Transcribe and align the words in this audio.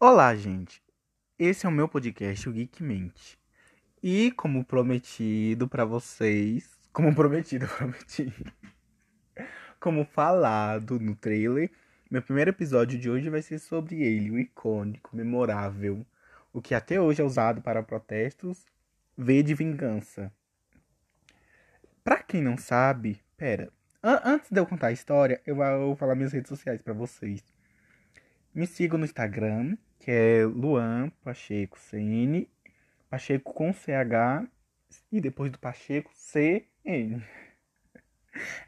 Olá, 0.00 0.32
gente. 0.36 0.80
Esse 1.36 1.66
é 1.66 1.68
o 1.68 1.72
meu 1.72 1.88
podcast, 1.88 2.48
o 2.48 2.52
Geek 2.52 2.84
Mente. 2.84 3.36
E 4.00 4.30
como 4.30 4.64
prometido 4.64 5.66
para 5.66 5.84
vocês, 5.84 6.70
como 6.92 7.12
prometido, 7.12 7.66
prometi. 7.76 8.32
Como 9.80 10.04
falado 10.04 11.00
no 11.00 11.16
trailer, 11.16 11.68
meu 12.08 12.22
primeiro 12.22 12.50
episódio 12.50 12.96
de 12.96 13.10
hoje 13.10 13.28
vai 13.28 13.42
ser 13.42 13.58
sobre 13.58 14.00
ele, 14.00 14.30
o 14.30 14.38
icônico, 14.38 15.16
memorável, 15.16 16.06
o 16.52 16.62
que 16.62 16.76
até 16.76 17.00
hoje 17.00 17.20
é 17.20 17.24
usado 17.24 17.60
para 17.60 17.82
protestos, 17.82 18.64
V 19.16 19.42
de 19.42 19.52
vingança. 19.52 20.32
Pra 22.04 22.22
quem 22.22 22.40
não 22.40 22.56
sabe, 22.56 23.20
pera, 23.36 23.72
an 24.00 24.20
antes 24.24 24.48
de 24.48 24.60
eu 24.60 24.64
contar 24.66 24.86
a 24.86 24.92
história, 24.92 25.42
eu 25.44 25.56
vou 25.56 25.96
falar 25.96 26.14
minhas 26.14 26.32
redes 26.32 26.50
sociais 26.50 26.80
para 26.80 26.94
vocês. 26.94 27.42
Me 28.54 28.64
sigam 28.64 28.96
no 28.96 29.04
Instagram, 29.04 29.76
que 29.98 30.10
é 30.10 30.44
Luan 30.44 31.10
Pacheco 31.22 31.78
CN, 31.78 32.48
Pacheco 33.10 33.52
com 33.52 33.72
CH 33.72 34.48
e 35.12 35.20
depois 35.20 35.50
do 35.50 35.58
Pacheco 35.58 36.10
CN. 36.14 37.22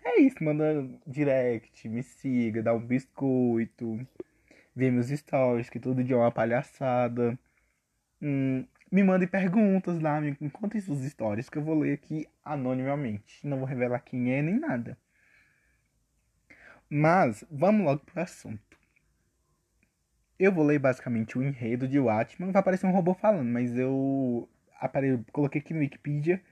É 0.05 0.21
isso, 0.21 0.43
manda 0.43 0.89
direct, 1.07 1.89
me 1.89 2.03
siga, 2.03 2.61
dá 2.61 2.75
um 2.75 2.81
biscoito, 2.85 4.05
vê 4.75 4.91
meus 4.91 5.09
stories, 5.09 5.71
que 5.71 5.79
todo 5.79 6.03
dia 6.03 6.17
é 6.17 6.19
uma 6.19 6.33
palhaçada. 6.33 7.39
Hum, 8.21 8.67
me 8.91 9.05
mande 9.05 9.27
perguntas 9.27 10.01
lá, 10.01 10.21
me 10.21 10.35
contem 10.51 10.81
suas 10.81 11.03
histórias 11.03 11.49
que 11.49 11.59
eu 11.59 11.63
vou 11.63 11.79
ler 11.79 11.93
aqui 11.95 12.27
anonimamente. 12.45 13.47
Não 13.47 13.59
vou 13.59 13.67
revelar 13.67 14.01
quem 14.01 14.33
é 14.33 14.43
nem 14.43 14.59
nada. 14.59 14.99
Mas 16.89 17.45
vamos 17.51 17.85
logo 17.85 18.05
pro 18.05 18.21
assunto. 18.21 18.70
Eu 20.41 20.51
vou 20.51 20.65
ler 20.65 20.79
basicamente 20.79 21.37
o 21.37 21.43
enredo 21.43 21.87
de 21.87 21.99
Watchman. 22.01 22.51
Vai 22.51 22.61
aparecer 22.61 22.87
um 22.87 22.93
robô 22.93 23.13
falando, 23.13 23.51
mas 23.51 23.77
eu 23.77 24.49
apare... 24.81 25.23
coloquei 25.33 25.61
aqui 25.61 25.75
no 25.75 25.81
Wikipedia 25.81 26.43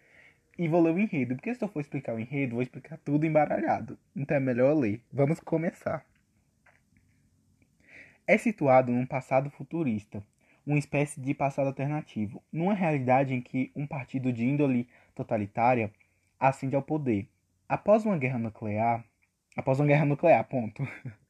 e 0.59 0.69
vou 0.69 0.83
ler 0.83 0.93
o 0.93 0.99
enredo. 0.99 1.35
Porque 1.35 1.55
se 1.55 1.65
eu 1.65 1.69
for 1.69 1.81
explicar 1.81 2.15
o 2.15 2.19
enredo, 2.21 2.57
vou 2.57 2.63
explicar 2.63 2.99
tudo 2.99 3.25
embaralhado. 3.25 3.99
Então 4.15 4.37
é 4.37 4.41
melhor 4.41 4.77
ler. 4.77 5.01
Vamos 5.11 5.41
começar. 5.41 6.05
É 8.27 8.37
situado 8.37 8.93
num 8.93 9.07
passado 9.07 9.49
futurista, 9.49 10.23
uma 10.67 10.79
espécie 10.79 11.19
de 11.19 11.33
passado 11.33 11.69
alternativo, 11.69 12.43
numa 12.53 12.75
realidade 12.75 13.33
em 13.33 13.41
que 13.41 13.73
um 13.75 13.87
partido 13.87 14.31
de 14.31 14.45
índole 14.45 14.87
totalitária 15.15 15.91
ascende 16.39 16.77
ao 16.77 16.83
poder. 16.83 17.27
Após 17.67 18.05
uma 18.05 18.19
guerra 18.19 18.39
nuclear, 18.39 19.03
após 19.57 19.81
uma 19.81 19.87
guerra 19.87 20.05
nuclear, 20.05 20.45
ponto. 20.45 20.87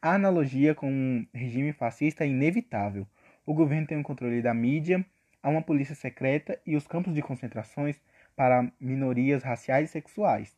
A 0.00 0.14
analogia 0.14 0.74
com 0.74 0.90
um 0.90 1.26
regime 1.32 1.72
fascista 1.72 2.24
é 2.24 2.28
inevitável. 2.28 3.06
O 3.46 3.54
governo 3.54 3.86
tem 3.86 3.98
o 3.98 4.02
controle 4.02 4.42
da 4.42 4.52
mídia, 4.52 5.04
há 5.42 5.48
uma 5.48 5.62
polícia 5.62 5.94
secreta 5.94 6.60
e 6.66 6.76
os 6.76 6.86
campos 6.86 7.14
de 7.14 7.22
concentrações 7.22 8.00
para 8.34 8.70
minorias 8.78 9.42
raciais 9.42 9.88
e 9.88 9.92
sexuais. 9.92 10.56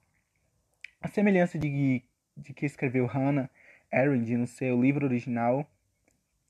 A 1.00 1.08
semelhança 1.08 1.58
de, 1.58 2.02
de 2.36 2.52
que 2.52 2.66
escreveu 2.66 3.06
Hannah 3.06 3.48
Arendt 3.92 4.36
no 4.36 4.46
seu 4.46 4.80
livro 4.80 5.06
original 5.06 5.70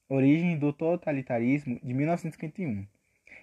Origem 0.09 0.59
do 0.59 0.73
Totalitarismo, 0.73 1.79
de 1.83 1.93
1951. 1.93 2.87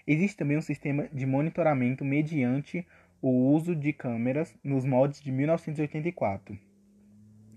Existe 0.08 0.38
também 0.38 0.58
um 0.58 0.62
sistema 0.62 1.08
de 1.14 1.26
monitoramento 1.26 2.04
mediante 2.04 2.86
o 3.22 3.30
uso 3.54 3.76
de 3.76 3.94
câmeras 3.94 4.56
nos 4.64 4.84
moldes 4.84 5.22
de 5.22 5.32
1984. 5.32 6.58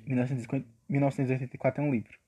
1950 0.07 0.78
1984 0.89 1.83
é 1.83 1.87
um 1.87 1.91
livro. 1.91 2.19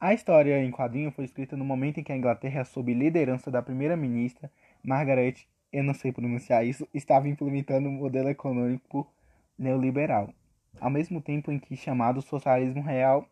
A 0.00 0.12
história 0.12 0.62
em 0.64 0.70
quadrinho 0.70 1.12
foi 1.12 1.24
escrita 1.24 1.56
no 1.56 1.64
momento 1.64 2.00
em 2.00 2.02
que 2.02 2.12
a 2.12 2.16
Inglaterra, 2.16 2.64
sob 2.64 2.92
liderança 2.92 3.50
da 3.50 3.62
primeira-ministra 3.62 4.50
Margaret, 4.82 5.46
eu 5.72 5.84
não 5.84 5.94
sei 5.94 6.10
pronunciar 6.10 6.66
isso, 6.66 6.88
estava 6.92 7.28
implementando 7.28 7.88
um 7.88 7.92
modelo 7.92 8.28
econômico 8.28 9.08
neoliberal, 9.56 10.34
ao 10.80 10.90
mesmo 10.90 11.20
tempo 11.20 11.52
em 11.52 11.58
que 11.58 11.76
chamado 11.76 12.20
socialismo 12.20 12.82
real 12.82 13.30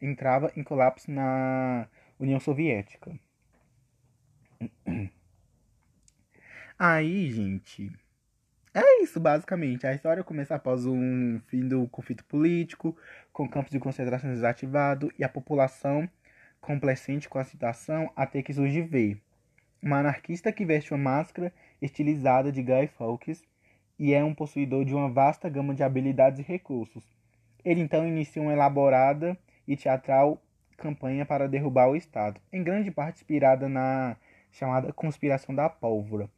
entrava 0.00 0.52
em 0.56 0.64
colapso 0.64 1.10
na 1.10 1.86
União 2.18 2.40
Soviética. 2.40 3.16
Aí, 6.76 7.30
gente, 7.30 7.92
é 8.80 9.02
isso, 9.02 9.18
basicamente. 9.18 9.86
A 9.86 9.94
história 9.94 10.22
começa 10.22 10.54
após 10.54 10.84
um 10.84 11.40
fim 11.46 11.66
do 11.66 11.88
conflito 11.88 12.24
político, 12.24 12.96
com 13.32 13.48
campos 13.48 13.70
de 13.70 13.78
concentração 13.78 14.30
desativado 14.30 15.12
e 15.18 15.24
a 15.24 15.28
população 15.28 16.08
complacente 16.60 17.28
com 17.28 17.38
a 17.38 17.44
situação 17.44 18.10
até 18.14 18.42
que 18.42 18.52
surge 18.52 18.82
V, 18.82 19.16
uma 19.82 19.98
anarquista 20.00 20.52
que 20.52 20.66
veste 20.66 20.92
uma 20.92 20.98
máscara 20.98 21.52
estilizada 21.80 22.52
de 22.52 22.62
Guy 22.62 22.88
Fawkes 22.88 23.42
e 23.98 24.12
é 24.12 24.22
um 24.22 24.34
possuidor 24.34 24.84
de 24.84 24.94
uma 24.94 25.08
vasta 25.08 25.48
gama 25.48 25.74
de 25.74 25.82
habilidades 25.82 26.40
e 26.40 26.42
recursos. 26.42 27.04
Ele 27.64 27.80
então 27.80 28.06
inicia 28.06 28.42
uma 28.42 28.52
elaborada 28.52 29.38
e 29.66 29.76
teatral 29.76 30.42
campanha 30.76 31.24
para 31.24 31.48
derrubar 31.48 31.88
o 31.88 31.96
Estado, 31.96 32.40
em 32.52 32.62
grande 32.62 32.90
parte 32.90 33.16
inspirada 33.16 33.68
na 33.68 34.16
chamada 34.50 34.92
Conspiração 34.92 35.54
da 35.54 35.68
Pólvora 35.68 36.28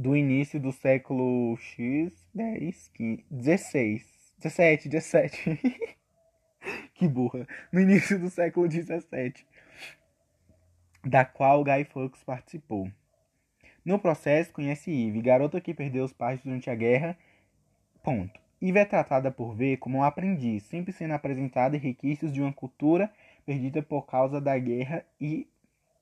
do 0.00 0.16
início 0.16 0.58
do 0.58 0.72
século 0.72 1.54
X, 1.58 2.26
10, 2.34 2.88
15, 2.88 3.24
16, 3.30 4.34
17, 4.38 4.88
17. 4.88 5.98
que 6.96 7.06
burra. 7.06 7.46
No 7.70 7.80
início 7.80 8.18
do 8.18 8.30
século 8.30 8.66
17, 8.66 9.46
da 11.04 11.26
qual 11.26 11.62
Guy 11.62 11.84
Fawkes 11.84 12.24
participou. 12.24 12.90
No 13.84 13.98
processo, 13.98 14.54
conhece 14.54 14.90
Eve, 14.90 15.20
garota 15.20 15.60
que 15.60 15.74
perdeu 15.74 16.04
os 16.04 16.14
pais 16.14 16.40
durante 16.40 16.70
a 16.70 16.74
guerra. 16.74 17.14
Ponto. 18.02 18.40
Eve 18.62 18.78
é 18.78 18.86
tratada 18.86 19.30
por 19.30 19.54
V 19.54 19.76
como 19.76 19.98
um 19.98 20.02
aprendiz, 20.02 20.62
sempre 20.62 20.94
sendo 20.94 21.12
apresentada 21.12 21.76
requisitos 21.76 22.32
de 22.32 22.40
uma 22.40 22.54
cultura 22.54 23.12
perdida 23.44 23.82
por 23.82 24.06
causa 24.06 24.40
da 24.40 24.58
guerra 24.58 25.04
e 25.20 25.46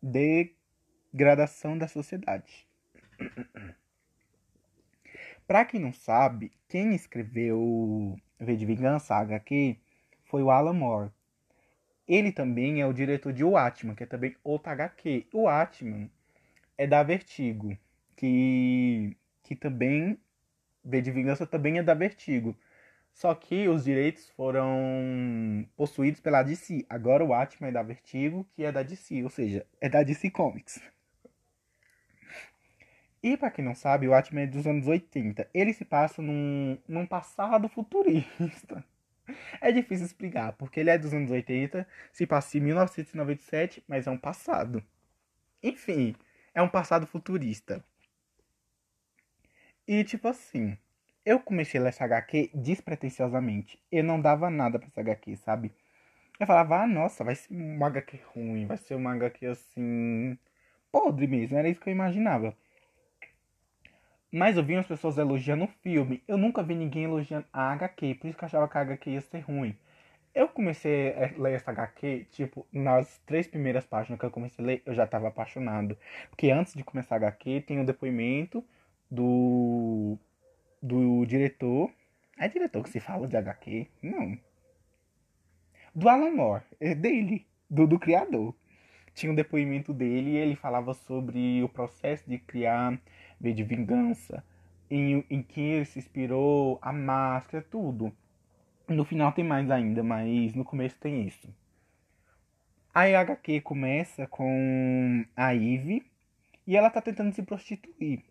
degradação 0.00 1.76
da 1.76 1.88
sociedade. 1.88 2.64
Pra 5.48 5.64
quem 5.64 5.80
não 5.80 5.94
sabe, 5.94 6.52
quem 6.68 6.94
escreveu 6.94 8.14
V 8.38 8.54
de 8.54 8.66
Vingança, 8.66 9.14
HQ, 9.14 9.78
foi 10.26 10.42
o 10.42 10.50
Alan 10.50 10.74
Moore. 10.74 11.10
Ele 12.06 12.30
também 12.30 12.82
é 12.82 12.86
o 12.86 12.92
diretor 12.92 13.32
de 13.32 13.42
O 13.42 13.56
Atman, 13.56 13.94
que 13.94 14.02
é 14.02 14.06
também 14.06 14.36
outra 14.44 14.72
HQ. 14.72 15.26
O 15.32 15.48
Atman 15.48 16.10
é 16.76 16.86
da 16.86 17.02
Vertigo, 17.02 17.74
que, 18.14 19.16
que 19.42 19.56
também, 19.56 20.18
V 20.84 21.00
de 21.00 21.10
Vingança 21.10 21.46
também 21.46 21.78
é 21.78 21.82
da 21.82 21.94
Vertigo. 21.94 22.54
Só 23.14 23.34
que 23.34 23.68
os 23.68 23.84
direitos 23.84 24.28
foram 24.36 25.66
possuídos 25.74 26.20
pela 26.20 26.42
DC. 26.42 26.84
Agora 26.90 27.24
o 27.24 27.32
Atman 27.32 27.70
é 27.70 27.72
da 27.72 27.82
Vertigo, 27.82 28.46
que 28.52 28.64
é 28.64 28.70
da 28.70 28.82
DC, 28.82 29.24
ou 29.24 29.30
seja, 29.30 29.66
é 29.80 29.88
da 29.88 30.02
DC 30.02 30.30
Comics. 30.30 30.78
E 33.22 33.36
para 33.36 33.50
quem 33.50 33.64
não 33.64 33.74
sabe, 33.74 34.06
o 34.06 34.10
Watchmen 34.12 34.44
é 34.44 34.46
dos 34.46 34.66
anos 34.66 34.86
80. 34.86 35.48
Ele 35.52 35.72
se 35.72 35.84
passa 35.84 36.22
num, 36.22 36.78
num 36.86 37.06
passado 37.06 37.68
futurista. 37.68 38.84
É 39.60 39.70
difícil 39.70 40.06
explicar, 40.06 40.54
porque 40.54 40.80
ele 40.80 40.88
é 40.88 40.96
dos 40.96 41.12
anos 41.12 41.30
80, 41.30 41.86
se 42.10 42.26
passa 42.26 42.56
em 42.56 42.62
1997, 42.62 43.84
mas 43.86 44.06
é 44.06 44.10
um 44.10 44.16
passado. 44.16 44.82
Enfim, 45.62 46.16
é 46.54 46.62
um 46.62 46.68
passado 46.68 47.06
futurista. 47.06 47.84
E 49.86 50.02
tipo 50.04 50.28
assim, 50.28 50.78
eu 51.24 51.40
comecei 51.40 51.78
a 51.78 51.82
ler 51.82 51.88
essa 51.90 52.04
HQ 52.04 52.50
despretensiosamente. 52.54 53.78
Eu 53.92 54.02
não 54.02 54.18
dava 54.18 54.48
nada 54.48 54.78
pra 54.78 54.88
essa 54.88 55.00
HQ, 55.02 55.36
sabe? 55.36 55.74
Eu 56.40 56.46
falava, 56.46 56.82
ah, 56.82 56.86
nossa, 56.86 57.24
vai 57.24 57.34
ser 57.34 57.52
uma 57.52 57.86
HQ 57.88 58.20
ruim, 58.34 58.66
vai 58.66 58.76
ser 58.76 58.94
uma 58.94 59.12
HQ 59.12 59.46
assim. 59.46 60.38
podre 60.90 61.26
mesmo, 61.26 61.58
era 61.58 61.68
isso 61.68 61.80
que 61.80 61.88
eu 61.90 61.92
imaginava. 61.92 62.56
Mas 64.30 64.56
eu 64.56 64.62
vi 64.62 64.76
as 64.76 64.86
pessoas 64.86 65.16
elogiando 65.16 65.64
o 65.64 65.68
filme. 65.82 66.22
Eu 66.28 66.36
nunca 66.36 66.62
vi 66.62 66.74
ninguém 66.74 67.04
elogiando 67.04 67.46
a 67.52 67.72
HQ, 67.72 68.16
por 68.16 68.28
isso 68.28 68.38
que 68.38 68.44
eu 68.44 68.46
achava 68.46 68.68
que 68.68 68.76
a 68.76 68.82
HQ 68.82 69.10
ia 69.10 69.20
ser 69.22 69.40
ruim. 69.40 69.76
Eu 70.34 70.48
comecei 70.48 71.14
a 71.14 71.32
ler 71.40 71.54
essa 71.54 71.70
HQ, 71.70 72.26
tipo, 72.30 72.66
nas 72.72 73.18
três 73.26 73.46
primeiras 73.46 73.86
páginas 73.86 74.20
que 74.20 74.26
eu 74.26 74.30
comecei 74.30 74.62
a 74.64 74.68
ler, 74.68 74.82
eu 74.84 74.94
já 74.94 75.04
estava 75.04 75.28
apaixonado. 75.28 75.96
Porque 76.28 76.50
antes 76.50 76.74
de 76.74 76.84
começar 76.84 77.14
a 77.16 77.18
HQ, 77.18 77.62
tem 77.62 77.78
o 77.78 77.82
um 77.82 77.84
depoimento 77.84 78.62
do, 79.10 80.18
do 80.82 81.24
diretor. 81.26 81.90
É 82.38 82.48
diretor 82.48 82.84
que 82.84 82.90
se 82.90 83.00
fala 83.00 83.26
de 83.26 83.36
HQ? 83.36 83.88
Não. 84.02 84.38
Do 85.94 86.08
Alan 86.08 86.30
Moore, 86.30 86.62
é 86.78 86.94
dele, 86.94 87.46
do, 87.68 87.86
do 87.86 87.98
criador. 87.98 88.54
Tinha 89.14 89.32
um 89.32 89.34
depoimento 89.34 89.92
dele 89.92 90.32
e 90.32 90.36
ele 90.36 90.54
falava 90.54 90.94
sobre 90.94 91.62
o 91.64 91.68
processo 91.68 92.28
de 92.28 92.38
criar 92.38 92.96
V 93.40 93.52
de 93.52 93.62
Vingança, 93.62 94.44
em, 94.90 95.24
em 95.30 95.42
que 95.42 95.60
ele 95.60 95.84
se 95.84 95.98
inspirou, 95.98 96.78
a 96.82 96.92
máscara, 96.92 97.64
tudo. 97.70 98.12
No 98.88 99.04
final 99.04 99.32
tem 99.32 99.44
mais 99.44 99.70
ainda, 99.70 100.02
mas 100.02 100.54
no 100.54 100.64
começo 100.64 100.98
tem 100.98 101.26
isso. 101.26 101.48
A 102.94 103.02
HQ 103.02 103.60
começa 103.60 104.26
com 104.26 105.24
a 105.36 105.54
Eve 105.54 106.04
e 106.66 106.76
ela 106.76 106.90
tá 106.90 107.00
tentando 107.00 107.32
se 107.32 107.42
prostituir. 107.42 108.24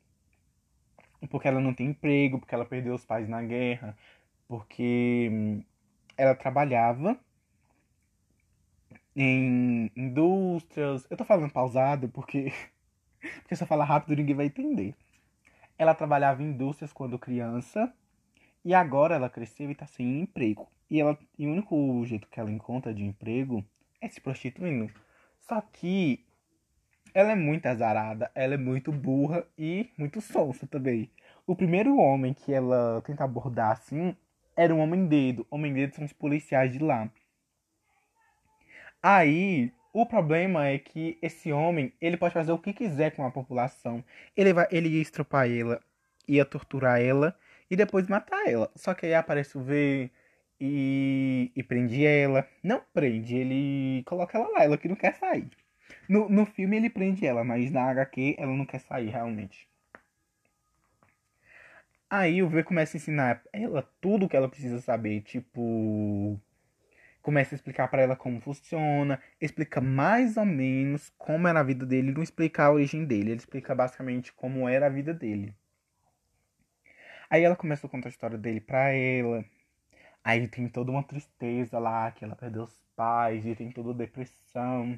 Porque 1.30 1.48
ela 1.48 1.60
não 1.60 1.74
tem 1.74 1.88
emprego, 1.88 2.40
porque 2.40 2.54
ela 2.54 2.66
perdeu 2.66 2.94
os 2.94 3.06
pais 3.06 3.28
na 3.30 3.42
guerra, 3.42 3.98
porque 4.48 5.30
hum, 5.32 5.64
ela 6.18 6.36
trabalhava 6.36 7.18
em 9.16 9.92
indústrias. 9.96 11.08
Eu 11.10 11.18
tô 11.18 11.26
falando 11.26 11.52
pausado 11.52 12.08
porque, 12.10 12.54
porque 13.20 13.56
se 13.56 13.64
eu 13.64 13.68
falar 13.68 13.86
rápido 13.86 14.16
ninguém 14.16 14.36
vai 14.36 14.46
entender. 14.48 14.96
Ela 15.78 15.94
trabalhava 15.94 16.42
em 16.42 16.48
indústrias 16.48 16.92
quando 16.92 17.20
criança 17.20 17.94
e 18.64 18.74
agora 18.74 19.16
ela 19.16 19.30
cresceu 19.30 19.70
e 19.70 19.76
tá 19.76 19.86
sem 19.86 20.22
emprego. 20.22 20.68
E, 20.90 21.00
ela, 21.00 21.18
e 21.38 21.48
o 21.48 21.52
único 21.52 22.04
jeito 22.06 22.28
que 22.28 22.40
ela 22.40 22.52
encontra 22.52 22.94
de 22.94 23.04
emprego 23.04 23.64
é 24.02 24.08
se 24.08 24.20
prostituindo. 24.22 24.92
Só 25.40 25.62
que 25.62 26.26
ela 27.14 27.32
é 27.32 27.36
muito 27.36 27.66
azarada, 27.66 28.32
ela 28.36 28.54
é 28.54 28.58
muito 28.58 28.92
burra 28.92 29.46
e 29.58 29.90
muito 29.98 30.22
sonsa 30.22 30.68
também. 30.68 31.10
O 31.46 31.56
primeiro 31.56 31.98
homem 31.98 32.34
que 32.34 32.54
ela 32.54 33.02
tenta 33.06 33.24
abordar 33.24 33.72
assim 33.72 34.16
era 34.56 34.74
um 34.74 34.80
homem 34.80 35.06
dedo. 35.08 35.48
Homem 35.50 35.74
dedo 35.74 35.96
são 35.96 36.06
os 36.06 36.14
policiais 36.14 36.74
de 36.74 36.80
lá. 36.80 37.10
Aí, 39.02 39.72
o 40.00 40.06
problema 40.06 40.68
é 40.68 40.78
que 40.78 41.18
esse 41.24 41.52
homem, 41.52 41.92
ele 42.00 42.18
pode 42.18 42.32
fazer 42.32 42.52
o 42.52 42.60
que 42.60 42.72
quiser 42.72 43.16
com 43.16 43.26
a 43.26 43.32
população. 43.32 44.04
Ele 44.36 44.54
vai, 44.54 44.68
ele 44.70 44.90
ia 44.90 45.02
estrupar 45.02 45.50
ela, 45.50 45.82
ia 46.28 46.46
torturar 46.46 47.02
ela 47.02 47.36
e 47.68 47.76
depois 47.76 48.08
matar 48.08 48.48
ela. 48.48 48.70
Só 48.76 48.94
que 48.94 49.08
aí 49.08 49.16
aparece 49.16 49.58
o 49.58 49.62
V 49.64 50.12
e, 50.62 51.52
e 51.56 51.64
prende 51.64 52.06
ela. 52.06 52.48
Não 52.62 52.80
prende, 52.94 53.36
ele 53.38 54.04
coloca 54.04 54.38
ela 54.38 54.48
lá, 54.50 54.64
ela 54.64 54.78
que 54.78 54.88
não 54.88 54.96
quer 54.96 55.16
sair. 55.16 55.50
No, 56.08 56.30
no 56.30 56.46
filme 56.46 56.78
ele 56.78 56.92
prende 56.92 57.26
ela, 57.26 57.44
mas 57.44 57.72
na 57.72 57.90
HQ 57.90 58.36
ela 58.38 58.54
não 58.54 58.68
quer 58.68 58.80
sair 58.82 59.10
realmente. 59.10 59.68
Aí 62.08 62.44
o 62.44 62.50
V 62.50 62.64
começa 62.64 62.96
a 62.96 63.00
ensinar 63.00 63.42
ela 63.52 63.82
tudo 64.00 64.28
o 64.28 64.30
que 64.30 64.38
ela 64.38 64.48
precisa 64.48 64.80
saber, 64.80 65.22
tipo. 65.22 66.40
Começa 67.28 67.54
a 67.54 67.58
explicar 67.58 67.90
para 67.90 68.02
ela 68.02 68.16
como 68.16 68.40
funciona, 68.40 69.22
explica 69.42 69.82
mais 69.82 70.38
ou 70.38 70.46
menos 70.46 71.12
como 71.18 71.46
era 71.46 71.60
a 71.60 71.64
vida 71.64 71.86
dele, 71.86 72.14
não 72.14 72.24
explica 72.24 72.64
a 72.64 72.72
origem 72.72 73.04
dele, 73.04 73.32
ele 73.32 73.40
explica 73.40 73.76
basicamente 73.76 74.32
como 74.32 74.66
era 74.70 74.86
a 74.86 74.90
vida 74.90 75.14
dele. 75.14 75.54
Aí 77.30 77.44
ela 77.44 77.58
começa 77.58 77.86
a 77.86 77.90
contar 77.90 78.08
a 78.08 78.12
história 78.12 78.38
dele 78.38 78.62
pra 78.62 78.94
ela. 78.94 79.44
Aí 80.24 80.48
tem 80.48 80.70
toda 80.70 80.90
uma 80.90 81.04
tristeza 81.04 81.78
lá, 81.78 82.10
que 82.12 82.24
ela 82.24 82.34
perdeu 82.34 82.64
os 82.64 82.82
pais, 82.96 83.46
e 83.46 83.54
tem 83.54 83.72
toda 83.72 83.94
depressão. 83.94 84.98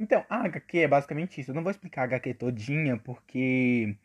Então, 0.00 0.26
a 0.28 0.44
HQ 0.44 0.78
é 0.78 0.88
basicamente 0.88 1.40
isso. 1.40 1.52
Eu 1.52 1.54
não 1.54 1.62
vou 1.62 1.70
explicar 1.70 2.02
a 2.02 2.04
HQ 2.06 2.34
todinha, 2.34 2.96
porque. 2.96 3.96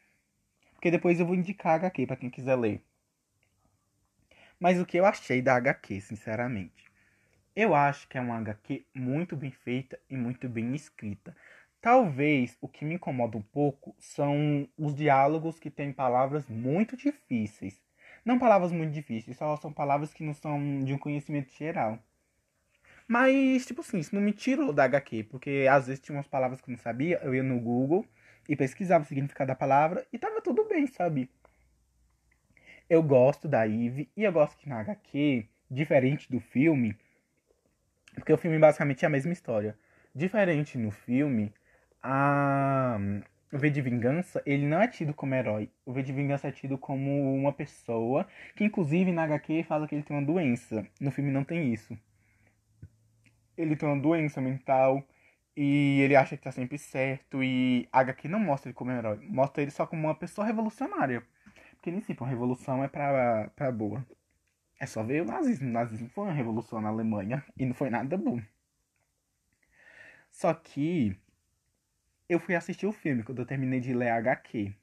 Porque 0.75 0.91
depois 0.91 1.19
eu 1.19 1.25
vou 1.25 1.33
indicar 1.33 1.73
a 1.73 1.75
HQ 1.77 2.05
pra 2.05 2.15
quem 2.15 2.29
quiser 2.29 2.55
ler. 2.55 2.79
Mas 4.63 4.79
o 4.79 4.85
que 4.85 4.95
eu 4.95 5.05
achei 5.05 5.41
da 5.41 5.55
HQ, 5.55 5.99
sinceramente? 5.99 6.85
Eu 7.53 7.75
acho 7.75 8.07
que 8.07 8.17
é 8.17 8.21
uma 8.21 8.37
HQ 8.37 8.85
muito 8.95 9.35
bem 9.35 9.51
feita 9.51 9.99
e 10.09 10.15
muito 10.15 10.47
bem 10.47 10.73
escrita. 10.73 11.35
Talvez 11.81 12.57
o 12.61 12.69
que 12.69 12.85
me 12.85 12.95
incomoda 12.95 13.37
um 13.37 13.41
pouco 13.41 13.93
são 13.99 14.65
os 14.77 14.95
diálogos 14.95 15.59
que 15.59 15.69
têm 15.69 15.91
palavras 15.91 16.47
muito 16.47 16.95
difíceis. 16.95 17.77
Não 18.23 18.39
palavras 18.39 18.71
muito 18.71 18.93
difíceis, 18.93 19.35
só 19.35 19.57
são 19.57 19.73
palavras 19.73 20.13
que 20.13 20.23
não 20.23 20.33
são 20.33 20.81
de 20.85 20.93
um 20.93 20.97
conhecimento 20.97 21.51
geral. 21.51 21.99
Mas, 23.05 23.65
tipo 23.65 23.81
assim, 23.81 23.99
isso 23.99 24.15
não 24.15 24.21
me 24.21 24.31
tirou 24.31 24.71
da 24.71 24.85
HQ, 24.85 25.25
porque 25.25 25.67
às 25.69 25.87
vezes 25.87 26.01
tinha 26.01 26.15
umas 26.15 26.27
palavras 26.27 26.61
que 26.61 26.69
eu 26.69 26.71
não 26.71 26.79
sabia, 26.81 27.19
eu 27.21 27.35
ia 27.35 27.43
no 27.43 27.59
Google 27.59 28.05
e 28.47 28.55
pesquisava 28.55 29.03
o 29.03 29.07
significado 29.07 29.49
da 29.49 29.55
palavra 29.55 30.07
e 30.13 30.17
tava 30.17 30.41
tudo 30.41 30.63
bem, 30.69 30.87
sabe? 30.87 31.29
Eu 32.89 33.01
gosto 33.01 33.47
da 33.47 33.67
Eve 33.67 34.09
e 34.15 34.23
eu 34.23 34.31
gosto 34.31 34.57
que 34.57 34.69
na 34.69 34.79
HQ, 34.79 35.47
diferente 35.69 36.29
do 36.31 36.39
filme, 36.39 36.95
porque 38.15 38.33
o 38.33 38.37
filme 38.37 38.59
basicamente 38.59 39.03
é 39.03 39.07
a 39.07 39.11
mesma 39.11 39.33
história. 39.33 39.77
Diferente 40.13 40.77
no 40.77 40.91
filme, 40.91 41.53
a 42.01 42.97
o 43.53 43.57
V 43.59 43.69
de 43.69 43.81
Vingança, 43.81 44.41
ele 44.47 44.65
não 44.65 44.81
é 44.81 44.87
tido 44.87 45.13
como 45.13 45.35
herói. 45.35 45.69
O 45.85 45.93
V 45.93 46.01
de 46.01 46.11
Vingança 46.11 46.47
é 46.47 46.51
tido 46.51 46.75
como 46.75 47.35
uma 47.35 47.53
pessoa 47.53 48.27
que, 48.55 48.63
inclusive, 48.63 49.11
na 49.11 49.23
HQ 49.25 49.63
fala 49.63 49.87
que 49.87 49.93
ele 49.93 50.01
tem 50.03 50.17
uma 50.17 50.25
doença. 50.25 50.83
No 50.99 51.11
filme 51.11 51.29
não 51.29 51.43
tem 51.43 51.71
isso. 51.71 51.95
Ele 53.55 53.75
tem 53.75 53.87
uma 53.87 54.01
doença 54.01 54.41
mental 54.41 55.03
e 55.55 56.01
ele 56.01 56.15
acha 56.15 56.35
que 56.35 56.41
tá 56.43 56.51
sempre 56.51 56.79
certo. 56.79 57.43
E 57.43 57.87
a 57.91 57.99
HQ 57.99 58.27
não 58.27 58.39
mostra 58.39 58.69
ele 58.69 58.75
como 58.75 58.91
herói. 58.91 59.19
Mostra 59.29 59.61
ele 59.61 59.71
só 59.71 59.85
como 59.85 60.07
uma 60.07 60.15
pessoa 60.15 60.47
revolucionária. 60.47 61.23
Porque 61.83 61.91
nem 61.91 61.99
sempre 61.99 62.23
uma 62.23 62.29
revolução 62.29 62.81
é 62.81 62.87
pra, 62.87 63.49
pra 63.57 63.69
boa. 63.69 64.07
É 64.79 64.85
só 64.85 65.03
ver 65.03 65.21
o 65.21 65.25
nazismo. 65.25 65.67
O 65.67 65.73
nazismo 65.73 66.07
foi 66.07 66.23
uma 66.23 66.31
revolução 66.31 66.79
na 66.79 66.87
Alemanha 66.87 67.43
e 67.57 67.65
não 67.65 67.73
foi 67.73 67.89
nada 67.89 68.15
bom. 68.15 68.41
Só 70.31 70.53
que 70.53 71.13
eu 72.29 72.39
fui 72.39 72.55
assistir 72.55 72.87
o 72.87 72.93
filme 72.93 73.21
quando 73.21 73.39
eu 73.39 73.45
terminei 73.45 73.81
de 73.81 73.93
ler 73.93 74.11
HQ. 74.11 74.73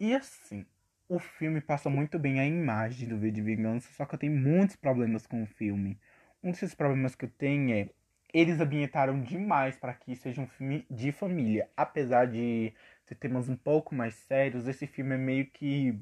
E 0.00 0.14
assim, 0.14 0.64
o 1.06 1.18
filme 1.18 1.60
passa 1.60 1.90
muito 1.90 2.18
bem 2.18 2.40
a 2.40 2.46
imagem 2.46 3.06
do 3.06 3.18
V 3.18 3.30
de 3.30 3.42
Vingança, 3.42 3.92
só 3.92 4.06
que 4.06 4.14
eu 4.14 4.18
tenho 4.18 4.34
muitos 4.34 4.76
problemas 4.76 5.26
com 5.26 5.42
o 5.42 5.46
filme. 5.46 6.00
Um 6.42 6.50
desses 6.50 6.74
problemas 6.74 7.14
que 7.14 7.26
eu 7.26 7.30
tenho 7.30 7.74
é 7.74 7.90
eles 8.34 8.58
ambientaram 8.58 9.20
demais 9.20 9.76
para 9.76 9.94
que 9.94 10.16
seja 10.16 10.40
um 10.40 10.46
filme 10.48 10.84
de 10.90 11.12
família. 11.12 11.70
Apesar 11.76 12.26
de 12.26 12.74
ter 13.06 13.14
temas 13.16 13.48
um 13.48 13.56
pouco 13.56 13.94
mais 13.94 14.14
sérios, 14.14 14.68
esse 14.68 14.86
filme 14.86 15.14
é 15.14 15.18
meio 15.18 15.46
que 15.46 15.98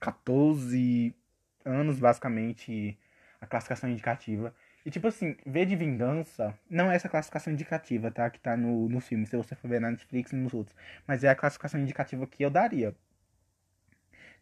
14 0.00 1.14
anos, 1.64 1.98
basicamente, 1.98 2.98
a 3.40 3.46
classificação 3.46 3.90
indicativa. 3.90 4.54
E 4.84 4.90
tipo 4.90 5.08
assim, 5.08 5.36
V 5.46 5.64
de 5.64 5.76
Vingança 5.76 6.58
não 6.68 6.90
é 6.90 6.96
essa 6.96 7.08
classificação 7.08 7.52
indicativa, 7.52 8.10
tá? 8.10 8.28
Que 8.30 8.38
tá 8.38 8.56
no, 8.56 8.88
no 8.88 9.00
filme, 9.00 9.26
se 9.26 9.36
você 9.36 9.54
for 9.54 9.68
ver 9.68 9.80
na 9.80 9.90
Netflix 9.90 10.32
e 10.32 10.36
nos 10.36 10.52
outros. 10.52 10.76
Mas 11.06 11.24
é 11.24 11.30
a 11.30 11.34
classificação 11.34 11.80
indicativa 11.80 12.26
que 12.26 12.44
eu 12.44 12.50
daria. 12.50 12.94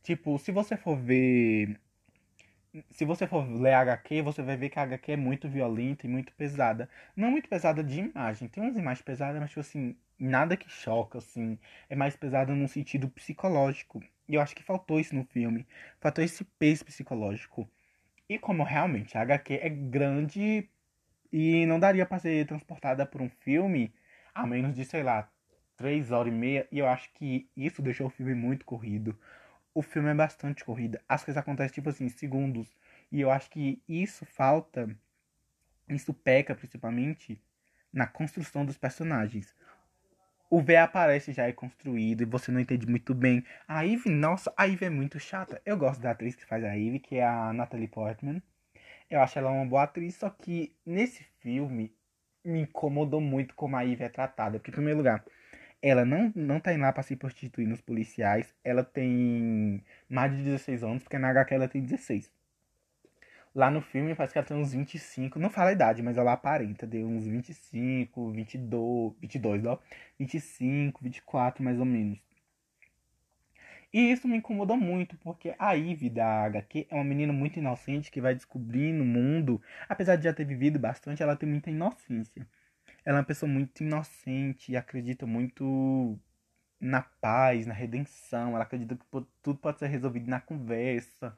Tipo, 0.03 0.39
se 0.39 0.51
você 0.53 0.77
for 0.77 0.97
ver. 0.97 1.79
Se 2.91 3.05
você 3.05 3.27
for 3.27 3.47
ler 3.49 3.75
HQ, 3.75 4.23
você 4.23 4.43
vai 4.43 4.57
ver 4.57 4.71
que 4.71 4.79
a 4.79 4.83
HQ 4.83 5.13
é 5.13 5.17
muito 5.17 5.49
violenta 5.49 6.07
e 6.07 6.11
muito 6.11 6.33
pesada. 6.33 6.89
Não 7.15 7.31
muito 7.31 7.49
pesada 7.49 7.85
de 7.85 8.01
imagem. 8.01 8.49
Tem 8.49 8.63
umas 8.63 8.77
imagens 8.77 9.05
pesadas, 9.05 9.41
mas 9.41 9.51
tipo 9.51 9.61
assim, 9.61 9.97
nada 10.23 10.57
que 10.57 10.71
choca, 10.71 11.19
assim. 11.19 11.59
É 11.89 11.97
mais 11.97 12.17
pesada 12.17 12.55
no 12.55 12.69
sentido 12.69 13.09
psicológico. 13.09 14.03
E 14.29 14.35
eu 14.35 14.41
acho 14.41 14.55
que 14.55 14.63
faltou 14.63 15.01
isso 15.01 15.15
no 15.15 15.25
filme. 15.25 15.67
Faltou 16.01 16.25
esse 16.25 16.45
peso 16.45 16.85
psicológico. 16.85 17.69
E 18.29 18.39
como 18.39 18.63
realmente 18.63 19.19
a 19.19 19.23
HQ 19.23 19.55
é 19.63 19.69
grande 19.69 20.69
e 21.33 21.67
não 21.67 21.81
daria 21.81 22.07
para 22.07 22.19
ser 22.19 22.47
transportada 22.47 23.05
por 23.05 23.21
um 23.21 23.29
filme 23.29 23.93
a 24.35 24.47
menos 24.47 24.75
de, 24.75 24.85
sei 24.85 25.03
lá, 25.03 25.31
três 25.77 26.11
horas 26.11 26.33
e 26.33 26.37
meia. 26.37 26.69
E 26.71 26.79
eu 26.79 26.87
acho 26.87 27.11
que 27.13 27.49
isso 27.57 27.83
deixou 27.83 28.07
o 28.07 28.11
filme 28.11 28.35
muito 28.35 28.65
corrido. 28.65 29.19
O 29.75 29.83
filme 29.83 30.11
é 30.11 30.15
bastante 30.15 30.65
corrida. 30.65 31.03
As 31.09 31.25
coisas 31.25 31.41
acontecem, 31.41 31.75
tipo 31.75 31.89
assim, 31.91 32.09
segundos. 32.09 32.69
E 33.11 33.21
eu 33.21 33.31
acho 33.31 33.51
que 33.51 33.83
isso 33.89 34.25
falta. 34.25 34.89
Isso 35.89 36.15
peca 36.15 36.55
principalmente 36.55 37.41
na 37.93 38.07
construção 38.07 38.65
dos 38.65 38.79
personagens 38.79 39.55
o 40.53 40.61
V 40.61 40.77
aparece 40.77 41.33
já 41.33 41.49
é 41.49 41.53
construído 41.53 42.21
e 42.21 42.27
você 42.27 42.53
não 42.53 42.61
entende 42.61 42.87
muito 42.87 43.15
bem. 43.15 43.43
A 43.67 43.87
Eve, 43.87 44.11
nossa, 44.11 44.53
a 44.55 44.69
Eve 44.69 44.85
é 44.85 44.91
muito 44.91 45.19
chata. 45.19 45.63
Eu 45.65 45.79
gosto 45.79 46.03
da 46.03 46.11
atriz 46.11 46.35
que 46.35 46.45
faz 46.45 46.63
a 46.63 46.77
Eve, 46.77 46.99
que 46.99 47.17
é 47.17 47.25
a 47.25 47.55
Natalie 47.55 47.89
Portman. 47.89 48.43
Eu 49.09 49.23
acho 49.23 49.39
ela 49.39 49.51
uma 49.51 49.65
boa 49.65 49.85
atriz, 49.85 50.15
só 50.17 50.29
que 50.29 50.77
nesse 50.85 51.25
filme 51.41 51.91
me 52.45 52.61
incomodou 52.61 53.19
muito 53.19 53.55
como 53.55 53.77
a 53.77 53.87
Eve 53.87 54.05
é 54.05 54.11
tratada. 54.11 54.59
Porque, 54.59 54.71
em 54.71 54.75
primeiro 54.75 54.99
lugar, 54.99 55.25
ela 55.81 56.05
não, 56.05 56.31
não 56.37 56.61
tá 56.61 56.75
indo 56.75 56.83
lá 56.83 56.93
pra 56.93 57.03
se 57.03 57.17
prostituir 57.17 57.67
nos 57.67 57.81
policiais. 57.81 58.55
Ela 58.63 58.85
tem 58.85 59.83
mais 60.07 60.37
de 60.37 60.43
16 60.43 60.85
anos, 60.85 61.03
porque 61.03 61.19
na 61.19 61.31
HQ 61.31 61.55
ela 61.55 61.67
tem 61.67 61.81
16. 61.81 62.31
Lá 63.55 63.71
no 63.71 63.83
filme 63.83 64.15
parece 64.15 64.33
que 64.33 64.39
ela 64.39 64.47
tem 64.47 64.57
uns 64.57 64.73
25, 64.73 65.39
não 65.39 65.51
fala 65.51 65.71
a 65.71 65.73
idade, 65.73 66.03
mas 66.03 66.17
ela 66.17 66.33
aparenta, 66.33 66.87
deu 66.87 67.07
uns 67.07 67.27
25, 67.27 68.31
22, 68.31 69.15
22, 69.21 69.65
ó, 69.67 69.79
25, 70.19 71.03
24 71.03 71.63
mais 71.63 71.79
ou 71.79 71.85
menos. 71.85 72.19
E 73.93 74.11
isso 74.11 74.27
me 74.27 74.39
incomodou 74.39 74.77
muito, 74.77 75.17
porque 75.19 75.55
a 75.59 75.73
Ivy 75.75 76.09
da 76.09 76.45
HQ 76.45 76.87
é 76.91 76.95
uma 76.95 77.05
menina 77.05 77.33
muito 77.33 77.59
inocente 77.59 78.11
que 78.11 78.23
vai 78.23 78.35
descobrindo 78.35 79.03
o 79.03 79.07
mundo. 79.07 79.61
Apesar 79.87 80.17
de 80.17 80.25
já 80.25 80.33
ter 80.33 80.47
vivido 80.47 80.79
bastante, 80.79 81.23
ela 81.23 81.37
tem 81.37 81.47
muita 81.47 81.71
inocência. 81.71 82.47
Ela 83.05 83.19
é 83.19 83.21
uma 83.21 83.27
pessoa 83.27 83.51
muito 83.51 83.83
inocente 83.83 84.73
e 84.73 84.77
acredita 84.77 85.27
muito 85.27 86.19
na 86.81 87.03
paz, 87.03 87.67
na 87.67 87.75
redenção. 87.75 88.55
Ela 88.55 88.65
acredita 88.65 88.97
que 88.97 89.05
tudo 89.43 89.59
pode 89.59 89.79
ser 89.79 89.89
resolvido 89.89 90.29
na 90.29 90.41
conversa 90.41 91.37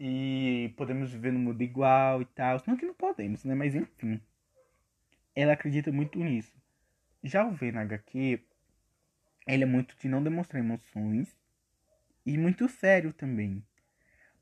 e 0.00 0.72
podemos 0.76 1.12
viver 1.12 1.32
no 1.32 1.38
mundo 1.38 1.62
igual 1.62 2.22
e 2.22 2.24
tal. 2.24 2.62
Não 2.66 2.76
que 2.76 2.86
não 2.86 2.94
podemos, 2.94 3.44
né? 3.44 3.54
Mas 3.54 3.74
enfim. 3.74 4.20
ela 5.34 5.52
acredita 5.52 5.92
muito 5.92 6.18
nisso. 6.18 6.52
Já 7.22 7.44
o 7.44 7.52
V 7.52 7.72
na 7.72 7.82
HQ, 7.82 8.40
ele 9.46 9.62
é 9.64 9.66
muito 9.66 9.96
de 9.98 10.08
não 10.08 10.22
demonstrar 10.22 10.62
emoções 10.62 11.36
e 12.24 12.36
muito 12.38 12.68
sério 12.68 13.12
também. 13.12 13.62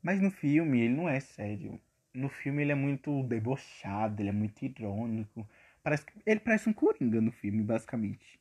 Mas 0.01 0.21
no 0.21 0.31
filme 0.31 0.81
ele 0.81 0.93
não 0.95 1.09
é 1.09 1.19
sério. 1.19 1.81
No 2.13 2.29
filme 2.29 2.61
ele 2.61 2.71
é 2.71 2.75
muito 2.75 3.23
debochado, 3.23 4.21
ele 4.21 4.29
é 4.29 4.31
muito 4.31 4.63
irônico. 4.63 5.47
Parece, 5.83 6.05
ele 6.25 6.39
parece 6.39 6.69
um 6.69 6.73
coringa 6.73 7.19
no 7.19 7.31
filme, 7.31 7.61
basicamente. 7.61 8.39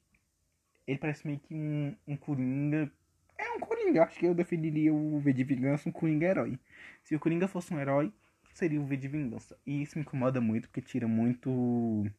Ele 0.87 0.99
parece 0.99 1.27
meio 1.27 1.41
que 1.41 1.55
um, 1.55 1.97
um 2.07 2.17
coringa. 2.17 2.91
É 3.45 3.51
um 3.53 3.61
coringa, 3.61 4.05
acho 4.05 4.19
que 4.19 4.27
eu 4.27 4.35
definiria 4.35 4.93
o 4.93 5.21
V 5.21 5.33
de 5.33 5.45
Vingança 5.45 5.89
um 5.89 5.93
coringa 5.93 6.27
herói. 6.27 6.59
Se 7.03 7.15
o 7.15 7.21
coringa 7.21 7.47
fosse 7.47 7.75
um 7.75 7.79
herói, 7.79 8.11
seria 8.55 8.81
o 8.81 8.87
V 8.87 8.97
de 8.97 9.07
Vingança. 9.07 9.59
E 9.67 9.83
isso 9.83 9.99
me 9.99 10.03
incomoda 10.03 10.41
muito, 10.41 10.67
porque 10.69 10.81
tira 10.81 11.07
muito 11.07 12.11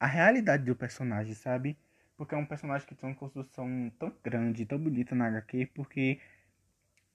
a 0.00 0.06
realidade 0.06 0.64
do 0.64 0.74
personagem, 0.74 1.34
sabe? 1.34 1.76
Porque 2.16 2.34
é 2.34 2.38
um 2.38 2.46
personagem 2.46 2.88
que 2.88 2.94
tem 2.94 3.08
uma 3.08 3.14
construção 3.14 3.92
tão 3.98 4.12
grande, 4.24 4.64
tão 4.64 4.78
bonita 4.78 5.14
na 5.14 5.26
HQ, 5.26 5.66
porque 5.74 6.18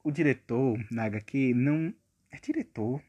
o 0.04 0.12
diretor 0.12 0.80
na 0.92 1.06
HQ 1.06 1.54
não 1.56 1.94
é 2.32 2.38
diretor. 2.40 3.02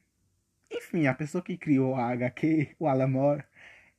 Enfim, 0.71 1.07
a 1.07 1.15
pessoa 1.15 1.43
que 1.43 1.57
criou 1.59 1.95
a 1.95 2.09
HQ, 2.09 2.77
o 2.79 2.87
Alan 2.87 3.09
Moore, 3.09 3.45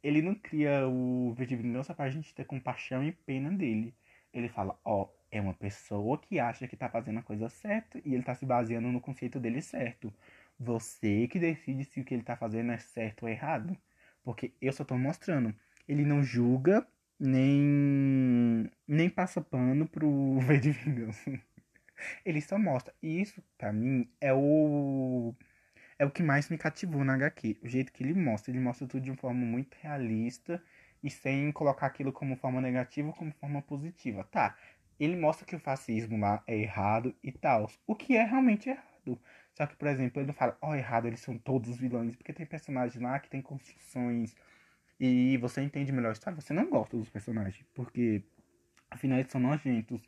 ele 0.03 0.21
não 0.21 0.33
cria 0.33 0.87
o 0.87 1.33
V 1.33 1.45
de 1.45 1.55
Vingança 1.55 1.93
pra 1.93 2.09
gente 2.09 2.33
ter 2.33 2.45
compaixão 2.45 3.03
e 3.03 3.11
pena 3.11 3.51
dele. 3.51 3.93
Ele 4.33 4.49
fala, 4.49 4.79
ó, 4.83 5.03
oh, 5.03 5.18
é 5.31 5.41
uma 5.41 5.53
pessoa 5.53 6.17
que 6.17 6.39
acha 6.39 6.67
que 6.67 6.75
tá 6.77 6.89
fazendo 6.89 7.19
a 7.19 7.23
coisa 7.23 7.49
certa 7.49 7.99
e 8.05 8.13
ele 8.13 8.23
tá 8.23 8.35
se 8.35 8.45
baseando 8.45 8.89
no 8.91 9.01
conceito 9.01 9.39
dele 9.39 9.61
certo. 9.61 10.13
Você 10.59 11.27
que 11.27 11.39
decide 11.39 11.85
se 11.85 12.01
o 12.01 12.05
que 12.05 12.13
ele 12.13 12.23
tá 12.23 12.35
fazendo 12.35 12.71
é 12.71 12.77
certo 12.77 13.23
ou 13.23 13.29
errado. 13.29 13.77
Porque 14.23 14.53
eu 14.61 14.73
só 14.73 14.83
tô 14.83 14.97
mostrando 14.97 15.55
ele 15.89 16.05
não 16.05 16.23
julga 16.23 16.87
nem 17.19 18.69
nem 18.87 19.09
passa 19.09 19.41
pano 19.41 19.87
pro 19.87 20.39
V 20.45 20.59
de 20.59 20.71
Vingança. 20.71 21.31
ele 22.25 22.41
só 22.41 22.57
mostra. 22.57 22.93
E 23.01 23.21
isso, 23.21 23.43
para 23.57 23.73
mim, 23.73 24.09
é 24.21 24.33
o 24.33 25.33
é 25.97 26.05
o 26.05 26.11
que 26.11 26.23
mais 26.23 26.49
me 26.49 26.57
cativou 26.57 27.03
na 27.03 27.15
HQ. 27.15 27.57
O 27.63 27.67
jeito 27.67 27.91
que 27.91 28.03
ele 28.03 28.13
mostra. 28.13 28.51
Ele 28.51 28.59
mostra 28.59 28.87
tudo 28.87 29.03
de 29.03 29.11
uma 29.11 29.17
forma 29.17 29.45
muito 29.45 29.75
realista 29.81 30.63
e 31.03 31.09
sem 31.09 31.51
colocar 31.51 31.87
aquilo 31.87 32.11
como 32.13 32.35
forma 32.37 32.61
negativa 32.61 33.07
ou 33.09 33.13
como 33.13 33.31
forma 33.33 33.61
positiva. 33.61 34.23
Tá, 34.25 34.57
ele 34.99 35.15
mostra 35.15 35.45
que 35.45 35.55
o 35.55 35.59
fascismo 35.59 36.17
lá 36.17 36.43
é 36.47 36.57
errado 36.57 37.15
e 37.23 37.31
tal. 37.31 37.71
O 37.87 37.95
que 37.95 38.15
é 38.15 38.23
realmente 38.23 38.69
errado. 38.69 39.19
Só 39.53 39.65
que, 39.65 39.75
por 39.75 39.87
exemplo, 39.87 40.19
ele 40.19 40.27
não 40.27 40.33
fala, 40.33 40.57
ó, 40.61 40.71
oh, 40.71 40.75
errado, 40.75 41.07
eles 41.07 41.19
são 41.21 41.37
todos 41.37 41.77
vilões. 41.77 42.15
Porque 42.15 42.33
tem 42.33 42.45
personagens 42.45 43.01
lá 43.01 43.19
que 43.19 43.29
tem 43.29 43.41
construções 43.41 44.35
e 44.99 45.37
você 45.37 45.61
entende 45.61 45.91
melhor 45.91 46.09
a 46.09 46.13
história, 46.13 46.39
você 46.39 46.53
não 46.53 46.69
gosta 46.69 46.97
dos 46.97 47.09
personagens, 47.09 47.65
porque 47.73 48.21
afinal 48.91 49.17
eles 49.19 49.31
são 49.31 49.39
nojentos, 49.39 50.01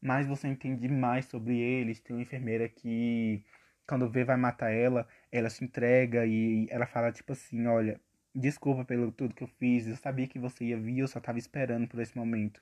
mas 0.00 0.26
você 0.26 0.48
entende 0.48 0.88
mais 0.88 1.26
sobre 1.26 1.58
eles. 1.60 2.00
Tem 2.00 2.16
uma 2.16 2.22
enfermeira 2.22 2.68
que, 2.68 3.44
quando 3.86 4.10
vê 4.10 4.24
vai 4.24 4.36
matar 4.36 4.70
ela, 4.70 5.06
ela 5.30 5.48
se 5.50 5.64
entrega 5.64 6.26
e 6.26 6.66
ela 6.70 6.86
fala 6.86 7.12
tipo 7.12 7.32
assim: 7.32 7.66
Olha, 7.66 8.00
desculpa 8.34 8.84
pelo 8.84 9.12
tudo 9.12 9.34
que 9.34 9.44
eu 9.44 9.48
fiz, 9.48 9.86
eu 9.86 9.96
sabia 9.96 10.26
que 10.26 10.38
você 10.38 10.64
ia 10.66 10.78
vir, 10.78 10.98
eu 10.98 11.08
só 11.08 11.20
tava 11.20 11.38
esperando 11.38 11.86
por 11.88 12.00
esse 12.00 12.16
momento. 12.16 12.60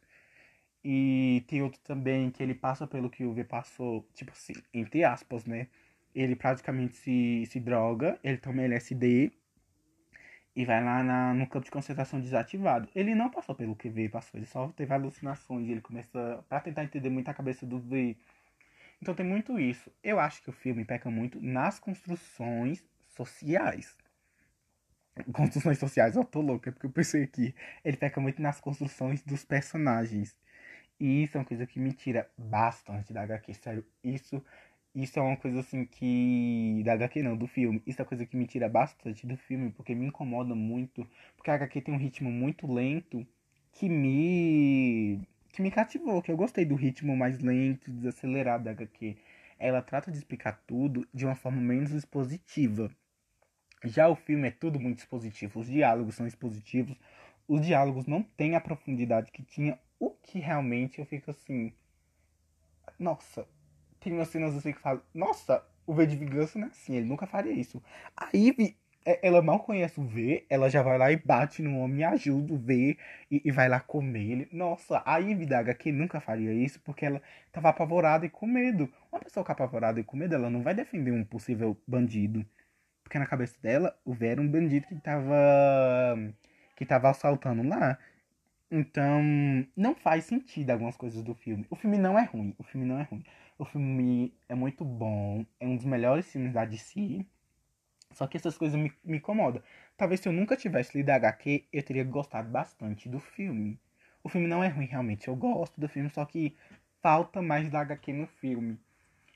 E 0.84 1.44
tem 1.46 1.62
outro 1.62 1.80
também 1.82 2.30
que 2.30 2.42
ele 2.42 2.54
passa 2.54 2.86
pelo 2.86 3.10
que 3.10 3.24
o 3.24 3.34
V 3.34 3.44
passou, 3.44 4.06
tipo 4.14 4.32
assim, 4.32 4.54
entre 4.72 5.04
aspas, 5.04 5.44
né? 5.44 5.68
Ele 6.14 6.34
praticamente 6.34 6.96
se, 6.96 7.44
se 7.46 7.60
droga, 7.60 8.18
ele 8.24 8.38
toma 8.38 8.62
LSD 8.62 9.32
e 10.56 10.64
vai 10.64 10.82
lá 10.82 11.02
na, 11.02 11.34
no 11.34 11.46
campo 11.46 11.64
de 11.64 11.70
concentração 11.70 12.20
desativado. 12.20 12.88
Ele 12.94 13.14
não 13.14 13.30
passou 13.30 13.54
pelo 13.54 13.76
que 13.76 13.88
V 13.88 14.08
passou, 14.08 14.38
ele 14.38 14.46
só 14.46 14.68
teve 14.68 14.92
alucinações. 14.92 15.68
Ele 15.68 15.80
começa 15.80 16.44
para 16.48 16.60
tentar 16.60 16.84
entender 16.84 17.10
muito 17.10 17.28
a 17.28 17.34
cabeça 17.34 17.66
do 17.66 17.78
V. 17.78 18.16
Então 19.00 19.14
tem 19.14 19.24
muito 19.24 19.58
isso. 19.58 19.90
Eu 20.02 20.18
acho 20.18 20.42
que 20.42 20.50
o 20.50 20.52
filme 20.52 20.84
peca 20.84 21.10
muito 21.10 21.40
nas 21.40 21.78
construções 21.78 22.84
sociais. 23.08 23.96
Construções 25.32 25.78
sociais, 25.78 26.16
eu 26.16 26.24
tô 26.24 26.40
louca, 26.40 26.70
é 26.70 26.72
porque 26.72 26.86
eu 26.86 26.90
pensei 26.90 27.22
aqui. 27.22 27.54
Ele 27.84 27.96
peca 27.96 28.20
muito 28.20 28.40
nas 28.40 28.60
construções 28.60 29.22
dos 29.22 29.44
personagens. 29.44 30.36
E 31.00 31.22
isso 31.24 31.36
é 31.36 31.40
uma 31.40 31.46
coisa 31.46 31.66
que 31.66 31.80
me 31.80 31.92
tira 31.92 32.30
bastante 32.36 33.12
da 33.12 33.22
HQ. 33.22 33.54
Sério, 33.54 33.84
isso 34.04 34.42
isso 34.94 35.18
é 35.18 35.22
uma 35.22 35.36
coisa 35.36 35.60
assim 35.60 35.84
que. 35.84 36.82
Da 36.84 36.94
HQ 36.94 37.22
não, 37.22 37.36
do 37.36 37.46
filme. 37.46 37.82
Isso 37.86 38.00
é 38.00 38.02
uma 38.02 38.08
coisa 38.08 38.26
que 38.26 38.36
me 38.36 38.46
tira 38.46 38.68
bastante 38.68 39.26
do 39.26 39.36
filme, 39.36 39.70
porque 39.70 39.94
me 39.94 40.06
incomoda 40.06 40.54
muito. 40.54 41.06
Porque 41.36 41.50
a 41.50 41.54
HQ 41.54 41.80
tem 41.82 41.94
um 41.94 41.98
ritmo 41.98 42.30
muito 42.30 42.66
lento 42.72 43.26
que 43.72 43.88
me. 43.88 45.20
que 45.52 45.62
me 45.62 45.70
cativou, 45.70 46.20
que 46.22 46.30
eu 46.32 46.36
gostei 46.36 46.64
do 46.64 46.74
ritmo 46.74 47.16
mais 47.16 47.38
lento, 47.40 47.90
desacelerado 47.90 48.64
da 48.64 48.72
HQ. 48.72 49.16
Ela 49.58 49.82
trata 49.82 50.10
de 50.10 50.18
explicar 50.18 50.60
tudo 50.66 51.06
de 51.14 51.24
uma 51.24 51.34
forma 51.36 51.60
menos 51.60 51.92
expositiva. 51.92 52.90
Já 53.84 54.08
o 54.08 54.16
filme 54.16 54.48
é 54.48 54.50
tudo 54.50 54.78
muito 54.80 54.98
expositivo, 54.98 55.60
os 55.60 55.66
diálogos 55.66 56.14
são 56.14 56.26
expositivos, 56.26 56.96
os 57.48 57.64
diálogos 57.64 58.06
não 58.06 58.22
têm 58.22 58.54
a 58.54 58.60
profundidade 58.60 59.30
que 59.32 59.42
tinha, 59.42 59.78
o 60.00 60.10
que 60.10 60.40
realmente 60.40 60.98
eu 60.98 61.06
fico 61.06 61.30
assim. 61.30 61.72
Nossa, 62.98 63.46
tem 64.00 64.12
umas 64.12 64.28
cenas 64.28 64.56
assim 64.56 64.72
que 64.72 64.80
falam, 64.80 65.02
nossa, 65.14 65.64
o 65.86 65.94
V 65.94 66.06
de 66.06 66.16
vingança 66.16 66.58
não 66.58 66.66
é 66.68 66.70
assim, 66.70 66.96
ele 66.96 67.06
nunca 67.06 67.26
faria 67.26 67.52
isso. 67.52 67.82
A 68.16 68.30
Ivy, 68.34 68.76
é, 69.04 69.26
ela 69.26 69.42
mal 69.42 69.60
conhece 69.60 70.00
o 70.00 70.04
V, 70.04 70.44
ela 70.48 70.68
já 70.70 70.82
vai 70.82 70.98
lá 70.98 71.12
e 71.12 71.16
bate 71.16 71.62
no 71.62 71.78
homem, 71.78 72.04
ajuda 72.04 72.52
o 72.54 72.58
V 72.58 72.96
e, 73.30 73.42
e 73.44 73.50
vai 73.50 73.68
lá 73.68 73.80
comer 73.80 74.30
ele. 74.30 74.48
Nossa, 74.52 75.02
a 75.04 75.18
Ivy 75.18 75.46
da 75.46 75.60
HQ 75.60 75.92
nunca 75.92 76.20
faria 76.20 76.52
isso 76.52 76.80
porque 76.80 77.04
ela 77.06 77.22
tava 77.52 77.68
apavorada 77.68 78.26
e 78.26 78.30
com 78.30 78.46
medo. 78.46 78.90
Uma 79.12 79.20
pessoa 79.20 79.44
que 79.44 79.50
é 79.50 79.54
apavorada 79.54 80.00
e 80.00 80.04
com 80.04 80.16
medo, 80.16 80.34
ela 80.34 80.50
não 80.50 80.62
vai 80.62 80.74
defender 80.74 81.12
um 81.12 81.24
possível 81.24 81.76
bandido. 81.86 82.44
Porque 83.02 83.18
na 83.18 83.26
cabeça 83.26 83.56
dela, 83.60 83.98
o 84.04 84.14
V 84.14 84.26
era 84.26 84.40
um 84.40 84.48
bandido 84.48 84.86
que 84.86 84.94
tava. 84.96 85.34
que 86.76 86.86
tava 86.86 87.10
assaltando 87.10 87.66
lá. 87.68 87.98
Então, 88.70 89.20
não 89.76 89.94
faz 89.96 90.24
sentido 90.24 90.70
algumas 90.70 90.96
coisas 90.96 91.22
do 91.24 91.34
filme. 91.34 91.66
O 91.68 91.76
filme 91.76 91.98
não 91.98 92.18
é 92.18 92.24
ruim, 92.24 92.54
o 92.56 92.62
filme 92.62 92.86
não 92.86 92.98
é 93.00 93.02
ruim. 93.02 93.24
O 93.58 93.64
filme 93.64 94.32
é 94.48 94.54
muito 94.54 94.84
bom, 94.84 95.44
é 95.58 95.66
um 95.66 95.76
dos 95.76 95.84
melhores 95.84 96.30
filmes 96.30 96.52
da 96.52 96.64
DC. 96.64 97.26
Só 98.12 98.26
que 98.26 98.36
essas 98.36 98.56
coisas 98.56 98.78
me, 98.80 98.92
me 99.04 99.18
incomodam. 99.18 99.62
Talvez 99.96 100.20
se 100.20 100.28
eu 100.28 100.32
nunca 100.32 100.56
tivesse 100.56 100.96
lido 100.96 101.10
a 101.10 101.16
HQ, 101.16 101.66
eu 101.72 101.82
teria 101.82 102.04
gostado 102.04 102.48
bastante 102.48 103.08
do 103.08 103.18
filme. 103.20 103.78
O 104.22 104.28
filme 104.28 104.46
não 104.46 104.62
é 104.62 104.68
ruim, 104.68 104.86
realmente. 104.86 105.28
Eu 105.28 105.36
gosto 105.36 105.80
do 105.80 105.88
filme, 105.88 106.10
só 106.10 106.24
que 106.24 106.56
falta 107.02 107.42
mais 107.42 107.68
da 107.70 107.80
HQ 107.80 108.12
no 108.12 108.26
filme. 108.26 108.78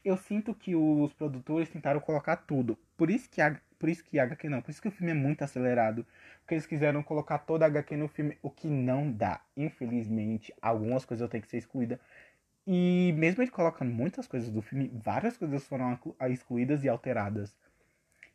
Eu 0.05 0.17
sinto 0.17 0.55
que 0.55 0.77
os 0.77 1.13
produtores 1.15 1.69
tentaram 1.71 2.01
colocar 2.01 2.37
tudo. 2.37 2.79
Por 2.97 3.11
isso 3.11 3.29
que 3.31 3.41
a, 3.41 3.59
por 3.79 3.89
isso 3.89 4.05
que 4.05 4.19
a 4.19 4.25
HQ 4.25 4.49
não, 4.49 4.63
por 4.63 4.71
isso 4.71 4.81
que 4.81 4.89
o 4.89 4.91
filme 4.91 5.13
é 5.13 5.15
muito 5.15 5.43
acelerado. 5.43 6.07
Porque 6.41 6.55
eles 6.55 6.67
quiseram 6.67 7.03
colocar 7.03 7.39
toda 7.39 7.65
a 7.65 7.69
HQ 7.69 7.97
no 7.97 8.09
filme, 8.09 8.39
o 8.43 8.51
que 8.51 8.69
não 8.69 9.11
dá. 9.11 9.41
Infelizmente, 9.57 10.55
algumas 10.61 11.05
coisas 11.05 11.29
têm 11.29 11.41
que 11.41 11.49
ser 11.49 11.59
excluídas. 11.59 11.99
E 12.67 13.15
mesmo 13.17 13.43
ele 13.43 13.51
colocando 13.51 13.93
muitas 13.93 14.27
coisas 14.27 14.51
do 14.51 14.63
filme, 14.63 14.91
várias 15.05 15.37
coisas 15.37 15.67
foram 15.67 15.99
excluídas 16.31 16.83
e 16.85 16.89
alteradas. 16.89 17.55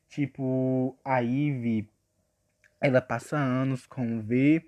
Tipo, 0.08 0.98
a 1.04 1.20
Ivy, 1.20 1.90
ela 2.82 3.02
passa 3.02 3.38
anos 3.38 3.86
com 3.86 4.18
o 4.18 4.22
V 4.22 4.64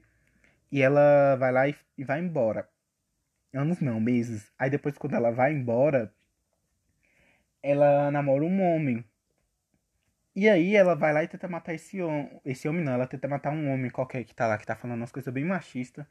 e 0.72 0.82
ela 0.82 1.36
vai 1.36 1.52
lá 1.52 1.68
e, 1.68 1.76
e 1.98 2.04
vai 2.04 2.20
embora. 2.20 2.68
Anos 3.54 3.82
não, 3.82 4.00
meses. 4.00 4.52
Aí 4.58 4.70
depois 4.70 4.98
quando 4.98 5.16
ela 5.16 5.32
vai 5.32 5.54
embora, 5.54 6.14
ela 7.62 8.10
namora 8.12 8.44
um 8.44 8.62
homem. 8.62 9.04
E 10.36 10.48
aí 10.50 10.76
ela 10.76 10.96
vai 10.96 11.14
lá 11.14 11.24
e 11.24 11.28
tenta 11.28 11.48
matar 11.48 11.74
esse 11.74 12.02
homem. 12.02 12.40
Esse 12.46 12.68
homem 12.68 12.84
não, 12.84 12.94
ela 12.94 13.08
tenta 13.08 13.28
matar 13.28 13.52
um 13.52 13.70
homem 13.72 13.90
qualquer 13.92 14.24
que 14.24 14.34
tá 14.34 14.48
lá, 14.48 14.58
que 14.58 14.66
tá 14.66 14.76
falando 14.76 14.98
umas 15.00 15.12
coisas 15.12 15.34
bem 15.34 15.44
machistas. 15.46 16.06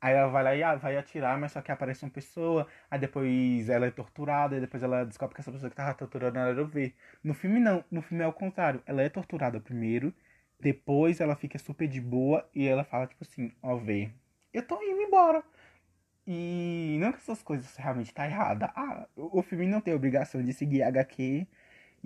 Aí 0.00 0.14
ela 0.14 0.28
vai 0.28 0.42
lá 0.44 0.54
e 0.54 0.62
ah, 0.62 0.74
vai 0.76 0.96
atirar, 0.96 1.38
mas 1.38 1.52
só 1.52 1.62
que 1.62 1.72
aparece 1.72 2.04
uma 2.04 2.10
pessoa. 2.10 2.66
Aí 2.90 2.98
depois 2.98 3.68
ela 3.68 3.86
é 3.86 3.90
torturada, 3.90 4.56
e 4.56 4.60
depois 4.60 4.82
ela 4.82 5.04
descobre 5.04 5.34
que 5.34 5.40
essa 5.40 5.52
pessoa 5.52 5.70
que 5.70 5.76
tava 5.76 5.94
torturando 5.94 6.38
ela 6.38 6.50
era 6.50 6.62
o 6.62 6.66
V. 6.66 6.94
No 7.24 7.34
filme 7.34 7.60
não, 7.60 7.84
no 7.90 8.02
filme 8.02 8.22
é 8.24 8.26
o 8.26 8.32
contrário. 8.32 8.82
Ela 8.86 9.02
é 9.02 9.08
torturada 9.08 9.60
primeiro, 9.60 10.14
depois 10.60 11.20
ela 11.20 11.36
fica 11.36 11.58
super 11.58 11.88
de 11.88 12.00
boa 12.00 12.48
e 12.54 12.66
ela 12.66 12.84
fala 12.84 13.06
tipo 13.06 13.24
assim, 13.24 13.52
ó 13.62 13.76
V, 13.76 14.10
eu 14.52 14.62
tô 14.66 14.82
indo 14.82 15.02
embora. 15.02 15.42
E 16.26 16.98
não 17.00 17.12
que 17.12 17.18
essas 17.18 17.42
coisas 17.42 17.76
realmente 17.76 18.12
tá 18.12 18.26
errada. 18.26 18.72
Ah, 18.74 19.06
o 19.16 19.42
filme 19.42 19.66
não 19.66 19.80
tem 19.80 19.94
obrigação 19.94 20.42
de 20.42 20.52
seguir 20.52 20.82
HQ 20.82 21.46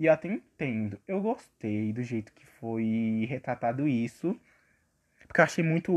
e 0.01 0.07
eu 0.07 0.13
até 0.13 0.27
entendo. 0.27 0.99
Eu 1.07 1.21
gostei 1.21 1.93
do 1.93 2.01
jeito 2.01 2.33
que 2.33 2.43
foi 2.43 3.27
retratado 3.29 3.87
isso. 3.87 4.35
Porque 5.27 5.39
eu 5.39 5.45
achei 5.45 5.63
muito, 5.63 5.91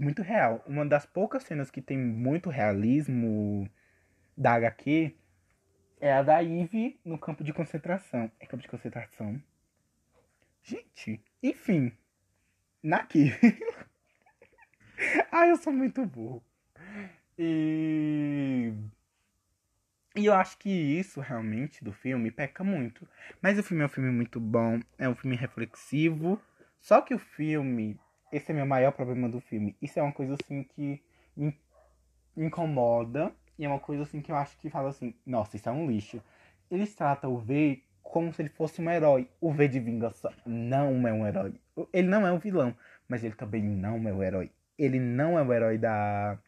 muito 0.00 0.20
real. 0.20 0.64
Uma 0.66 0.84
das 0.84 1.06
poucas 1.06 1.44
cenas 1.44 1.70
que 1.70 1.80
tem 1.80 1.96
muito 1.96 2.50
realismo 2.50 3.70
da 4.36 4.54
HQ 4.54 5.14
é 6.00 6.12
a 6.12 6.24
da 6.24 6.42
Eve 6.42 6.98
no 7.04 7.16
campo 7.16 7.44
de 7.44 7.52
concentração. 7.52 8.28
É 8.40 8.46
campo 8.46 8.64
de 8.64 8.68
concentração? 8.68 9.40
Gente, 10.64 11.22
enfim. 11.40 11.92
Naquilo. 12.82 13.30
Ai, 15.30 15.52
eu 15.52 15.56
sou 15.56 15.72
muito 15.72 16.04
burro. 16.04 16.42
E. 17.38 18.72
E 20.16 20.24
eu 20.24 20.32
acho 20.32 20.56
que 20.56 20.70
isso 20.70 21.20
realmente 21.20 21.84
do 21.84 21.92
filme 21.92 22.30
peca 22.30 22.64
muito. 22.64 23.06
Mas 23.42 23.58
o 23.58 23.62
filme 23.62 23.82
é 23.82 23.86
um 23.86 23.90
filme 23.90 24.10
muito 24.10 24.40
bom, 24.40 24.80
é 24.98 25.06
um 25.06 25.14
filme 25.14 25.36
reflexivo. 25.36 26.40
Só 26.80 27.02
que 27.02 27.12
o 27.12 27.18
filme, 27.18 28.00
esse 28.32 28.50
é 28.50 28.54
meu 28.54 28.64
maior 28.64 28.92
problema 28.92 29.28
do 29.28 29.40
filme. 29.42 29.76
Isso 29.80 29.98
é 29.98 30.02
uma 30.02 30.12
coisa 30.12 30.34
assim 30.40 30.62
que 30.62 31.02
me 31.36 31.54
incomoda. 32.34 33.30
E 33.58 33.66
é 33.66 33.68
uma 33.68 33.78
coisa 33.78 34.04
assim 34.04 34.22
que 34.22 34.32
eu 34.32 34.36
acho 34.36 34.56
que 34.58 34.70
fala 34.70 34.88
assim, 34.88 35.14
nossa, 35.26 35.56
isso 35.56 35.68
é 35.68 35.72
um 35.72 35.86
lixo. 35.86 36.22
Eles 36.70 36.94
tratam 36.94 37.34
o 37.34 37.38
V 37.38 37.82
como 38.02 38.32
se 38.32 38.40
ele 38.40 38.48
fosse 38.48 38.80
um 38.80 38.90
herói. 38.90 39.28
O 39.38 39.52
V 39.52 39.68
de 39.68 39.80
vingança 39.80 40.32
não 40.46 41.06
é 41.06 41.12
um 41.12 41.26
herói. 41.26 41.60
Ele 41.92 42.08
não 42.08 42.26
é 42.26 42.32
um 42.32 42.38
vilão, 42.38 42.74
mas 43.06 43.22
ele 43.22 43.34
também 43.34 43.62
não 43.62 44.08
é 44.08 44.12
o 44.12 44.22
herói. 44.22 44.50
Ele 44.78 44.98
não 44.98 45.38
é 45.38 45.42
o 45.42 45.52
herói 45.52 45.76
da 45.76 46.38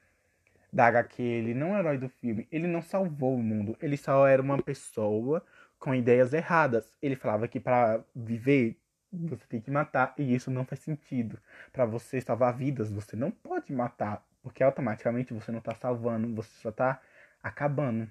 da 0.72 0.86
HQ, 0.86 1.22
ele 1.22 1.54
não 1.54 1.74
é 1.74 1.76
o 1.76 1.80
herói 1.80 1.98
do 1.98 2.08
filme. 2.08 2.46
Ele 2.52 2.66
não 2.66 2.82
salvou 2.82 3.34
o 3.34 3.42
mundo. 3.42 3.76
Ele 3.80 3.96
só 3.96 4.26
era 4.26 4.42
uma 4.42 4.60
pessoa 4.62 5.44
com 5.78 5.94
ideias 5.94 6.32
erradas. 6.32 6.92
Ele 7.00 7.16
falava 7.16 7.48
que 7.48 7.60
para 7.60 8.04
viver 8.14 8.76
você 9.12 9.46
tem 9.48 9.60
que 9.60 9.70
matar 9.70 10.14
e 10.18 10.34
isso 10.34 10.50
não 10.50 10.64
faz 10.64 10.80
sentido. 10.80 11.38
Para 11.72 11.86
você 11.86 12.20
salvar 12.20 12.54
vidas, 12.54 12.90
você 12.90 13.16
não 13.16 13.30
pode 13.30 13.72
matar, 13.72 14.22
porque 14.42 14.62
automaticamente 14.62 15.32
você 15.32 15.50
não 15.50 15.60
tá 15.60 15.74
salvando, 15.74 16.34
você 16.34 16.50
só 16.60 16.70
tá 16.70 17.00
acabando 17.42 18.10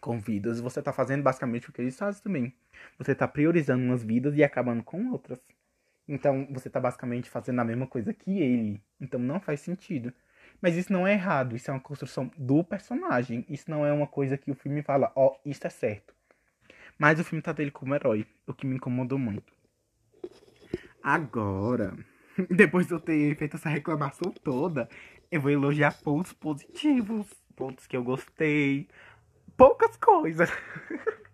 com 0.00 0.18
vidas. 0.18 0.60
Você 0.60 0.82
tá 0.82 0.92
fazendo 0.92 1.22
basicamente 1.22 1.70
o 1.70 1.72
que 1.72 1.80
eles 1.80 1.96
fazem 1.96 2.22
também. 2.22 2.54
Você 2.98 3.14
tá 3.14 3.28
priorizando 3.28 3.84
umas 3.84 4.02
vidas 4.02 4.36
e 4.36 4.42
acabando 4.42 4.82
com 4.82 5.10
outras. 5.12 5.40
Então 6.06 6.46
você 6.50 6.70
tá 6.70 6.80
basicamente 6.80 7.28
fazendo 7.30 7.60
a 7.60 7.64
mesma 7.64 7.86
coisa 7.86 8.12
que 8.12 8.40
ele. 8.40 8.82
Então 9.00 9.20
não 9.20 9.40
faz 9.40 9.60
sentido. 9.60 10.12
Mas 10.60 10.76
isso 10.76 10.92
não 10.92 11.06
é 11.06 11.12
errado, 11.12 11.54
isso 11.54 11.70
é 11.70 11.74
uma 11.74 11.80
construção 11.80 12.30
do 12.36 12.64
personagem. 12.64 13.44
Isso 13.48 13.70
não 13.70 13.86
é 13.86 13.92
uma 13.92 14.06
coisa 14.06 14.36
que 14.36 14.50
o 14.50 14.54
filme 14.54 14.82
fala, 14.82 15.12
ó, 15.14 15.28
oh, 15.28 15.48
isso 15.48 15.66
é 15.66 15.70
certo. 15.70 16.14
Mas 16.98 17.20
o 17.20 17.24
filme 17.24 17.40
tá 17.40 17.52
dele 17.52 17.70
como 17.70 17.94
herói, 17.94 18.26
o 18.46 18.52
que 18.52 18.66
me 18.66 18.74
incomodou 18.74 19.18
muito. 19.18 19.52
Agora, 21.02 21.96
depois 22.50 22.86
de 22.86 22.92
eu 22.92 23.00
ter 23.00 23.36
feito 23.36 23.56
essa 23.56 23.68
reclamação 23.68 24.32
toda, 24.32 24.88
eu 25.30 25.40
vou 25.40 25.50
elogiar 25.50 25.96
pontos 26.02 26.32
positivos, 26.32 27.32
pontos 27.54 27.86
que 27.86 27.96
eu 27.96 28.02
gostei. 28.02 28.88
Poucas 29.56 29.96
coisas. 29.96 30.50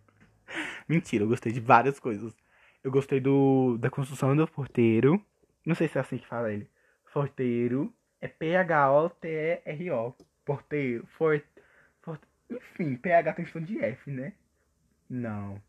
Mentira, 0.86 1.24
eu 1.24 1.28
gostei 1.28 1.50
de 1.50 1.60
várias 1.60 1.98
coisas. 1.98 2.34
Eu 2.82 2.90
gostei 2.90 3.20
do 3.20 3.78
da 3.78 3.88
construção 3.88 4.36
do 4.36 4.46
porteiro. 4.46 5.24
Não 5.64 5.74
sei 5.74 5.88
se 5.88 5.96
é 5.96 6.00
assim 6.02 6.18
que 6.18 6.26
fala 6.26 6.52
ele. 6.52 6.68
Porteiro. 7.12 7.94
É 8.20 8.28
P-H-O-T-E-R-O. 8.28 10.14
Porteiro. 10.44 11.06
Fort, 11.06 11.44
fort, 12.02 12.20
enfim, 12.50 12.96
PH 12.96 13.32
tem 13.32 13.46
som 13.46 13.60
de 13.60 13.78
F, 13.78 14.10
né? 14.10 14.32
Não. 15.08 15.60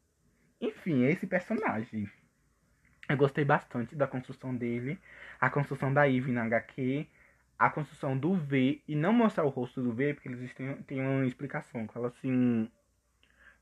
Enfim, 0.60 1.06
é 1.06 1.12
esse 1.12 1.28
personagem. 1.28 2.10
Eu 3.08 3.18
gostei 3.18 3.46
bastante 3.46 3.96
da 3.96 4.08
construção 4.08 4.56
dele. 4.56 5.00
A 5.40 5.50
construção 5.50 5.94
da 5.94 6.10
Eve 6.10 6.32
na 6.32 6.44
HQ. 6.46 7.08
A 7.58 7.70
construção 7.70 8.18
do 8.18 8.36
V. 8.36 8.82
E 8.88 8.96
não 8.96 9.14
mostrar 9.14 9.46
o 9.46 9.50
rosto 9.50 9.82
do 9.82 9.94
V, 9.94 10.14
porque 10.14 10.30
eles 10.30 10.54
têm 10.88 11.02
uma 11.02 11.26
explicação. 11.26 11.88
Fala 11.88 12.08
assim. 12.08 12.70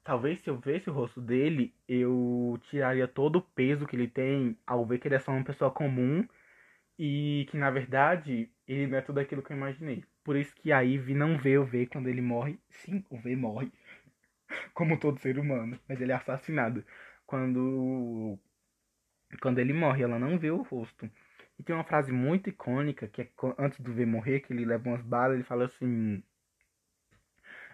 Talvez 0.04 0.42
se 0.42 0.50
eu 0.50 0.58
visse 0.58 0.90
o 0.90 0.94
rosto 0.94 1.22
dele, 1.22 1.74
eu 1.88 2.60
tiraria 2.70 3.08
todo 3.08 3.38
o 3.38 3.42
peso 3.42 3.88
que 3.88 3.96
ele 3.96 4.08
tem 4.08 4.58
ao 4.68 4.86
ver 4.86 5.00
que 5.00 5.08
ele 5.08 5.16
é 5.16 5.20
só 5.20 5.32
uma 5.32 5.46
pessoa 5.46 5.72
comum 5.72 6.28
e 7.00 7.48
que 7.50 7.58
na 7.58 7.72
verdade 7.72 8.50
ele 8.68 8.88
não 8.88 8.98
é 8.98 9.02
tudo 9.02 9.20
aquilo 9.20 9.42
que 9.42 9.52
eu 9.52 9.58
imaginei. 9.58 10.04
Por 10.24 10.36
isso 10.36 10.56
que 10.56 10.72
a 10.72 10.82
Ivy 10.82 11.14
não 11.14 11.38
vê 11.38 11.58
o 11.58 11.66
V 11.66 11.88
quando 11.88 12.08
ele 12.08 12.22
morre. 12.22 12.60
Sim, 12.70 13.04
o 13.10 13.18
V 13.18 13.36
morre. 13.36 13.72
Como 14.74 15.00
todo 15.00 15.20
ser 15.20 15.38
humano. 15.38 15.80
Mas 15.88 16.00
ele 16.02 16.12
é 16.12 16.16
assassinado. 16.16 16.84
Quando. 17.26 18.40
Quando 19.42 19.60
ele 19.60 19.74
morre, 19.74 20.04
ela 20.04 20.20
não 20.20 20.38
vê 20.38 20.52
o 20.52 20.62
rosto. 20.62 21.10
E 21.60 21.64
tem 21.64 21.76
uma 21.76 21.84
frase 21.84 22.12
muito 22.12 22.50
icônica 22.50 23.08
que 23.08 23.22
é 23.22 23.30
antes 23.58 23.80
do 23.80 23.94
V 23.94 24.06
morrer, 24.06 24.40
que 24.42 24.54
ele 24.54 24.66
leva 24.66 24.90
umas 24.90 25.02
balas, 25.02 25.36
ele 25.36 25.44
fala 25.44 25.66
assim. 25.66 26.24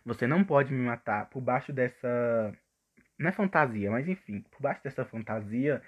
Você 0.06 0.26
não 0.26 0.44
pode 0.44 0.74
me 0.74 0.84
matar 0.86 1.30
por 1.30 1.42
baixo 1.42 1.72
dessa. 1.74 2.54
Não 3.18 3.30
é 3.30 3.32
fantasia, 3.34 3.92
mas 3.92 4.08
enfim, 4.08 4.42
por 4.50 4.62
baixo 4.62 4.84
dessa 4.84 5.06
fantasia 5.06 5.82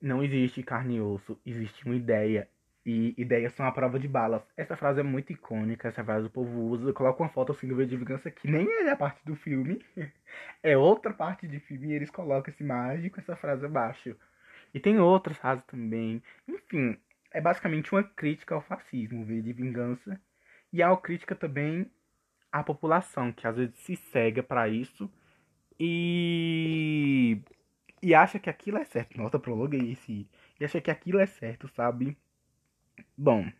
não 0.00 0.22
existe 0.22 0.62
carne 0.62 0.96
e 0.96 1.00
osso, 1.00 1.40
existe 1.44 1.84
uma 1.86 1.96
ideia 1.96 2.48
e 2.86 3.14
ideias 3.18 3.52
são 3.52 3.66
a 3.66 3.72
prova 3.72 3.98
de 3.98 4.06
balas. 4.06 4.42
Essa 4.56 4.76
frase 4.76 5.00
é 5.00 5.02
muito 5.02 5.32
icônica, 5.32 5.88
essa 5.88 6.04
frase 6.04 6.28
o 6.28 6.30
povo 6.30 6.60
usa. 6.60 6.92
Coloca 6.92 7.20
uma 7.20 7.28
foto 7.28 7.50
assim 7.50 7.66
do 7.66 7.74
V 7.74 7.84
de 7.84 7.96
Vingança 7.96 8.30
que 8.30 8.48
nem 8.48 8.64
é 8.86 8.90
a 8.90 8.96
parte 8.96 9.24
do 9.26 9.34
filme, 9.34 9.84
é 10.62 10.76
outra 10.76 11.12
parte 11.12 11.48
de 11.48 11.58
filme 11.58 11.88
e 11.88 11.94
eles 11.94 12.10
colocam 12.10 12.54
esse 12.54 13.10
com 13.10 13.20
essa 13.20 13.34
frase 13.34 13.66
abaixo. 13.66 14.16
E 14.72 14.78
tem 14.78 15.00
outras 15.00 15.36
frases 15.36 15.64
também. 15.64 16.22
Enfim, 16.46 16.96
é 17.32 17.40
basicamente 17.40 17.92
uma 17.92 18.04
crítica 18.04 18.54
ao 18.54 18.62
fascismo, 18.62 19.24
V 19.24 19.42
de 19.42 19.52
Vingança. 19.52 20.20
E 20.72 20.80
é 20.80 20.86
uma 20.86 20.96
crítica 20.96 21.34
também 21.34 21.90
à 22.52 22.62
população, 22.62 23.32
que 23.32 23.46
às 23.48 23.56
vezes 23.56 23.76
se 23.80 23.96
cega 23.96 24.42
para 24.42 24.68
isso 24.68 25.10
e. 25.80 27.40
e 28.02 28.14
acha 28.14 28.38
que 28.38 28.50
aquilo 28.50 28.78
é 28.78 28.84
certo. 28.84 29.16
Nossa, 29.18 29.38
prologuei 29.40 29.92
esse. 29.92 30.28
E 30.60 30.64
acha 30.64 30.80
que 30.80 30.90
aquilo 30.90 31.18
é 31.18 31.26
certo, 31.26 31.68
sabe? 31.68 32.16
Bom, 33.16 33.50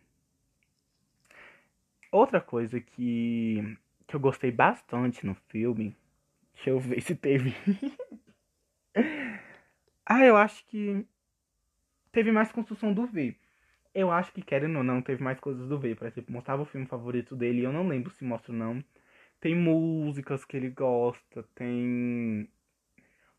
outra 2.11 2.41
coisa 2.41 2.79
que, 2.79 3.77
que 4.05 4.15
eu 4.15 4.19
gostei 4.19 4.51
bastante 4.51 5.25
no 5.25 5.35
filme, 5.49 5.95
deixa 6.53 6.69
eu 6.71 6.79
ver 6.79 7.01
se 7.01 7.15
teve. 7.15 7.53
ah, 10.05 10.25
eu 10.25 10.37
acho 10.37 10.65
que 10.65 11.05
teve 12.11 12.31
mais 12.31 12.51
construção 12.51 12.93
do 12.93 13.05
V. 13.05 13.35
Eu 13.93 14.11
acho 14.11 14.31
que, 14.31 14.41
querendo 14.41 14.77
ou 14.77 14.83
não, 14.83 15.01
teve 15.01 15.23
mais 15.23 15.39
coisas 15.39 15.67
do 15.67 15.79
V. 15.79 15.95
Por 15.95 16.07
exemplo, 16.07 16.33
mostrava 16.33 16.61
o 16.61 16.65
filme 16.65 16.85
favorito 16.85 17.35
dele, 17.35 17.63
eu 17.63 17.71
não 17.73 17.87
lembro 17.87 18.11
se 18.11 18.23
mostra 18.23 18.51
ou 18.51 18.57
não. 18.57 18.83
Tem 19.39 19.55
músicas 19.55 20.45
que 20.45 20.57
ele 20.57 20.69
gosta, 20.69 21.43
tem. 21.55 22.47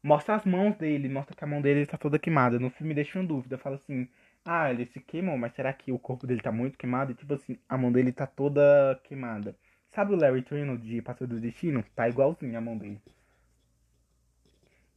Mostra 0.03 0.37
as 0.37 0.45
mãos 0.45 0.77
dele, 0.77 1.09
mostra 1.09 1.37
que 1.37 1.45
a 1.45 1.47
mão 1.47 1.61
dele 1.61 1.81
está 1.83 1.97
toda 1.99 2.19
queimada. 2.19 2.59
No 2.59 2.71
filme 2.71 2.95
deixa 2.95 3.19
uma 3.19 3.27
dúvida, 3.27 3.59
fala 3.59 3.77
assim 3.77 4.09
ah, 4.51 4.71
ele 4.71 4.87
se 4.87 4.99
queimou, 5.01 5.37
mas 5.37 5.53
será 5.55 5.73
que 5.75 5.93
o 5.93 5.99
corpo 5.99 6.27
dele 6.27 6.41
tá 6.41 6.51
muito 6.51 6.79
queimado? 6.79 7.13
E 7.13 7.15
tipo 7.15 7.35
assim, 7.35 7.59
a 7.69 7.77
mão 7.77 7.93
dele 7.93 8.13
tá 8.13 8.27
toda 8.27 8.99
queimada. 9.05 9.55
Sabe 9.91 10.15
o 10.15 10.17
Larry 10.17 10.43
Trino 10.43 10.79
de 10.79 11.03
Pastor 11.03 11.29
do 11.29 11.39
Destino? 11.39 11.85
Tá 11.95 12.09
igualzinho 12.09 12.57
a 12.57 12.61
mão 12.61 12.77
dele. 12.79 12.99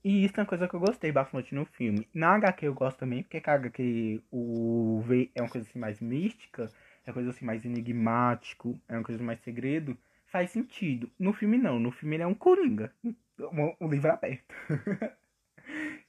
E 0.04 0.24
isso 0.26 0.34
é 0.38 0.42
uma 0.42 0.48
coisa 0.48 0.68
que 0.70 0.74
eu 0.74 0.80
gostei 0.80 1.12
bastante 1.12 1.54
no 1.54 1.66
filme. 1.66 2.08
Na 2.14 2.36
HQ 2.36 2.66
eu 2.66 2.74
gosto 2.74 3.00
também, 3.00 3.24
porque 3.24 3.38
a 3.38 3.54
HQ 3.54 4.22
o 4.32 5.02
V 5.06 5.30
é 5.36 5.42
uma 5.42 5.50
coisa 5.50 5.68
assim 5.68 5.80
mais 5.80 6.00
mística, 6.00 6.72
é 7.06 7.10
uma 7.10 7.14
coisa 7.14 7.30
assim 7.32 7.46
mais 7.46 7.66
enigmático, 7.66 8.80
é 8.88 8.96
uma 8.96 9.04
coisa 9.04 9.22
mais 9.22 9.40
segredo. 9.42 9.98
Faz 10.28 10.52
sentido. 10.52 11.12
No 11.20 11.34
filme 11.34 11.58
não, 11.58 11.78
no 11.78 11.92
filme 11.92 12.16
ele 12.16 12.24
é 12.24 12.28
um 12.28 12.34
coringa. 12.34 12.94
Um, 13.04 13.76
um 13.82 13.90
livro 13.90 14.12
aberto. 14.12 14.56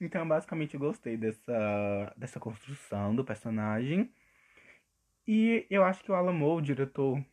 Então, 0.03 0.27
basicamente, 0.27 0.75
eu 0.75 0.81
gostei 0.81 1.17
dessa, 1.17 2.13
dessa 2.17 2.41
construção 2.41 3.15
do 3.15 3.25
personagem. 3.25 4.13
E 5.25 5.65
eu 5.71 5.85
acho 5.85 6.03
que 6.03 6.11
o 6.11 6.15
Alan 6.15 6.33
Moore, 6.33 6.59
o 6.61 6.65
diretor, 6.65 7.25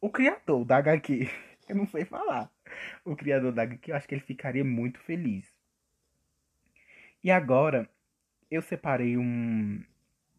o 0.00 0.08
criador 0.10 0.64
da 0.64 0.78
HQ, 0.78 1.28
eu 1.68 1.76
não 1.76 1.86
sei 1.86 2.06
falar, 2.06 2.50
o 3.04 3.14
criador 3.14 3.52
da 3.52 3.62
HQ, 3.64 3.90
eu 3.90 3.96
acho 3.96 4.08
que 4.08 4.14
ele 4.14 4.22
ficaria 4.22 4.64
muito 4.64 4.98
feliz. 5.00 5.52
E 7.22 7.30
agora, 7.30 7.86
eu 8.50 8.62
separei 8.62 9.18
um, 9.18 9.84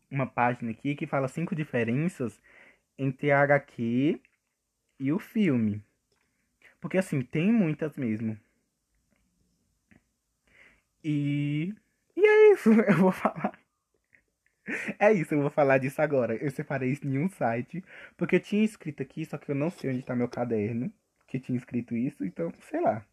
uma 0.09 0.25
página 0.25 0.71
aqui 0.71 0.95
que 0.95 1.05
fala 1.05 1.27
cinco 1.27 1.55
diferenças 1.55 2.41
entre 2.97 3.31
a 3.31 3.41
HQ 3.41 4.19
e 4.99 5.11
o 5.11 5.19
filme. 5.19 5.83
Porque, 6.79 6.97
assim, 6.97 7.21
tem 7.21 7.51
muitas 7.51 7.95
mesmo. 7.95 8.35
E. 11.03 11.73
E 12.15 12.25
é 12.25 12.53
isso, 12.53 12.69
eu 12.87 12.97
vou 12.97 13.11
falar. 13.11 13.59
É 14.99 15.11
isso, 15.11 15.33
eu 15.33 15.41
vou 15.41 15.49
falar 15.49 15.77
disso 15.79 16.01
agora. 16.01 16.35
Eu 16.35 16.51
separei 16.51 16.91
isso 16.91 17.07
em 17.07 17.17
um 17.17 17.29
site, 17.29 17.83
porque 18.15 18.35
eu 18.37 18.39
tinha 18.39 18.63
escrito 18.63 19.01
aqui, 19.01 19.25
só 19.25 19.37
que 19.37 19.49
eu 19.51 19.55
não 19.55 19.69
sei 19.69 19.91
onde 19.91 20.03
tá 20.03 20.15
meu 20.15 20.27
caderno, 20.29 20.91
que 21.27 21.39
tinha 21.39 21.57
escrito 21.57 21.95
isso, 21.95 22.23
então, 22.23 22.53
sei 22.69 22.81
lá. 22.81 23.05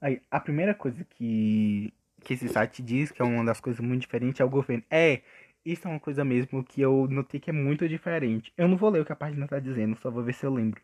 Aí, 0.00 0.20
a 0.30 0.40
primeira 0.40 0.74
coisa 0.74 1.04
que, 1.04 1.92
que 2.20 2.34
esse 2.34 2.48
site 2.48 2.82
diz, 2.82 3.12
que 3.12 3.22
é 3.22 3.24
uma 3.24 3.44
das 3.44 3.60
coisas 3.60 3.80
muito 3.80 4.00
diferentes, 4.00 4.40
é 4.40 4.44
o 4.44 4.50
governo. 4.50 4.82
É, 4.90 5.22
isso 5.64 5.86
é 5.86 5.90
uma 5.90 6.00
coisa 6.00 6.24
mesmo 6.24 6.64
que 6.64 6.80
eu 6.80 7.06
notei 7.08 7.38
que 7.40 7.50
é 7.50 7.52
muito 7.52 7.88
diferente. 7.88 8.52
Eu 8.56 8.66
não 8.68 8.76
vou 8.76 8.90
ler 8.90 9.00
o 9.00 9.04
que 9.04 9.12
a 9.12 9.16
página 9.16 9.46
tá 9.46 9.60
dizendo, 9.60 9.96
só 9.96 10.10
vou 10.10 10.24
ver 10.24 10.34
se 10.34 10.44
eu 10.44 10.52
lembro 10.52 10.82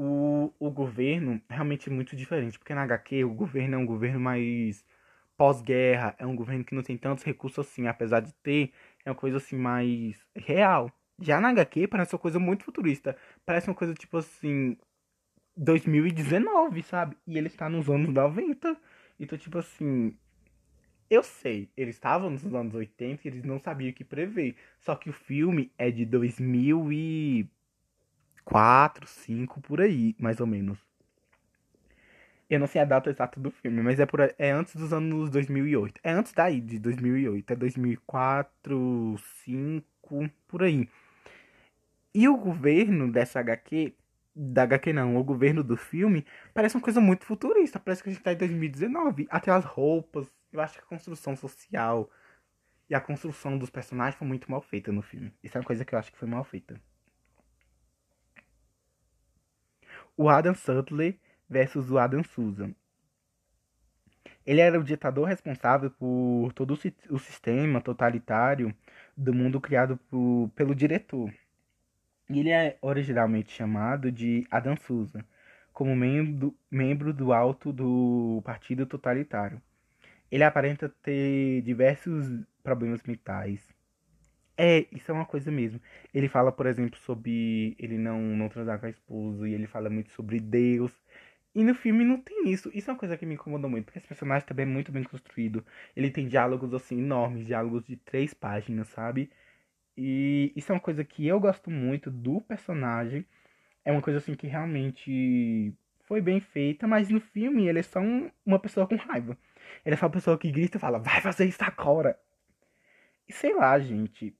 o, 0.00 0.54
o 0.60 0.70
governo 0.70 1.42
realmente 1.50 1.90
é 1.90 1.92
muito 1.92 2.14
diferente, 2.14 2.56
porque 2.56 2.72
na 2.72 2.84
HQ 2.84 3.24
o 3.24 3.34
governo 3.34 3.74
é 3.74 3.78
um 3.78 3.84
governo 3.84 4.20
mais 4.20 4.84
pós-guerra, 5.36 6.14
é 6.18 6.26
um 6.26 6.36
governo 6.36 6.64
que 6.64 6.74
não 6.74 6.84
tem 6.84 6.96
tantos 6.96 7.24
recursos 7.24 7.66
assim, 7.66 7.88
apesar 7.88 8.20
de 8.20 8.32
ter, 8.34 8.72
É 9.04 9.10
uma 9.10 9.16
coisa 9.16 9.38
assim 9.38 9.56
mais 9.56 10.24
real. 10.36 10.92
Já 11.20 11.40
na 11.40 11.48
HQ 11.50 11.88
parece 11.88 12.14
uma 12.14 12.20
coisa 12.20 12.38
muito 12.38 12.64
futurista. 12.64 13.16
Parece 13.44 13.68
uma 13.68 13.74
coisa 13.74 13.94
tipo 13.94 14.18
assim. 14.18 14.76
2019, 15.56 16.82
sabe? 16.84 17.16
E 17.26 17.36
ele 17.38 17.48
está 17.48 17.68
nos 17.68 17.90
anos 17.90 18.10
90. 18.10 18.76
Então, 19.18 19.38
tipo 19.38 19.58
assim. 19.58 20.16
Eu 21.10 21.22
sei, 21.22 21.70
eles 21.76 21.96
estavam 21.96 22.30
nos 22.30 22.44
anos 22.54 22.74
80 22.74 23.26
e 23.26 23.30
eles 23.30 23.42
não 23.42 23.58
sabiam 23.58 23.90
o 23.90 23.94
que 23.94 24.04
prever. 24.04 24.56
Só 24.80 24.94
que 24.94 25.10
o 25.10 25.12
filme 25.12 25.72
é 25.78 25.90
de 25.90 26.04
2004, 28.48 29.04
2005, 29.04 29.60
por 29.60 29.80
aí, 29.80 30.14
mais 30.18 30.40
ou 30.40 30.46
menos. 30.46 30.78
Eu 32.48 32.58
não 32.58 32.66
sei 32.66 32.80
a 32.80 32.84
data 32.84 33.10
exata 33.10 33.38
do 33.38 33.50
filme, 33.50 33.82
mas 33.82 34.00
é, 34.00 34.06
por, 34.06 34.20
é 34.20 34.50
antes 34.50 34.74
dos 34.74 34.92
anos 34.92 35.28
2008. 35.30 36.00
É 36.02 36.12
antes 36.12 36.32
daí, 36.32 36.60
de 36.60 36.78
2008. 36.78 37.52
É 37.52 37.56
2004, 37.56 38.78
2005, 38.78 40.30
por 40.46 40.62
aí. 40.62 40.88
E 42.14 42.26
o 42.26 42.36
governo 42.38 43.12
dessa 43.12 43.40
HQ, 43.40 43.94
da 44.34 44.62
HQ 44.62 44.94
não, 44.94 45.16
o 45.18 45.24
governo 45.24 45.62
do 45.62 45.76
filme, 45.76 46.24
parece 46.54 46.74
uma 46.74 46.82
coisa 46.82 47.02
muito 47.02 47.26
futurista. 47.26 47.78
Parece 47.78 48.02
que 48.02 48.08
a 48.08 48.12
gente 48.12 48.22
tá 48.22 48.32
em 48.32 48.36
2019. 48.36 49.26
Até 49.30 49.50
as 49.50 49.64
roupas, 49.64 50.26
eu 50.50 50.60
acho 50.60 50.74
que 50.74 50.80
a 50.80 50.86
construção 50.86 51.36
social 51.36 52.10
e 52.88 52.94
a 52.94 53.00
construção 53.00 53.58
dos 53.58 53.68
personagens 53.68 54.16
foi 54.16 54.26
muito 54.26 54.50
mal 54.50 54.62
feita 54.62 54.90
no 54.90 55.02
filme. 55.02 55.34
Isso 55.44 55.58
é 55.58 55.60
uma 55.60 55.66
coisa 55.66 55.84
que 55.84 55.94
eu 55.94 55.98
acho 55.98 56.10
que 56.10 56.18
foi 56.18 56.28
mal 56.28 56.44
feita. 56.44 56.80
O 60.20 60.28
Adam 60.28 60.52
Sutler 60.52 61.16
versus 61.48 61.92
o 61.92 61.96
Adam 61.96 62.24
Susan. 62.24 62.74
Ele 64.44 64.60
era 64.60 64.76
o 64.76 64.82
ditador 64.82 65.28
responsável 65.28 65.92
por 65.92 66.52
todo 66.54 66.76
o 67.08 67.18
sistema 67.20 67.80
totalitário 67.80 68.74
do 69.16 69.32
mundo 69.32 69.60
criado 69.60 69.96
por, 70.10 70.50
pelo 70.56 70.74
diretor. 70.74 71.32
Ele 72.28 72.50
é 72.50 72.76
originalmente 72.82 73.52
chamado 73.52 74.10
de 74.10 74.44
Adam 74.50 74.76
Susan, 74.76 75.24
como 75.72 75.94
membro, 75.94 76.52
membro 76.68 77.12
do 77.12 77.32
alto 77.32 77.72
do 77.72 78.42
Partido 78.44 78.86
Totalitário. 78.86 79.62
Ele 80.32 80.42
aparenta 80.42 80.88
ter 81.00 81.62
diversos 81.62 82.44
problemas 82.64 83.04
mentais. 83.04 83.77
É, 84.60 84.86
isso 84.92 85.10
é 85.10 85.14
uma 85.14 85.24
coisa 85.24 85.50
mesmo. 85.52 85.80
Ele 86.12 86.28
fala, 86.28 86.50
por 86.50 86.66
exemplo, 86.66 86.98
sobre 86.98 87.76
ele 87.78 87.96
não, 87.96 88.20
não 88.20 88.48
transar 88.48 88.80
com 88.80 88.86
a 88.86 88.90
esposa, 88.90 89.48
e 89.48 89.54
ele 89.54 89.66
fala 89.68 89.88
muito 89.88 90.10
sobre 90.12 90.40
Deus. 90.40 90.92
E 91.54 91.64
no 91.64 91.74
filme 91.74 92.04
não 92.04 92.20
tem 92.20 92.50
isso. 92.50 92.70
Isso 92.74 92.90
é 92.90 92.92
uma 92.94 92.98
coisa 92.98 93.16
que 93.16 93.24
me 93.26 93.34
incomodou 93.34 93.70
muito, 93.70 93.86
porque 93.86 93.98
esse 93.98 94.08
personagem 94.08 94.46
também 94.46 94.64
é 94.64 94.68
muito 94.68 94.92
bem 94.92 95.04
construído. 95.04 95.64
Ele 95.96 96.10
tem 96.10 96.26
diálogos 96.28 96.74
assim 96.74 96.98
enormes, 96.98 97.46
diálogos 97.46 97.84
de 97.86 97.96
três 97.96 98.34
páginas, 98.34 98.88
sabe? 98.88 99.30
E 99.96 100.52
isso 100.56 100.72
é 100.72 100.74
uma 100.76 100.80
coisa 100.80 101.04
que 101.04 101.26
eu 101.26 101.40
gosto 101.40 101.70
muito 101.70 102.10
do 102.10 102.40
personagem. 102.40 103.26
É 103.84 103.92
uma 103.92 104.02
coisa 104.02 104.18
assim 104.18 104.34
que 104.34 104.46
realmente 104.46 105.74
foi 106.04 106.20
bem 106.20 106.40
feita, 106.40 106.86
mas 106.86 107.10
no 107.10 107.20
filme 107.20 107.68
ele 107.68 107.80
é 107.80 107.82
só 107.82 108.00
um, 108.00 108.30
uma 108.46 108.58
pessoa 108.58 108.86
com 108.88 108.96
raiva. 108.96 109.36
Ele 109.84 109.94
é 109.94 109.98
só 109.98 110.06
uma 110.06 110.12
pessoa 110.12 110.38
que 110.38 110.50
grita 110.50 110.78
e 110.78 110.80
fala, 110.80 110.98
vai 111.00 111.20
fazer 111.20 111.46
isso 111.46 111.62
agora. 111.64 112.18
E 113.28 113.32
sei 113.32 113.54
lá, 113.54 113.78
gente. 113.78 114.34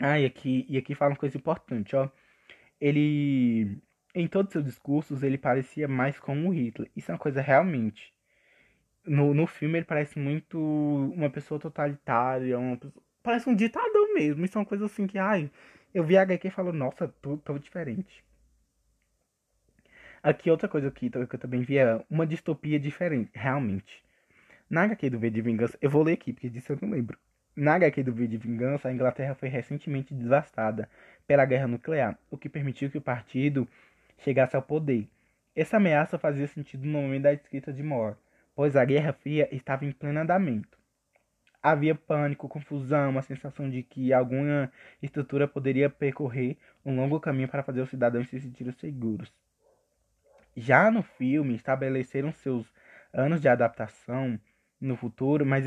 Ah, 0.00 0.18
e 0.20 0.24
aqui, 0.26 0.66
e 0.68 0.76
aqui 0.76 0.94
fala 0.94 1.12
uma 1.12 1.16
coisa 1.16 1.36
importante, 1.36 1.94
ó. 1.96 2.08
Ele 2.80 3.82
em 4.14 4.28
todos 4.28 4.48
os 4.50 4.52
seus 4.52 4.64
discursos, 4.64 5.22
ele 5.22 5.36
parecia 5.38 5.88
mais 5.88 6.18
como 6.20 6.52
Hitler. 6.52 6.90
Isso 6.96 7.10
é 7.10 7.14
uma 7.14 7.18
coisa 7.20 7.40
realmente. 7.40 8.14
No, 9.06 9.34
no 9.34 9.46
filme, 9.46 9.78
ele 9.78 9.86
parece 9.86 10.18
muito 10.18 10.58
uma 10.58 11.30
pessoa 11.30 11.60
totalitária, 11.60 12.58
uma 12.58 12.76
pessoa, 12.76 13.04
parece 13.22 13.48
um 13.50 13.54
ditador 13.56 14.14
mesmo. 14.14 14.44
Isso 14.44 14.56
é 14.58 14.60
uma 14.60 14.66
coisa 14.66 14.86
assim 14.86 15.06
que, 15.06 15.18
ai, 15.18 15.50
eu 15.92 16.04
vi 16.04 16.16
a 16.16 16.22
HQ 16.22 16.48
e 16.48 16.50
falo, 16.50 16.72
nossa, 16.72 17.08
tô, 17.20 17.36
tô 17.38 17.58
diferente. 17.58 18.24
Aqui, 20.22 20.50
outra 20.50 20.68
coisa 20.68 20.90
que, 20.90 21.10
que 21.10 21.18
eu 21.18 21.38
também 21.38 21.62
vi 21.62 21.78
é 21.78 22.02
uma 22.08 22.26
distopia 22.26 22.80
diferente, 22.80 23.30
realmente. 23.34 24.02
Na 24.70 24.84
HQ 24.84 25.10
do 25.10 25.18
V 25.18 25.30
de 25.30 25.42
Vingança, 25.42 25.78
eu 25.80 25.90
vou 25.90 26.02
ler 26.02 26.14
aqui, 26.14 26.32
porque 26.32 26.48
disso 26.48 26.72
eu 26.72 26.78
não 26.80 26.90
lembro. 26.90 27.18
Na 27.56 27.74
HQ 27.74 28.02
do 28.02 28.12
V 28.12 28.26
de 28.26 28.36
Vingança, 28.36 28.88
a 28.88 28.92
Inglaterra 28.92 29.34
foi 29.34 29.48
recentemente 29.48 30.12
devastada 30.12 30.88
pela 31.24 31.44
guerra 31.44 31.68
nuclear, 31.68 32.18
o 32.28 32.36
que 32.36 32.48
permitiu 32.48 32.90
que 32.90 32.98
o 32.98 33.02
partido 33.02 33.68
chegasse 34.18 34.56
ao 34.56 34.62
poder. 34.62 35.08
Essa 35.54 35.76
ameaça 35.76 36.18
fazia 36.18 36.48
sentido 36.48 36.84
no 36.84 37.00
momento 37.00 37.22
da 37.22 37.32
escrita 37.32 37.72
de 37.72 37.80
Moore, 37.80 38.16
pois 38.56 38.74
a 38.74 38.84
Guerra 38.84 39.12
Fria 39.12 39.48
estava 39.54 39.84
em 39.84 39.92
pleno 39.92 40.18
andamento. 40.18 40.76
Havia 41.62 41.94
pânico, 41.94 42.48
confusão, 42.48 43.10
uma 43.10 43.22
sensação 43.22 43.70
de 43.70 43.84
que 43.84 44.12
alguma 44.12 44.70
estrutura 45.00 45.46
poderia 45.46 45.88
percorrer 45.88 46.56
um 46.84 46.96
longo 46.96 47.20
caminho 47.20 47.48
para 47.48 47.62
fazer 47.62 47.80
os 47.80 47.88
cidadãos 47.88 48.28
se 48.28 48.40
sentirem 48.40 48.72
seguros. 48.72 49.32
Já 50.56 50.90
no 50.90 51.02
filme, 51.02 51.54
estabeleceram 51.54 52.32
seus 52.32 52.66
anos 53.12 53.40
de 53.40 53.48
adaptação 53.48 54.38
no 54.80 54.96
futuro, 54.96 55.46
mas 55.46 55.66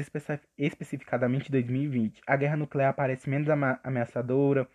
especificadamente 0.58 1.52
2020. 1.52 2.22
A 2.28 2.36
guerra 2.36 2.58
nuclear 2.58 2.93
parece 2.93 3.30
menos 3.30 3.48
ameaçadora, 3.84 4.67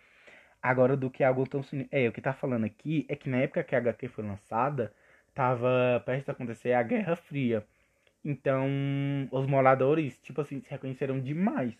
Agora, 0.63 0.95
do 0.95 1.09
que 1.11 1.25
algo 1.25 1.45
tão 1.45 1.61
É, 1.91 2.07
o 2.07 2.13
que 2.13 2.21
tá 2.21 2.33
falando 2.33 2.63
aqui 2.65 3.05
é 3.09 3.15
que 3.17 3.29
na 3.29 3.37
época 3.39 3.63
que 3.63 3.75
a 3.75 3.79
HQ 3.79 4.07
foi 4.07 4.23
lançada, 4.25 4.93
tava 5.33 6.01
prestes 6.05 6.29
a 6.29 6.31
acontecer 6.31 6.71
a 6.73 6.81
Guerra 6.83 7.17
Fria. 7.17 7.65
Então, 8.23 8.65
os 9.31 9.45
moradores, 9.45 10.17
tipo 10.19 10.39
assim, 10.41 10.61
se 10.61 10.69
reconheceram 10.71 11.19
demais 11.19 11.75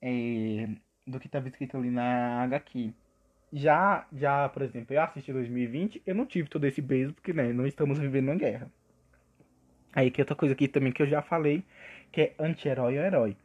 é, 0.00 0.68
do 1.06 1.18
que 1.20 1.26
estava 1.26 1.48
escrito 1.48 1.76
ali 1.76 1.90
na 1.90 2.42
HQ. 2.44 2.92
Já, 3.52 4.06
já, 4.12 4.48
por 4.50 4.62
exemplo, 4.62 4.94
eu 4.94 5.02
assisti 5.02 5.32
2020, 5.32 6.02
eu 6.06 6.14
não 6.14 6.26
tive 6.26 6.48
todo 6.48 6.64
esse 6.66 6.82
peso, 6.82 7.14
porque, 7.14 7.32
né, 7.32 7.52
não 7.52 7.66
estamos 7.66 7.98
vivendo 7.98 8.28
uma 8.28 8.36
guerra. 8.36 8.70
Aí, 9.96 10.10
que 10.10 10.20
outra 10.20 10.36
coisa 10.36 10.52
aqui 10.52 10.68
também 10.68 10.92
que 10.92 11.02
eu 11.02 11.06
já 11.06 11.22
falei, 11.22 11.64
que 12.12 12.20
é 12.20 12.34
anti-herói 12.38 12.98
ou 12.98 13.04
herói. 13.04 13.36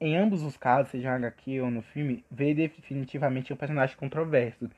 Em 0.00 0.16
ambos 0.16 0.42
os 0.44 0.56
casos, 0.56 0.92
seja 0.92 1.10
na 1.10 1.16
HQ 1.16 1.60
ou 1.60 1.68
no 1.68 1.82
filme, 1.82 2.24
vê 2.30 2.54
definitivamente 2.54 3.52
um 3.52 3.56
personagem 3.56 3.96
controverso. 3.96 4.70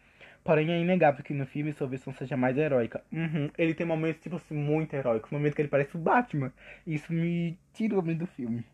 Porém, 0.42 0.72
é 0.72 0.80
inegável 0.80 1.22
que 1.22 1.34
no 1.34 1.44
filme 1.44 1.70
sua 1.74 1.86
versão 1.86 2.14
seja 2.14 2.34
mais 2.34 2.56
heróica. 2.56 3.04
Uhum. 3.12 3.50
Ele 3.58 3.74
tem 3.74 3.86
momentos, 3.86 4.22
tipo 4.22 4.36
assim, 4.36 4.54
muito 4.54 4.94
heróicos. 4.94 5.30
Momentos 5.30 5.54
que 5.54 5.60
ele 5.60 5.68
parece 5.68 5.96
o 5.96 6.00
Batman. 6.00 6.50
Isso 6.86 7.12
me 7.12 7.58
tirou 7.74 8.00
do 8.00 8.26
filme. 8.26 8.64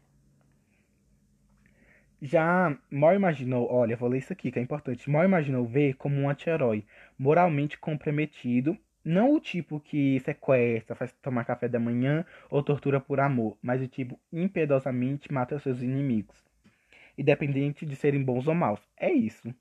Já 2.22 2.76
Moore 2.88 3.16
imaginou, 3.16 3.68
olha, 3.72 3.96
vou 3.96 4.09
ler 4.09 4.18
isso 4.18 4.33
aqui 4.33 4.53
que 4.53 4.61
é 4.61 4.62
importante. 4.62 5.11
Moore 5.11 5.26
imaginou 5.26 5.66
ver 5.66 5.94
como 5.94 6.20
um 6.20 6.29
anti-herói, 6.29 6.85
moralmente 7.18 7.79
comprometido, 7.79 8.79
não 9.04 9.34
o 9.34 9.40
tipo 9.40 9.80
que 9.80 10.20
sequestra, 10.20 10.94
faz 10.94 11.12
tomar 11.22 11.44
café 11.44 11.68
da 11.68 11.80
manhã 11.80 12.24
ou 12.50 12.62
tortura 12.62 13.00
por 13.00 13.20
amor, 13.20 13.56
mas 13.62 13.80
o 13.82 13.88
tipo 13.88 14.18
impiedosamente 14.32 15.32
mata 15.32 15.58
seus 15.58 15.82
inimigos, 15.82 16.36
independente 17.16 17.86
de 17.86 17.96
serem 17.96 18.22
bons 18.22 18.46
ou 18.46 18.54
maus. 18.54 18.80
É 18.96 19.10
isso. 19.12 19.54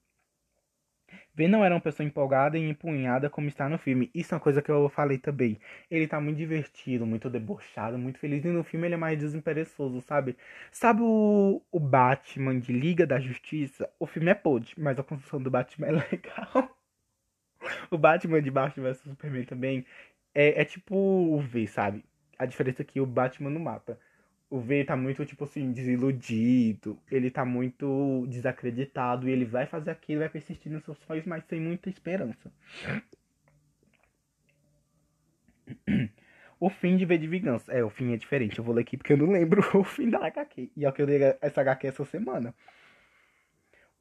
V 1.34 1.48
não 1.48 1.64
era 1.64 1.74
uma 1.74 1.82
pessoa 1.82 2.06
empolgada 2.06 2.58
e 2.58 2.70
empunhada 2.70 3.30
como 3.30 3.48
está 3.48 3.68
no 3.70 3.78
filme. 3.78 4.12
Isso 4.14 4.34
é 4.34 4.36
uma 4.36 4.42
coisa 4.42 4.62
que 4.62 4.70
eu 4.70 4.90
falei 4.90 5.18
também. 5.18 5.60
Ele 5.90 6.08
tá 6.08 6.20
muito 6.20 6.38
divertido, 6.38 7.06
muito 7.06 7.30
debochado, 7.30 7.98
muito 7.98 8.20
feliz. 8.20 8.44
E 8.46 8.50
no 8.50 8.64
filme 8.64 8.88
ele 8.88 8.96
é 8.96 8.98
mais 8.98 9.18
desinteressoso, 9.18 10.02
sabe? 10.02 10.36
Sabe 10.72 11.02
o, 11.02 11.62
o 11.72 11.80
Batman 11.80 12.60
de 12.60 12.74
Liga 12.74 13.08
da 13.08 13.20
Justiça? 13.20 13.90
O 14.00 14.06
filme 14.06 14.30
é 14.30 14.36
podre, 14.36 14.74
mas 14.78 15.00
a 15.00 15.04
construção 15.04 15.42
do 15.42 15.50
Batman 15.50 15.88
é 15.88 15.92
legal 16.12 16.79
o 17.92 17.98
Batman 17.98 18.42
de 18.42 18.52
Batman 18.52 18.90
vs 18.92 19.02
Superman 19.02 19.46
também 19.46 19.86
é, 20.34 20.62
é 20.62 20.66
tipo 20.66 20.96
o 20.96 21.40
V, 21.40 21.68
sabe? 21.68 22.04
A 22.38 22.46
diferença 22.46 22.82
é 22.82 22.86
que 22.86 23.02
o 23.02 23.06
Batman 23.06 23.50
não 23.50 23.62
mata. 23.62 24.00
O 24.50 24.60
V 24.60 24.84
tá 24.86 24.96
muito, 24.96 25.26
tipo 25.26 25.44
assim, 25.44 25.72
desiludido. 25.72 26.98
Ele 27.12 27.30
tá 27.30 27.46
muito 27.46 28.26
desacreditado. 28.28 29.28
E 29.28 29.32
ele 29.32 29.46
vai 29.46 29.66
fazer 29.68 29.92
aquilo, 29.92 30.22
vai 30.22 30.30
persistir 30.30 30.72
nos 30.72 30.84
seus 30.84 30.98
sonhos, 31.00 31.26
mas 31.26 31.44
sem 31.46 31.60
muita 31.60 31.90
esperança. 31.90 32.52
O 36.62 36.70
fim 36.70 36.98
de 36.98 37.06
V 37.06 37.18
de 37.18 37.28
Vingança. 37.28 37.72
É, 37.72 37.84
o 37.84 37.90
fim 37.90 38.12
é 38.14 38.18
diferente. 38.18 38.58
Eu 38.58 38.66
vou 38.66 38.76
ler 38.76 38.82
aqui 38.82 38.98
porque 38.98 39.14
eu 39.14 39.18
não 39.18 39.32
lembro 39.32 39.62
o 39.80 39.84
fim 39.84 40.10
da 40.10 40.26
HQ. 40.26 40.72
E 40.76 40.84
é 40.86 40.90
o 40.90 40.94
que 40.94 41.02
eu 41.02 41.06
li 41.06 41.16
essa 41.42 41.62
HQ 41.62 41.88
essa 41.88 42.04
semana. 42.06 42.54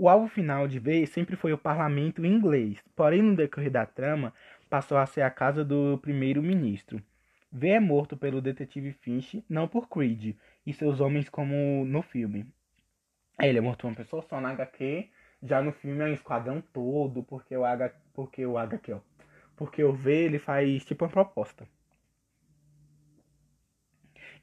O 0.00 0.08
alvo 0.08 0.28
final 0.28 0.68
de 0.68 0.78
V 0.78 1.06
sempre 1.06 1.34
foi 1.34 1.52
o 1.52 1.58
parlamento 1.58 2.24
inglês, 2.24 2.80
porém 2.94 3.20
no 3.20 3.34
decorrer 3.34 3.68
da 3.68 3.84
trama 3.84 4.32
passou 4.70 4.96
a 4.96 5.04
ser 5.04 5.22
a 5.22 5.30
casa 5.30 5.64
do 5.64 5.98
primeiro-ministro. 5.98 7.02
V 7.50 7.68
é 7.70 7.80
morto 7.80 8.16
pelo 8.16 8.40
detetive 8.40 8.92
Finch, 8.92 9.44
não 9.48 9.66
por 9.66 9.88
Creed 9.88 10.36
e 10.64 10.72
seus 10.72 11.00
homens 11.00 11.28
como 11.28 11.84
no 11.84 12.00
filme. 12.00 12.46
Ele 13.40 13.58
é 13.58 13.60
morto 13.60 13.88
uma 13.88 13.96
pessoa 13.96 14.22
só 14.22 14.40
na 14.40 14.50
HQ, 14.50 15.10
já 15.42 15.60
no 15.60 15.72
filme 15.72 16.00
é 16.04 16.04
um 16.04 16.14
esquadrão 16.14 16.62
todo, 16.72 17.24
porque 17.24 17.56
o 17.56 17.64
H, 17.64 17.92
porque 18.14 18.46
o 18.46 18.56
HQ, 18.56 18.92
ó, 18.92 19.00
porque 19.56 19.82
o 19.82 19.92
V 19.92 20.12
ele 20.12 20.38
faz 20.38 20.84
tipo 20.84 21.04
uma 21.04 21.10
proposta. 21.10 21.66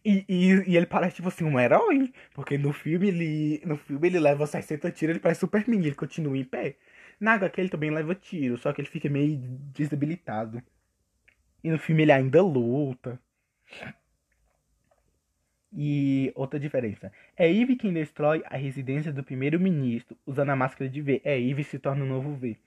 E, 0.05 0.23
e, 0.29 0.71
e, 0.71 0.77
ele 0.77 0.85
parece, 0.85 1.15
tipo 1.15 1.27
assim, 1.27 1.43
um 1.43 1.59
herói. 1.59 2.13
Porque 2.33 2.57
no 2.57 2.71
filme 2.71 3.07
ele. 3.07 3.61
No 3.65 3.75
filme 3.77 4.07
ele 4.07 4.19
leva 4.19 4.45
60 4.45 4.91
tiros, 4.91 5.15
ele 5.15 5.19
parece 5.19 5.39
Superman, 5.41 5.79
ele 5.79 5.95
continua 5.95 6.37
em 6.37 6.43
pé. 6.43 6.77
Na 7.19 7.33
HQ 7.33 7.61
ele 7.61 7.69
também 7.69 7.89
leva 7.91 8.13
tiro, 8.13 8.57
só 8.57 8.71
que 8.73 8.81
ele 8.81 8.89
fica 8.89 9.09
meio 9.09 9.37
desabilitado. 9.73 10.61
E 11.63 11.71
no 11.71 11.79
filme 11.79 12.03
ele 12.03 12.11
ainda 12.11 12.41
luta. 12.43 13.19
E 15.73 16.31
outra 16.35 16.59
diferença. 16.59 17.11
É 17.35 17.51
Eve 17.51 17.75
quem 17.75 17.91
destrói 17.91 18.43
a 18.45 18.55
residência 18.57 19.11
do 19.11 19.23
primeiro-ministro 19.23 20.17
usando 20.25 20.51
a 20.51 20.55
máscara 20.55 20.89
de 20.89 21.01
V. 21.01 21.21
É 21.23 21.39
Eve 21.39 21.63
se 21.63 21.79
torna 21.79 22.03
o 22.05 22.07
novo 22.07 22.33
V 22.35 22.57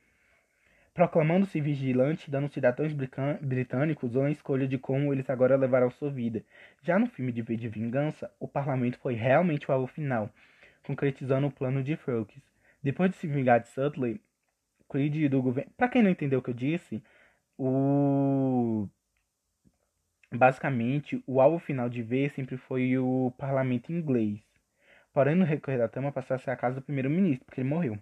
proclamando-se 0.98 1.60
vigilante, 1.60 2.28
dando 2.28 2.48
cidadãos 2.48 2.92
britânicos 3.40 4.16
uma 4.16 4.32
escolha 4.32 4.66
de 4.66 4.76
como 4.76 5.12
eles 5.12 5.30
agora 5.30 5.56
levarão 5.56 5.92
sua 5.92 6.10
vida. 6.10 6.42
Já 6.82 6.98
no 6.98 7.06
filme 7.06 7.30
de 7.30 7.40
V 7.40 7.56
de 7.56 7.68
Vingança, 7.68 8.28
o 8.40 8.48
parlamento 8.48 8.98
foi 8.98 9.14
realmente 9.14 9.70
o 9.70 9.72
alvo 9.72 9.86
final, 9.86 10.28
concretizando 10.82 11.46
o 11.46 11.52
plano 11.52 11.84
de 11.84 11.94
Frogs. 11.94 12.42
Depois 12.82 13.12
de 13.12 13.16
se 13.16 13.28
vingar 13.28 13.60
de 13.60 13.68
Sutley, 13.68 14.20
Creed 14.90 15.30
do 15.30 15.40
governo. 15.40 15.70
Para 15.76 15.86
quem 15.88 16.02
não 16.02 16.10
entendeu 16.10 16.40
o 16.40 16.42
que 16.42 16.50
eu 16.50 16.54
disse, 16.54 17.00
o 17.56 18.88
basicamente 20.32 21.22
o 21.28 21.40
alvo 21.40 21.60
final 21.60 21.88
de 21.88 22.02
V 22.02 22.28
sempre 22.30 22.56
foi 22.56 22.98
o 22.98 23.32
parlamento 23.38 23.92
inglês. 23.92 24.40
Porém, 25.12 25.36
no 25.36 25.44
recorrer 25.44 25.78
da 25.78 25.86
trama, 25.86 26.10
passou 26.10 26.34
a 26.34 26.38
ser 26.38 26.50
a 26.50 26.56
casa 26.56 26.80
do 26.80 26.82
primeiro-ministro, 26.82 27.44
porque 27.46 27.60
ele 27.60 27.68
morreu. 27.68 27.96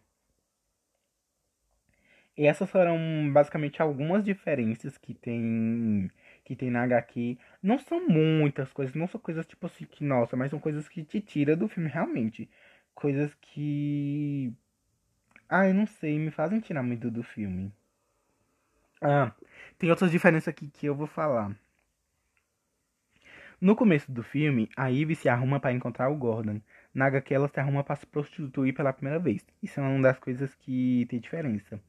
E 2.37 2.47
essas 2.47 2.71
foram 2.71 2.99
basicamente 3.33 3.81
algumas 3.81 4.23
diferenças 4.25 4.99
que 4.99 5.15
tem 5.15 6.11
que 6.45 6.55
tem 6.55 6.71
na 6.71 6.83
HQ. 6.85 7.39
Não 7.63 7.79
são 7.79 8.07
muitas 8.09 8.73
coisas, 8.73 8.95
não 8.95 9.09
são 9.09 9.21
coisas 9.21 9.47
tipo 9.47 9.67
assim 9.67 9.85
que, 9.85 10.05
nossa, 10.05 10.37
mas 10.37 10.51
são 10.51 10.61
coisas 10.61 10.89
que 10.89 11.03
te 11.05 11.21
tira 11.21 11.57
do 11.57 11.69
filme 11.69 11.89
realmente. 11.91 12.49
Coisas 12.95 13.35
que. 13.41 14.53
Ah, 15.49 15.67
eu 15.69 15.75
não 15.75 15.87
sei, 15.87 16.19
me 16.19 16.31
fazem 16.31 16.61
tirar 16.61 16.83
muito 16.83 17.11
do 17.11 17.23
filme. 17.23 17.73
Ah, 19.01 19.33
tem 19.79 19.91
outras 19.91 20.11
diferenças 20.11 20.49
aqui 20.49 20.69
que 20.69 20.87
eu 20.87 20.95
vou 20.95 21.07
falar. 21.07 21.57
No 23.61 23.75
começo 23.75 24.11
do 24.13 24.23
filme, 24.23 24.69
a 24.77 24.89
Ivy 24.89 25.15
se 25.15 25.29
arruma 25.29 25.59
para 25.59 25.73
encontrar 25.73 26.09
o 26.11 26.17
Gordon. 26.17 26.61
Na 26.95 27.07
HQ, 27.07 27.35
ela 27.35 27.49
se 27.49 27.59
arruma 27.61 27.83
para 27.83 27.97
se 27.97 28.07
prostituir 28.07 28.75
pela 28.75 28.93
primeira 28.93 29.19
vez. 29.19 29.45
Isso 29.63 29.81
é 29.81 29.83
uma 29.83 30.03
das 30.03 30.19
coisas 30.19 30.55
que 30.55 31.07
tem 31.09 31.19
diferença. 31.21 31.81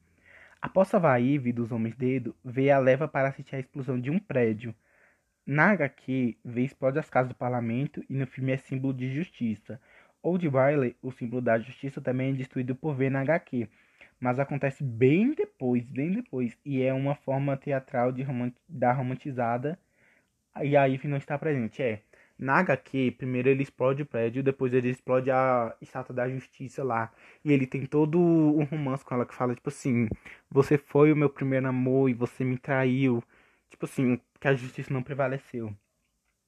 Após 0.61 0.87
salvar 0.87 1.15
a 1.15 1.21
Eve 1.21 1.53
dos 1.53 1.71
Homens 1.71 1.95
Dedo, 1.95 2.35
vê 2.43 2.71
a 2.71 2.79
leva 2.79 3.07
para 3.07 3.29
assistir 3.29 3.55
à 3.55 3.59
explosão 3.59 3.99
de 3.99 4.09
um 4.09 4.19
prédio. 4.19 4.73
Na 5.45 5.71
HQ, 5.71 6.37
vê 6.43 6.63
explode 6.63 6.99
as 6.99 7.09
casas 7.09 7.29
do 7.29 7.35
parlamento 7.35 8.03
e 8.09 8.13
no 8.15 8.27
filme 8.27 8.51
é 8.51 8.57
símbolo 8.57 8.93
de 8.93 9.13
justiça. 9.13 9.79
Old 10.21 10.47
Riley, 10.47 10.95
o 11.01 11.11
símbolo 11.11 11.41
da 11.41 11.59
justiça, 11.59 12.01
também 12.01 12.31
é 12.31 12.33
destruído 12.33 12.75
por 12.75 12.95
V 12.95 13.09
na 13.09 13.21
HQ, 13.21 13.67
mas 14.19 14.39
acontece 14.39 14.83
bem 14.83 15.33
depois, 15.33 15.85
bem 15.85 16.11
depois, 16.11 16.57
e 16.65 16.81
é 16.81 16.93
uma 16.93 17.15
forma 17.15 17.55
teatral 17.55 18.11
de 18.11 18.23
romant 18.23 18.53
da 18.67 18.91
romantizada 18.91 19.79
e 20.61 20.75
a 20.75 20.89
Eve 20.89 21.07
não 21.07 21.17
está 21.17 21.37
presente. 21.37 21.81
É, 21.81 22.01
na 22.37 22.59
HQ, 22.59 23.15
primeiro 23.17 23.49
ele 23.49 23.63
explode 23.63 24.03
o 24.03 24.05
prédio, 24.05 24.43
depois 24.43 24.73
ele 24.73 24.89
explode 24.89 25.31
a 25.31 25.75
estátua 25.81 26.13
da 26.13 26.29
justiça 26.29 26.83
lá. 26.83 27.11
E 27.43 27.51
ele 27.51 27.65
tem 27.65 27.85
todo 27.85 28.19
um 28.19 28.63
romance 28.63 29.03
com 29.03 29.15
ela 29.15 29.25
que 29.25 29.33
fala, 29.33 29.55
tipo 29.55 29.69
assim, 29.69 30.07
você 30.49 30.77
foi 30.77 31.11
o 31.11 31.15
meu 31.15 31.29
primeiro 31.29 31.67
amor 31.67 32.09
e 32.09 32.13
você 32.13 32.43
me 32.43 32.57
traiu. 32.57 33.23
Tipo 33.69 33.85
assim, 33.85 34.21
que 34.39 34.47
a 34.47 34.53
justiça 34.53 34.93
não 34.93 35.01
prevaleceu. 35.01 35.75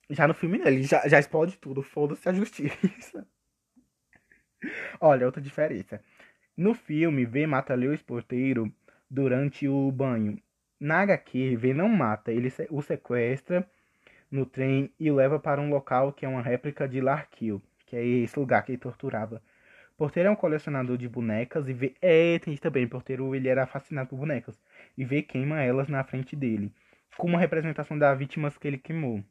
Já 0.09 0.27
no 0.27 0.33
filme 0.33 0.59
ele 0.63 0.83
já, 0.83 1.07
já 1.07 1.19
explode 1.19 1.57
tudo, 1.57 1.81
foda-se 1.81 2.27
a 2.29 2.33
justiça. 2.33 3.27
Olha, 5.01 5.25
outra 5.25 5.41
diferença. 5.41 6.03
No 6.55 6.73
filme, 6.73 7.25
V 7.25 7.47
mata 7.47 7.73
Lewis 7.73 8.01
Porteiro 8.01 8.71
durante 9.09 9.67
o 9.67 9.91
banho. 9.91 10.39
Na 10.79 11.01
HQ, 11.01 11.55
V 11.57 11.73
não 11.73 11.89
mata, 11.89 12.31
ele 12.31 12.51
o 12.69 12.81
sequestra 12.81 13.69
no 14.31 14.45
trem 14.45 14.91
e 14.99 15.09
o 15.09 15.15
leva 15.15 15.39
para 15.39 15.61
um 15.61 15.69
local 15.69 16.13
que 16.13 16.25
é 16.25 16.29
uma 16.29 16.41
réplica 16.41 16.87
de 16.87 17.01
Larkill, 17.01 17.61
que 17.85 17.95
é 17.95 18.05
esse 18.05 18.37
lugar 18.37 18.63
que 18.63 18.71
ele 18.71 18.77
torturava. 18.77 19.41
Porteiro 19.97 20.29
é 20.29 20.31
um 20.31 20.35
colecionador 20.35 20.97
de 20.97 21.09
bonecas 21.09 21.67
e 21.67 21.73
vê. 21.73 21.93
É, 22.01 22.39
tem 22.39 22.55
também. 22.55 22.87
Porteiro 22.87 23.35
ele 23.35 23.49
era 23.49 23.67
fascinado 23.67 24.09
por 24.09 24.17
bonecas. 24.17 24.57
E 24.97 25.03
vê 25.03 25.21
queima 25.21 25.61
elas 25.61 25.89
na 25.89 26.03
frente 26.05 26.37
dele. 26.37 26.71
Com 27.17 27.27
uma 27.27 27.39
representação 27.39 27.99
das 27.99 28.17
vítimas 28.17 28.57
que 28.57 28.65
ele 28.65 28.77
queimou. 28.77 29.21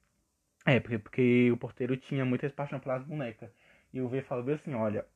É, 0.66 0.78
porque, 0.78 0.98
porque 0.98 1.50
o 1.50 1.56
porteiro 1.56 1.96
tinha 1.96 2.24
muita 2.24 2.50
paixão 2.50 2.78
pelas 2.78 3.02
bonecas. 3.02 3.50
E 3.94 4.00
o 4.02 4.08
V 4.08 4.20
fala 4.22 4.42
bem 4.42 4.56
assim: 4.56 4.74
olha, 4.74 5.06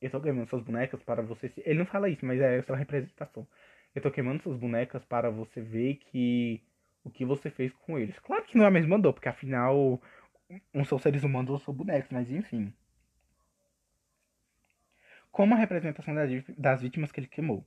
eu 0.00 0.10
tô 0.10 0.20
queimando 0.20 0.48
suas 0.48 0.62
bonecas 0.64 1.00
para 1.02 1.22
você. 1.22 1.52
Ele 1.58 1.78
não 1.78 1.86
fala 1.86 2.08
isso, 2.08 2.26
mas 2.26 2.40
é 2.40 2.58
essa 2.58 2.74
representação. 2.74 3.46
Eu 3.94 4.02
tô 4.02 4.10
queimando 4.10 4.42
suas 4.42 4.58
bonecas 4.58 5.04
para 5.04 5.30
você 5.30 5.60
ver 5.60 5.94
que 5.96 6.60
o 7.08 7.10
que 7.10 7.24
você 7.24 7.50
fez 7.50 7.72
com 7.72 7.98
eles. 7.98 8.18
Claro 8.20 8.44
que 8.44 8.56
não 8.56 8.64
é 8.64 8.68
a 8.68 8.70
mesma 8.70 8.98
dor, 8.98 9.12
porque 9.12 9.28
afinal 9.28 10.00
não 10.72 10.84
são 10.84 10.98
seres 10.98 11.24
humanos 11.24 11.50
ou 11.50 11.58
são 11.58 11.74
bonecos, 11.74 12.10
mas 12.10 12.30
enfim. 12.30 12.72
Como 15.30 15.54
a 15.54 15.58
representação 15.58 16.14
das 16.56 16.80
vítimas 16.82 17.12
que 17.12 17.20
ele 17.20 17.26
queimou. 17.26 17.64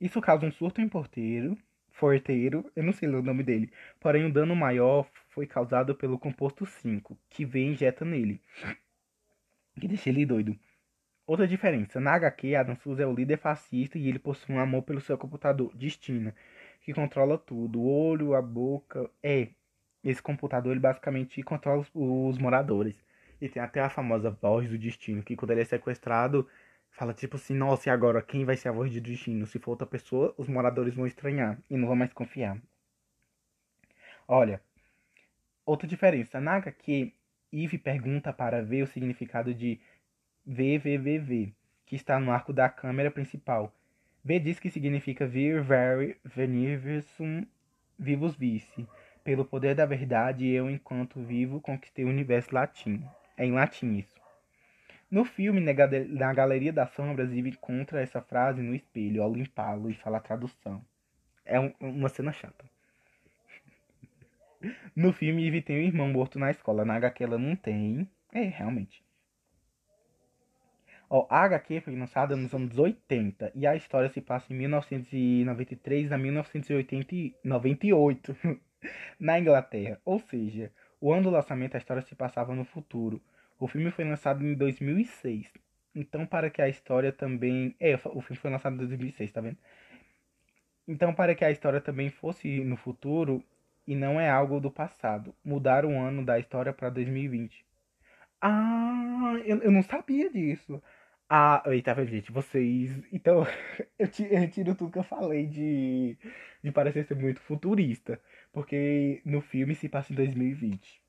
Isso 0.00 0.20
causa 0.20 0.46
um 0.46 0.52
surto 0.52 0.80
em 0.80 0.88
porteiro, 0.88 1.56
forteiro, 1.90 2.70
eu 2.74 2.82
não 2.82 2.92
sei 2.92 3.08
o 3.08 3.22
nome 3.22 3.42
dele. 3.42 3.72
Porém, 4.00 4.24
o 4.24 4.26
um 4.26 4.30
dano 4.30 4.56
maior 4.56 5.08
foi 5.28 5.46
causado 5.46 5.94
pelo 5.94 6.18
composto 6.18 6.66
5, 6.66 7.16
que 7.30 7.44
vem 7.44 7.68
e 7.68 7.72
injeta 7.72 8.04
nele. 8.04 8.40
Que 9.78 9.88
deixa 9.88 10.08
ele 10.08 10.26
doido. 10.26 10.58
Outra 11.26 11.48
diferença, 11.48 12.00
na 12.00 12.12
HQ, 12.14 12.54
Adam 12.54 12.76
Souza 12.76 13.02
é 13.02 13.06
o 13.06 13.14
líder 13.14 13.38
fascista 13.38 13.98
e 13.98 14.08
ele 14.08 14.18
possui 14.18 14.54
um 14.54 14.60
amor 14.60 14.82
pelo 14.82 15.00
seu 15.00 15.16
computador, 15.16 15.74
Destino, 15.74 16.34
que 16.84 16.92
controla 16.92 17.38
tudo. 17.38 17.80
O 17.80 17.88
olho, 17.88 18.34
a 18.34 18.42
boca. 18.42 19.10
É. 19.22 19.48
Esse 20.04 20.22
computador 20.22 20.72
ele 20.72 20.80
basicamente 20.80 21.42
controla 21.42 21.80
os, 21.80 21.90
os 21.94 22.38
moradores. 22.38 22.94
E 23.40 23.48
tem 23.48 23.62
até 23.62 23.80
a 23.80 23.90
famosa 23.90 24.30
voz 24.30 24.68
do 24.68 24.78
destino, 24.78 25.22
que 25.22 25.34
quando 25.34 25.50
ele 25.50 25.62
é 25.62 25.64
sequestrado, 25.64 26.48
fala 26.90 27.12
tipo 27.14 27.36
assim, 27.36 27.54
nossa, 27.54 27.88
e 27.88 27.92
agora 27.92 28.22
quem 28.22 28.44
vai 28.44 28.56
ser 28.56 28.68
a 28.68 28.72
voz 28.72 28.92
do 28.92 29.00
destino? 29.00 29.46
Se 29.46 29.58
for 29.58 29.72
outra 29.72 29.86
pessoa, 29.86 30.34
os 30.36 30.46
moradores 30.46 30.94
vão 30.94 31.06
estranhar 31.06 31.58
e 31.70 31.76
não 31.76 31.86
vão 31.88 31.96
mais 31.96 32.12
confiar. 32.12 32.58
Olha, 34.28 34.60
outra 35.64 35.88
diferença. 35.88 36.40
Na 36.40 36.56
HQ, 36.56 37.12
Eve 37.52 37.78
pergunta 37.78 38.32
para 38.32 38.62
ver 38.62 38.82
o 38.82 38.86
significado 38.86 39.54
de 39.54 39.80
VVVV, 40.46 41.54
que 41.86 41.96
está 41.96 42.20
no 42.20 42.30
arco 42.30 42.52
da 42.52 42.68
câmera 42.68 43.10
principal. 43.10 43.74
V 44.24 44.40
diz 44.40 44.58
que 44.58 44.70
significa 44.70 45.26
vir, 45.26 45.62
very, 45.62 46.16
venir, 46.24 46.78
versum, 46.78 47.44
vivus 47.98 48.34
vice. 48.34 48.86
Pelo 49.22 49.44
poder 49.44 49.74
da 49.74 49.84
verdade, 49.84 50.48
eu, 50.48 50.70
enquanto 50.70 51.22
vivo, 51.22 51.60
conquistei 51.60 52.06
o 52.06 52.08
universo 52.08 52.54
latino. 52.54 53.06
É 53.36 53.44
em 53.44 53.52
latim 53.52 53.96
isso. 53.98 54.14
No 55.10 55.26
filme, 55.26 55.60
na 55.60 56.32
Galeria 56.32 56.72
das 56.72 56.90
Sombras, 56.94 57.30
Eve 57.30 57.50
encontra 57.50 58.00
essa 58.00 58.22
frase 58.22 58.62
no 58.62 58.74
espelho 58.74 59.22
ao 59.22 59.32
limpá-lo 59.32 59.90
e 59.90 59.94
fala 59.94 60.16
a 60.16 60.20
tradução. 60.20 60.82
É 61.44 61.60
um, 61.60 61.72
uma 61.78 62.08
cena 62.08 62.32
chata. 62.32 62.64
No 64.96 65.12
filme, 65.12 65.46
Eve 65.46 65.60
tem 65.60 65.76
um 65.76 65.86
irmão 65.86 66.08
morto 66.08 66.38
na 66.38 66.50
escola. 66.50 66.86
Na 66.86 66.94
HQ 66.94 67.22
ela 67.22 67.36
não 67.36 67.54
tem. 67.54 68.08
É, 68.32 68.44
realmente. 68.44 69.04
Ó, 71.08 71.26
a 71.30 71.44
HQ 71.44 71.82
foi 71.82 71.96
lançada 71.96 72.36
nos 72.36 72.52
anos 72.54 72.78
80 72.78 73.52
e 73.54 73.66
a 73.66 73.76
história 73.76 74.08
se 74.08 74.20
passa 74.20 74.52
em 74.52 74.56
1993 74.56 76.12
a 76.12 76.18
1998 76.18 78.36
na 79.18 79.38
Inglaterra. 79.38 80.00
Ou 80.04 80.18
seja, 80.18 80.72
o 81.00 81.12
ano 81.12 81.24
do 81.24 81.30
lançamento 81.30 81.74
a 81.74 81.78
história 81.78 82.02
se 82.02 82.14
passava 82.14 82.54
no 82.54 82.64
futuro. 82.64 83.20
O 83.58 83.68
filme 83.68 83.90
foi 83.90 84.04
lançado 84.04 84.44
em 84.44 84.54
2006. 84.54 85.46
Então, 85.94 86.26
para 86.26 86.50
que 86.50 86.60
a 86.60 86.68
história 86.68 87.12
também. 87.12 87.74
É, 87.78 87.94
o 87.94 88.20
filme 88.20 88.36
foi 88.36 88.50
lançado 88.50 88.74
em 88.74 88.78
2006, 88.78 89.32
tá 89.32 89.40
vendo? 89.40 89.58
Então, 90.86 91.14
para 91.14 91.34
que 91.34 91.44
a 91.44 91.50
história 91.50 91.80
também 91.80 92.10
fosse 92.10 92.62
no 92.64 92.76
futuro 92.76 93.42
e 93.86 93.94
não 93.94 94.20
é 94.20 94.28
algo 94.28 94.60
do 94.60 94.70
passado, 94.70 95.34
mudar 95.44 95.84
o 95.84 95.90
ano 95.90 96.24
da 96.24 96.38
história 96.38 96.72
para 96.72 96.90
2020. 96.90 97.64
Ah, 98.40 99.34
eu, 99.44 99.62
eu 99.62 99.70
não 99.70 99.82
sabia 99.82 100.30
disso. 100.30 100.82
Ah, 101.36 101.64
eita, 101.66 101.92
gente, 102.06 102.30
vocês. 102.30 102.92
Então, 103.12 103.44
eu, 103.98 104.06
retiro 104.38 104.72
tudo 104.76 104.92
que 104.92 104.98
eu 105.00 105.02
falei 105.02 105.46
de, 105.48 106.16
de 106.62 106.70
parecer 106.70 107.04
ser 107.06 107.16
muito 107.16 107.40
futurista. 107.40 108.20
Porque 108.52 109.20
no 109.24 109.40
filme 109.40 109.74
se 109.74 109.88
passa 109.88 110.12
em 110.12 110.16
2020. 110.16 111.02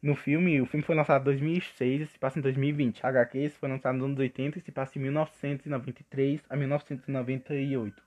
No 0.00 0.14
filme, 0.14 0.60
o 0.60 0.66
filme 0.66 0.84
foi 0.86 0.94
lançado 0.94 1.22
em 1.22 1.24
2006 1.24 2.02
e 2.02 2.06
se 2.06 2.16
passa 2.16 2.38
em 2.38 2.42
2020. 2.42 3.04
A 3.04 3.08
HQ 3.08 3.48
foi 3.58 3.68
lançado 3.68 3.96
nos 3.96 4.04
anos 4.04 4.18
80 4.20 4.58
e 4.58 4.62
se 4.62 4.70
passa 4.70 4.96
em 4.98 5.02
1993 5.02 6.40
a 6.48 6.56
1998. 6.56 8.02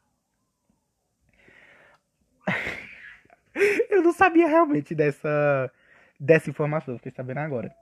eu 3.90 4.02
não 4.02 4.14
sabia 4.14 4.48
realmente 4.48 4.96
dessa 4.96 5.70
dessa 6.18 6.50
informação, 6.50 6.96
fiquei 6.98 7.12
sabendo 7.12 7.40
agora. 7.40 7.76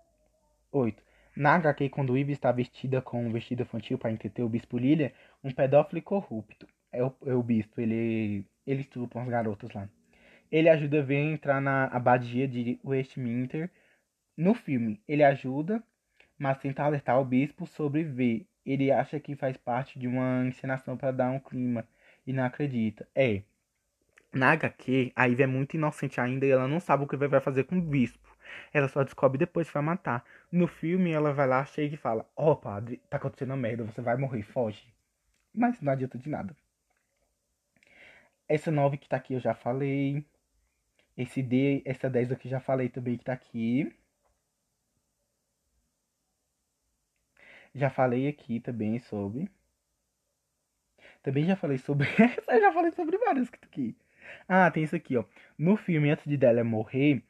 8. 0.71 1.08
Na 1.35 1.55
HQ, 1.55 1.89
quando 1.89 2.17
Eve 2.17 2.33
está 2.33 2.51
vestida 2.51 3.01
com 3.01 3.25
um 3.25 3.31
vestido 3.31 3.63
infantil 3.63 3.97
para 3.97 4.11
entreter 4.11 4.43
o 4.43 4.49
Bispo 4.49 4.77
Lilia, 4.77 5.13
um 5.43 5.51
pedófilo 5.51 6.01
corrupto. 6.01 6.67
É 6.91 7.03
o, 7.03 7.13
é 7.25 7.33
o 7.33 7.43
Bispo, 7.43 7.79
ele, 7.79 8.45
ele 8.65 8.81
estupra 8.81 9.21
as 9.21 9.29
garotas 9.29 9.71
lá. 9.73 9.87
Ele 10.51 10.67
ajuda 10.67 10.99
a 10.99 11.03
ver 11.03 11.19
entrar 11.19 11.61
na 11.61 11.85
abadia 11.85 12.47
de 12.47 12.79
Westminster. 12.83 13.69
No 14.35 14.53
filme, 14.53 14.99
ele 15.07 15.23
ajuda, 15.23 15.83
mas 16.37 16.57
tenta 16.57 16.83
alertar 16.83 17.19
o 17.19 17.25
Bispo 17.25 17.67
sobre 17.67 18.03
V. 18.03 18.45
Ele 18.65 18.91
acha 18.91 19.19
que 19.19 19.35
faz 19.35 19.55
parte 19.57 19.99
de 19.99 20.07
uma 20.07 20.45
encenação 20.45 20.97
para 20.97 21.11
dar 21.11 21.31
um 21.31 21.39
clima 21.39 21.87
e 22.25 22.33
não 22.33 22.43
acredita. 22.43 23.07
É, 23.15 23.43
na 24.33 24.51
HQ, 24.51 25.11
a 25.15 25.25
Ivy 25.25 25.43
é 25.43 25.47
muito 25.47 25.73
inocente 25.75 26.21
ainda 26.21 26.45
e 26.45 26.51
ela 26.51 26.67
não 26.67 26.79
sabe 26.79 27.03
o 27.03 27.07
que 27.07 27.17
vai 27.17 27.41
fazer 27.41 27.63
com 27.63 27.77
o 27.77 27.81
bispo. 27.81 28.28
Ela 28.73 28.87
só 28.87 29.03
descobre 29.03 29.37
depois 29.37 29.67
que 29.67 29.73
vai 29.73 29.83
matar. 29.83 30.23
No 30.51 30.67
filme, 30.67 31.11
ela 31.11 31.33
vai 31.33 31.47
lá, 31.47 31.65
chega 31.65 31.95
e 31.95 31.97
fala: 31.97 32.25
Ó, 32.35 32.51
oh, 32.51 32.55
padre, 32.55 33.01
tá 33.09 33.17
acontecendo 33.17 33.55
merda, 33.57 33.83
você 33.83 34.01
vai 34.01 34.17
morrer, 34.17 34.43
foge. 34.43 34.93
Mas 35.53 35.81
não 35.81 35.91
adianta 35.93 36.17
de 36.17 36.29
nada. 36.29 36.55
Essa 38.47 38.71
9 38.71 38.97
que 38.97 39.07
tá 39.09 39.17
aqui 39.17 39.33
eu 39.33 39.39
já 39.39 39.53
falei. 39.53 40.25
Esse 41.17 41.41
D, 41.43 41.81
essa 41.85 42.09
10 42.09 42.31
aqui 42.31 42.49
já 42.49 42.59
falei 42.59 42.89
também 42.89 43.17
que 43.17 43.25
tá 43.25 43.33
aqui. 43.33 43.93
Já 47.73 47.89
falei 47.89 48.27
aqui 48.27 48.59
também 48.59 48.99
sobre. 48.99 49.49
Também 51.21 51.45
já 51.45 51.55
falei 51.55 51.77
sobre. 51.77 52.07
eu 52.47 52.59
já 52.59 52.71
falei 52.73 52.91
sobre 52.91 53.17
vários 53.17 53.49
que 53.49 53.59
tá 53.59 53.67
aqui. 53.67 53.95
Ah, 54.47 54.69
tem 54.71 54.83
isso 54.83 54.95
aqui, 54.95 55.17
ó. 55.17 55.25
No 55.57 55.75
filme, 55.77 56.09
antes 56.09 56.25
de 56.25 56.37
Delia 56.37 56.63
morrer, 56.63 57.23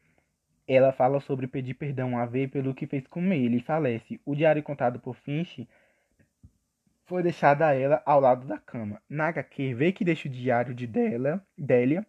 ela 0.70 0.92
fala 0.92 1.20
sobre 1.20 1.48
pedir 1.48 1.74
perdão 1.74 2.16
a 2.16 2.28
V 2.28 2.48
pelo 2.48 2.76
que 2.76 2.86
fez 2.86 3.08
com 3.08 3.34
ele 3.34 3.58
e 3.58 3.62
falece. 3.62 4.22
O 4.24 4.36
diário 4.36 4.62
contado 4.62 5.00
por 5.00 5.16
Finch 5.16 5.68
foi 7.06 7.24
deixado 7.24 7.64
a 7.64 7.74
ela 7.74 8.04
ao 8.06 8.20
lado 8.20 8.46
da 8.46 8.60
cama. 8.60 9.02
Na 9.10 9.30
HQ, 9.30 9.74
vê 9.74 9.92
que 9.92 10.06
deixa 10.06 10.28
o 10.28 10.32
diário 10.32 10.76
de 10.76 10.86
Delia, 10.86 11.42
Delia 11.58 12.06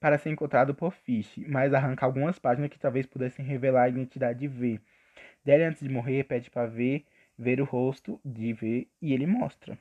para 0.00 0.18
ser 0.18 0.30
encontrado 0.30 0.74
por 0.74 0.92
Fish, 0.92 1.38
mas 1.48 1.72
arranca 1.72 2.04
algumas 2.04 2.38
páginas 2.38 2.70
que 2.70 2.78
talvez 2.78 3.06
pudessem 3.06 3.44
revelar 3.44 3.84
a 3.84 3.88
identidade 3.88 4.40
de 4.40 4.48
V. 4.48 4.80
Delia, 5.44 5.68
antes 5.68 5.80
de 5.80 5.88
morrer, 5.88 6.24
pede 6.24 6.50
para 6.50 6.66
V 6.66 7.04
ver 7.38 7.60
o 7.60 7.64
rosto 7.64 8.20
de 8.24 8.52
V 8.52 8.88
e 9.00 9.12
ele 9.14 9.26
mostra. 9.28 9.78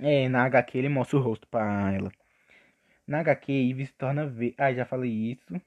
É, 0.00 0.28
na 0.28 0.44
HQ 0.44 0.78
ele 0.78 0.88
mostra 0.88 1.16
o 1.16 1.22
rosto 1.22 1.46
para 1.46 1.92
ela. 1.92 2.10
Na 3.06 3.20
HQ, 3.20 3.52
Eve 3.52 3.86
se 3.86 3.92
torna 3.94 4.26
V. 4.26 4.54
Ah, 4.58 4.72
já 4.72 4.84
falei 4.84 5.10
isso. 5.10 5.60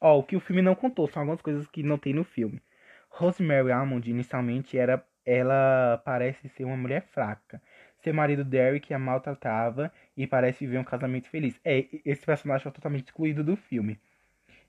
Ó, 0.00 0.18
o 0.18 0.22
que 0.22 0.36
o 0.36 0.40
filme 0.40 0.62
não 0.62 0.74
contou 0.74 1.08
são 1.08 1.22
algumas 1.22 1.40
coisas 1.40 1.66
que 1.66 1.82
não 1.82 1.98
tem 1.98 2.12
no 2.12 2.24
filme. 2.24 2.60
Rosemary 3.08 3.72
Almond, 3.72 4.10
inicialmente, 4.10 4.76
era, 4.78 5.04
ela 5.24 6.00
parece 6.04 6.48
ser 6.48 6.64
uma 6.64 6.76
mulher 6.76 7.02
fraca. 7.02 7.62
Seu 7.98 8.12
marido 8.14 8.44
Derek 8.44 8.92
a 8.92 8.98
maltratava 8.98 9.92
e 10.16 10.26
parece 10.26 10.66
viver 10.66 10.78
um 10.78 10.84
casamento 10.84 11.28
feliz. 11.28 11.58
É, 11.64 11.86
esse 12.04 12.24
personagem 12.24 12.68
é 12.68 12.70
totalmente 12.70 13.06
excluído 13.06 13.42
do 13.42 13.56
filme. 13.56 13.98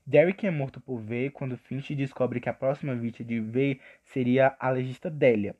Derek 0.06 0.46
é 0.46 0.50
morto 0.50 0.80
por 0.80 0.98
V 1.00 1.30
quando 1.30 1.56
Finch 1.56 1.94
descobre 1.94 2.40
que 2.40 2.48
a 2.48 2.54
próxima 2.54 2.94
vítima 2.94 3.28
de 3.28 3.40
V 3.40 3.80
seria 4.02 4.56
a 4.58 4.70
legista 4.70 5.10
Delia 5.10 5.54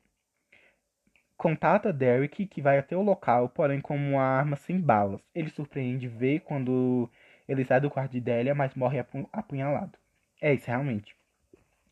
contata 1.39 1.93
Derek, 1.93 2.45
que 2.47 2.61
vai 2.61 2.77
até 2.77 2.97
o 2.97 3.01
local, 3.01 3.47
porém 3.47 3.79
como 3.79 4.05
uma 4.05 4.21
arma 4.21 4.57
sem 4.57 4.77
balas. 4.77 5.21
Ele 5.33 5.49
surpreende 5.49 6.05
ver 6.05 6.41
quando 6.41 7.09
ele 7.49 7.65
sai 7.65 7.81
do 7.81 7.89
quarto 7.89 8.11
de 8.11 8.21
Delia, 8.21 8.53
mas 8.53 8.75
morre 8.75 8.99
apunhalado. 9.33 9.97
É 10.39 10.53
isso, 10.53 10.67
realmente. 10.67 11.15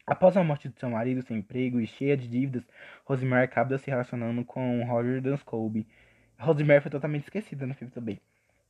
Após 0.05 0.37
a 0.37 0.43
morte 0.43 0.69
de 0.69 0.79
seu 0.79 0.89
marido 0.89 1.21
sem 1.23 1.39
emprego 1.39 1.81
e 1.81 1.87
cheia 1.87 2.15
de 2.15 2.27
dívidas, 2.27 2.63
Rosemary 3.03 3.43
acaba 3.43 3.77
se 3.77 3.89
relacionando 3.89 4.45
com 4.45 4.85
Roger 4.85 5.19
Danscolby. 5.21 5.85
Rosemary 6.39 6.81
foi 6.81 6.91
totalmente 6.91 7.23
esquecida 7.23 7.65
no 7.65 7.73
filme 7.73 7.91
também. 7.91 8.21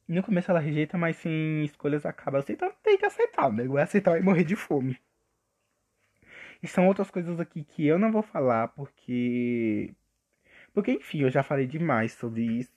No 0.07 0.23
começo 0.23 0.49
ela 0.49 0.61
rejeita, 0.61 0.97
mas 0.97 1.17
sem 1.17 1.65
escolhas 1.65 2.05
acaba 2.05 2.39
aceitando. 2.39 2.73
Tem 2.81 2.97
que 2.97 3.05
aceitar, 3.05 3.51
né? 3.51 3.67
Vai 3.67 3.83
aceitar 3.83 4.17
e 4.17 4.23
morrer 4.23 4.45
de 4.45 4.55
fome. 4.55 4.97
E 6.63 6.67
são 6.67 6.87
outras 6.87 7.11
coisas 7.11 7.39
aqui 7.39 7.63
que 7.63 7.85
eu 7.85 7.99
não 7.99 8.11
vou 8.11 8.23
falar, 8.23 8.69
porque 8.69 9.93
porque, 10.73 10.91
enfim, 10.91 11.21
eu 11.21 11.29
já 11.31 11.43
falei 11.43 11.65
demais 11.67 12.13
sobre 12.13 12.43
isso. 12.43 12.71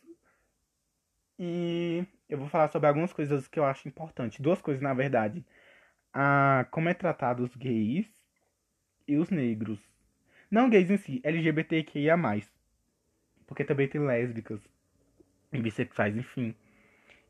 E 1.43 2.05
eu 2.29 2.37
vou 2.37 2.51
falar 2.51 2.69
sobre 2.69 2.87
algumas 2.87 3.15
coisas 3.15 3.49
que 3.49 3.59
eu 3.59 3.65
acho 3.65 3.89
importantes. 3.89 4.39
Duas 4.41 4.61
coisas, 4.61 4.83
na 4.83 4.93
verdade. 4.93 5.43
A, 6.13 6.67
como 6.71 6.91
é 6.91 6.93
tratado 6.93 7.43
os 7.43 7.57
gays 7.57 8.07
e 9.09 9.17
os 9.17 9.31
negros. 9.31 9.81
Não 10.51 10.69
gays 10.69 10.91
em 10.91 10.99
si, 10.99 11.19
LGBTQIA+. 11.25 12.19
Porque 13.47 13.65
também 13.65 13.89
tem 13.89 14.03
lésbicas 14.03 14.61
bissexuais, 15.51 16.15
enfim. 16.15 16.55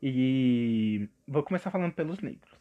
E 0.03 1.07
vou 1.25 1.41
começar 1.41 1.71
falando 1.71 1.93
pelos 1.93 2.19
negros. 2.19 2.51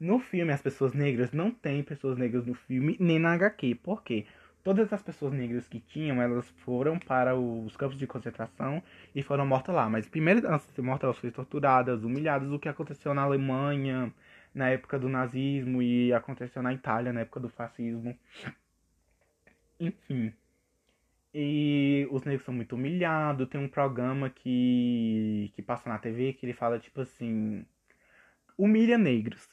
No 0.00 0.18
filme, 0.18 0.52
as 0.52 0.60
pessoas 0.60 0.92
negras 0.94 1.30
não 1.30 1.52
tem 1.52 1.84
pessoas 1.84 2.18
negras 2.18 2.44
no 2.44 2.54
filme, 2.54 2.96
nem 2.98 3.20
na 3.20 3.34
HQ. 3.34 3.76
Por 3.76 4.02
quê? 4.02 4.26
Todas 4.64 4.92
as 4.92 5.02
pessoas 5.02 5.32
negras 5.34 5.68
que 5.68 5.78
tinham, 5.78 6.22
elas 6.22 6.48
foram 6.64 6.98
para 6.98 7.36
os 7.36 7.76
campos 7.76 7.98
de 7.98 8.06
concentração 8.06 8.82
e 9.14 9.22
foram 9.22 9.46
mortas 9.46 9.74
lá. 9.74 9.88
Mas 9.90 10.08
primeiro 10.08 10.48
antes 10.50 10.66
de 10.66 10.72
ser 10.72 10.82
mortas, 10.82 11.04
elas 11.04 11.18
foram 11.18 11.32
torturadas, 11.34 12.02
humilhadas, 12.02 12.50
o 12.50 12.58
que 12.58 12.68
aconteceu 12.68 13.12
na 13.14 13.22
Alemanha 13.22 14.12
na 14.54 14.70
época 14.70 14.98
do 14.98 15.08
nazismo 15.08 15.82
e 15.82 16.12
aconteceu 16.12 16.62
na 16.62 16.72
Itália 16.72 17.12
na 17.12 17.20
época 17.20 17.40
do 17.40 17.48
fascismo. 17.50 18.16
Enfim. 19.78 20.32
E 21.34 22.06
os 22.10 22.24
negros 22.24 22.44
são 22.44 22.54
muito 22.54 22.74
humilhados. 22.76 23.48
Tem 23.48 23.60
um 23.60 23.68
programa 23.68 24.30
que, 24.30 25.50
que 25.54 25.62
passa 25.62 25.88
na 25.88 25.98
TV 25.98 26.32
que 26.32 26.46
ele 26.46 26.52
fala 26.54 26.78
tipo 26.78 27.00
assim: 27.00 27.66
humilha 28.56 28.96
negros. 28.96 29.48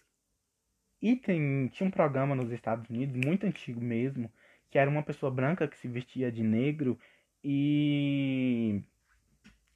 E 1.01 1.15
tem, 1.15 1.67
tinha 1.69 1.87
um 1.87 1.91
programa 1.91 2.35
nos 2.35 2.51
Estados 2.51 2.87
Unidos, 2.89 3.19
muito 3.25 3.45
antigo 3.45 3.81
mesmo, 3.81 4.31
que 4.71 4.79
era 4.79 4.89
uma 4.89 5.03
pessoa 5.03 5.31
branca 5.31 5.67
que 5.67 5.77
se 5.77 5.87
vestia 5.87 6.31
de 6.31 6.41
negro 6.43 6.97
e, 7.43 8.81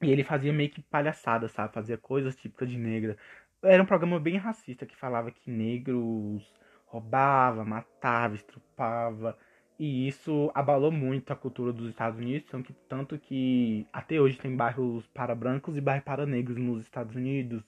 e 0.01 0.09
ele 0.11 0.23
fazia 0.23 0.53
meio 0.53 0.69
que 0.69 0.81
palhaçada, 0.81 1.47
sabe? 1.49 1.73
Fazia 1.73 1.97
coisas 1.97 2.35
típicas 2.35 2.69
de 2.69 2.77
negra. 2.77 3.17
Era 3.61 3.83
um 3.83 3.85
programa 3.85 4.19
bem 4.19 4.37
racista 4.37 4.85
que 4.85 4.95
falava 4.95 5.31
que 5.31 5.51
negros 5.51 6.43
roubava, 6.85 7.65
matava, 7.65 8.35
estrupava. 8.35 9.37
E 9.77 10.07
isso 10.07 10.49
abalou 10.55 10.91
muito 10.91 11.33
a 11.33 11.35
cultura 11.35 11.73
dos 11.73 11.89
Estados 11.89 12.17
Unidos, 12.19 12.47
tanto 12.49 12.67
que, 12.67 12.73
tanto 12.87 13.19
que 13.19 13.85
até 13.91 14.19
hoje 14.21 14.37
tem 14.37 14.55
bairros 14.55 15.05
para 15.07 15.35
brancos 15.35 15.75
e 15.75 15.81
bairros 15.81 16.05
para 16.05 16.25
negros 16.25 16.57
nos 16.57 16.83
Estados 16.83 17.15
Unidos. 17.15 17.61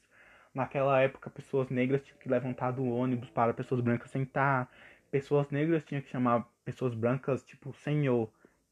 Naquela 0.54 1.02
época, 1.02 1.30
pessoas 1.30 1.70
negras 1.70 2.02
tinham 2.04 2.18
que 2.18 2.30
levantar 2.30 2.72
do 2.72 2.86
ônibus 2.86 3.30
para 3.30 3.54
pessoas 3.54 3.82
brancas 3.82 4.10
sentar 4.10 4.70
pessoas 5.12 5.50
negras 5.50 5.84
tinham 5.84 6.02
que 6.02 6.10
chamar 6.10 6.48
pessoas 6.63 6.93
brancas, 6.93 7.43
tipo, 7.43 7.74
senhor. 7.74 8.32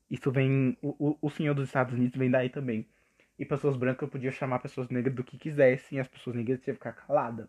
Isso 0.10 0.32
vem. 0.32 0.78
O, 0.82 1.17
o 1.21 1.30
senhor 1.30 1.54
dos 1.54 1.67
Estados 1.67 1.93
Unidos 1.93 2.17
vem 2.17 2.30
daí 2.30 2.50
também. 2.50 2.88
E 3.38 3.45
pessoas 3.45 3.76
brancas 3.78 4.10
podiam 4.10 4.32
chamar 4.32 4.60
pessoas 4.60 4.89
negras 4.89 5.15
do 5.15 5.24
que 5.24 5.38
quisessem, 5.38 5.98
e 5.98 6.02
as 6.02 6.08
pessoas 6.08 6.36
negras 6.36 6.62
tinham 6.62 6.76
que 6.76 6.80
ficar 6.80 6.93
caladas. 6.93 7.48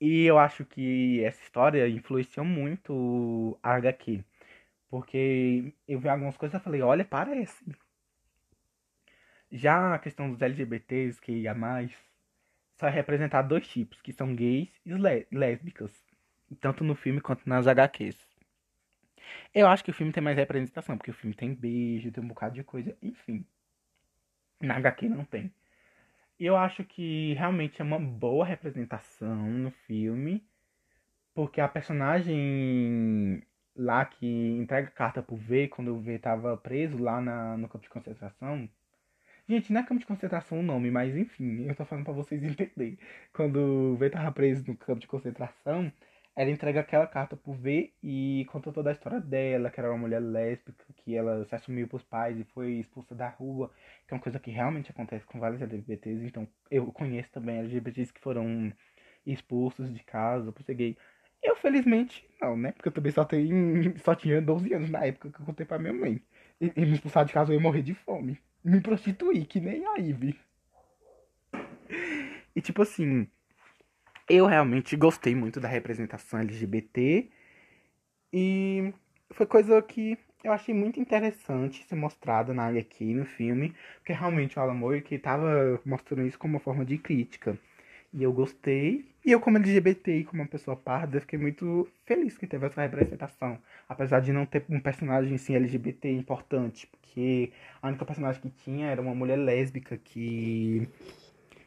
E 0.00 0.24
eu 0.24 0.38
acho 0.38 0.64
que 0.64 1.22
essa 1.24 1.42
história 1.42 1.88
influenciou 1.88 2.46
muito 2.46 3.58
a 3.62 3.74
HQ. 3.74 4.24
Porque 4.90 5.74
eu 5.86 6.00
vi 6.00 6.08
algumas 6.08 6.36
coisas 6.36 6.60
e 6.60 6.64
falei, 6.64 6.80
olha, 6.82 7.04
parece. 7.04 7.64
Já 9.50 9.94
a 9.94 9.98
questão 9.98 10.30
dos 10.30 10.40
LGBTs, 10.40 11.20
que 11.20 11.32
ia 11.32 11.54
mais, 11.54 11.92
só 12.78 12.86
é 12.86 12.90
representar 12.90 13.42
dois 13.42 13.66
tipos, 13.68 14.00
que 14.00 14.12
são 14.12 14.34
gays 14.34 14.70
e 14.86 14.92
lésbicas 15.32 15.92
tanto 16.56 16.84
no 16.84 16.94
filme 16.94 17.20
quanto 17.20 17.48
nas 17.48 17.66
HQs. 17.66 18.16
Eu 19.54 19.66
acho 19.66 19.84
que 19.84 19.90
o 19.90 19.94
filme 19.94 20.12
tem 20.12 20.22
mais 20.22 20.36
representação, 20.36 20.96
porque 20.96 21.10
o 21.10 21.14
filme 21.14 21.34
tem 21.34 21.54
beijo, 21.54 22.12
tem 22.12 22.22
um 22.22 22.28
bocado 22.28 22.54
de 22.54 22.64
coisa, 22.64 22.96
enfim. 23.02 23.44
Na 24.60 24.76
HQ 24.76 25.08
não 25.08 25.24
tem. 25.24 25.52
E 26.38 26.46
eu 26.46 26.56
acho 26.56 26.84
que 26.84 27.34
realmente 27.34 27.80
é 27.80 27.84
uma 27.84 27.98
boa 27.98 28.44
representação 28.44 29.50
no 29.50 29.70
filme, 29.70 30.44
porque 31.34 31.60
a 31.60 31.68
personagem 31.68 33.42
lá 33.76 34.04
que 34.04 34.26
entrega 34.26 34.90
carta 34.90 35.22
pro 35.22 35.36
V, 35.36 35.68
quando 35.68 35.94
o 35.94 36.00
V 36.00 36.18
tava 36.18 36.56
preso 36.56 36.98
lá 36.98 37.20
na, 37.20 37.56
no 37.56 37.68
campo 37.68 37.84
de 37.84 37.90
concentração. 37.90 38.68
Gente, 39.48 39.72
não 39.72 39.80
é 39.80 39.84
campo 39.84 40.00
de 40.00 40.06
concentração 40.06 40.60
o 40.60 40.62
nome, 40.62 40.90
mas 40.90 41.16
enfim, 41.16 41.66
eu 41.66 41.74
tô 41.74 41.84
falando 41.84 42.04
pra 42.04 42.12
vocês 42.12 42.42
entenderem. 42.44 42.98
Quando 43.32 43.56
o 43.58 43.96
V 43.96 44.10
tava 44.10 44.30
preso 44.32 44.64
no 44.66 44.76
campo 44.76 45.00
de 45.00 45.06
concentração, 45.06 45.92
ela 46.38 46.52
entrega 46.52 46.78
aquela 46.78 47.04
carta 47.04 47.36
pro 47.36 47.52
V 47.52 47.92
e 48.00 48.46
conta 48.52 48.70
toda 48.70 48.90
a 48.90 48.92
história 48.92 49.20
dela, 49.20 49.70
que 49.70 49.80
era 49.80 49.90
uma 49.90 49.98
mulher 49.98 50.20
lésbica, 50.20 50.84
que 50.98 51.16
ela 51.16 51.44
se 51.44 51.52
assumiu 51.52 51.88
pros 51.88 52.04
pais 52.04 52.38
e 52.38 52.44
foi 52.44 52.74
expulsa 52.74 53.12
da 53.12 53.28
rua, 53.28 53.72
que 54.06 54.14
é 54.14 54.16
uma 54.16 54.22
coisa 54.22 54.38
que 54.38 54.48
realmente 54.52 54.88
acontece 54.88 55.26
com 55.26 55.40
vários 55.40 55.60
LGBTs, 55.60 56.24
então 56.24 56.46
eu 56.70 56.86
conheço 56.92 57.28
também 57.32 57.58
LGBTs 57.58 58.12
que 58.12 58.20
foram 58.20 58.72
expulsos 59.26 59.92
de 59.92 59.98
casa 60.04 60.52
por 60.52 60.62
ser 60.62 60.74
gay. 60.74 60.96
Eu, 61.42 61.56
felizmente, 61.56 62.24
não, 62.40 62.56
né? 62.56 62.70
Porque 62.70 62.86
eu 62.88 62.92
também 62.92 63.10
só, 63.10 63.24
tenho, 63.24 63.98
só 63.98 64.14
tinha 64.14 64.40
12 64.40 64.72
anos 64.72 64.90
na 64.90 65.04
época 65.04 65.32
que 65.32 65.40
eu 65.40 65.46
contei 65.46 65.66
pra 65.66 65.76
minha 65.80 65.92
mãe. 65.92 66.22
E, 66.60 66.72
e 66.76 66.86
me 66.86 66.92
expulsar 66.92 67.24
de 67.24 67.32
casa 67.32 67.50
eu 67.50 67.56
ia 67.56 67.60
morrer 67.60 67.82
de 67.82 67.94
fome. 67.94 68.38
Me 68.62 68.80
prostituir, 68.80 69.44
que 69.44 69.58
nem 69.58 69.84
a 69.84 69.96
Ivy. 69.96 70.38
E 72.56 72.60
tipo 72.60 72.82
assim, 72.82 73.28
eu 74.28 74.46
realmente 74.46 74.96
gostei 74.96 75.34
muito 75.34 75.60
da 75.60 75.68
representação 75.68 76.40
LGBT. 76.40 77.28
E 78.32 78.92
foi 79.30 79.46
coisa 79.46 79.80
que 79.82 80.18
eu 80.44 80.52
achei 80.52 80.74
muito 80.74 81.00
interessante 81.00 81.84
ser 81.84 81.94
mostrada 81.96 82.54
na 82.54 82.66
HQ, 82.66 83.04
no 83.14 83.24
filme, 83.24 83.74
porque 83.96 84.12
realmente 84.12 84.58
o 84.58 84.62
Alan 84.62 84.74
Moore 84.74 85.02
que 85.02 85.18
tava 85.18 85.80
mostrando 85.84 86.26
isso 86.26 86.38
como 86.38 86.54
uma 86.54 86.60
forma 86.60 86.84
de 86.84 86.98
crítica. 86.98 87.58
E 88.12 88.22
eu 88.22 88.32
gostei. 88.32 89.04
E 89.24 89.32
eu, 89.32 89.40
como 89.40 89.58
LGBT 89.58 90.18
e 90.18 90.24
como 90.24 90.42
uma 90.42 90.48
pessoa 90.48 90.76
parda, 90.76 91.20
fiquei 91.20 91.38
muito 91.38 91.86
feliz 92.06 92.38
que 92.38 92.46
teve 92.46 92.66
essa 92.66 92.80
representação. 92.80 93.58
Apesar 93.88 94.20
de 94.20 94.32
não 94.32 94.46
ter 94.46 94.64
um 94.70 94.80
personagem 94.80 95.34
assim, 95.34 95.54
LGBT 95.54 96.10
importante. 96.10 96.86
Porque 96.86 97.52
a 97.82 97.88
única 97.88 98.06
personagem 98.06 98.40
que 98.40 98.50
tinha 98.50 98.86
era 98.88 99.02
uma 99.02 99.14
mulher 99.14 99.36
lésbica 99.36 99.96
que. 99.98 100.88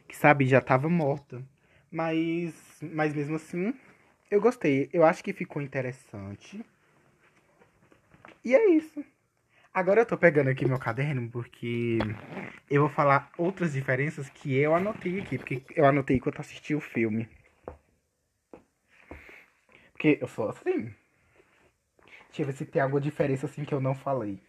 que 0.07 0.15
sabe, 0.17 0.45
já 0.47 0.61
tava 0.61 0.89
morta. 0.89 1.43
Mas. 1.91 2.53
Mas 2.81 3.13
mesmo 3.13 3.35
assim, 3.35 3.73
eu 4.29 4.39
gostei. 4.39 4.89
Eu 4.93 5.03
acho 5.03 5.23
que 5.23 5.33
ficou 5.33 5.61
interessante. 5.61 6.65
E 8.43 8.55
é 8.55 8.69
isso. 8.69 9.03
Agora 9.73 10.01
eu 10.01 10.05
tô 10.05 10.17
pegando 10.17 10.49
aqui 10.49 10.65
meu 10.65 10.79
caderno 10.79 11.29
porque 11.29 11.99
eu 12.69 12.81
vou 12.81 12.89
falar 12.89 13.31
outras 13.37 13.73
diferenças 13.73 14.29
que 14.29 14.55
eu 14.55 14.75
anotei 14.75 15.19
aqui, 15.19 15.37
porque 15.37 15.63
eu 15.75 15.85
anotei 15.85 16.17
enquanto 16.17 16.39
assisti 16.39 16.75
o 16.75 16.81
filme. 16.81 17.29
Porque 19.93 20.17
eu 20.19 20.27
sou 20.27 20.49
assim. 20.49 20.93
Deixa 22.27 22.41
eu 22.41 22.45
ver 22.45 22.53
se 22.53 22.65
tem 22.65 22.81
alguma 22.81 22.99
diferença 22.99 23.45
assim 23.45 23.63
que 23.63 23.73
eu 23.73 23.79
não 23.79 23.93
falei. 23.93 24.41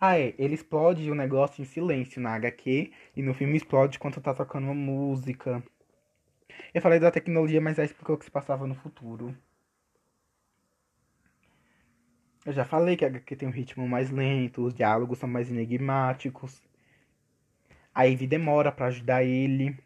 Ah, 0.00 0.18
é. 0.18 0.34
Ele 0.38 0.54
explode 0.54 1.10
o 1.10 1.14
negócio 1.14 1.60
em 1.62 1.64
silêncio 1.64 2.20
na 2.20 2.34
HQ 2.34 2.92
e 3.16 3.22
no 3.22 3.34
filme 3.34 3.56
explode 3.56 3.98
quando 3.98 4.20
tá 4.20 4.32
tocando 4.34 4.64
uma 4.66 4.74
música. 4.74 5.62
Eu 6.74 6.82
falei 6.82 7.00
da 7.00 7.10
tecnologia, 7.10 7.60
mas 7.60 7.78
é 7.78 7.88
porque 7.88 8.12
o 8.12 8.18
que 8.18 8.24
se 8.26 8.30
passava 8.30 8.66
no 8.66 8.74
futuro. 8.74 9.34
Eu 12.46 12.52
já 12.52 12.64
falei 12.64 12.96
que 12.96 13.04
a 13.04 13.08
HQ 13.08 13.36
tem 13.36 13.48
um 13.48 13.50
ritmo 13.50 13.88
mais 13.88 14.10
lento, 14.10 14.64
os 14.64 14.74
diálogos 14.74 15.18
são 15.18 15.28
mais 15.28 15.50
enigmáticos. 15.50 16.62
A 17.94 18.04
Ivy 18.04 18.26
demora 18.26 18.70
para 18.70 18.86
ajudar 18.86 19.24
ele. 19.24 19.76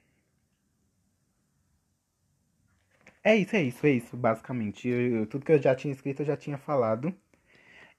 É 3.23 3.37
isso, 3.37 3.55
é 3.57 3.63
isso, 3.63 3.87
é 3.87 3.91
isso, 3.91 4.17
basicamente. 4.17 4.89
Eu, 4.89 5.27
tudo 5.27 5.45
que 5.45 5.53
eu 5.53 5.63
já 5.63 5.75
tinha 5.75 5.93
escrito 5.93 6.23
eu 6.23 6.27
já 6.27 6.37
tinha 6.37 6.59
falado. 6.59 7.15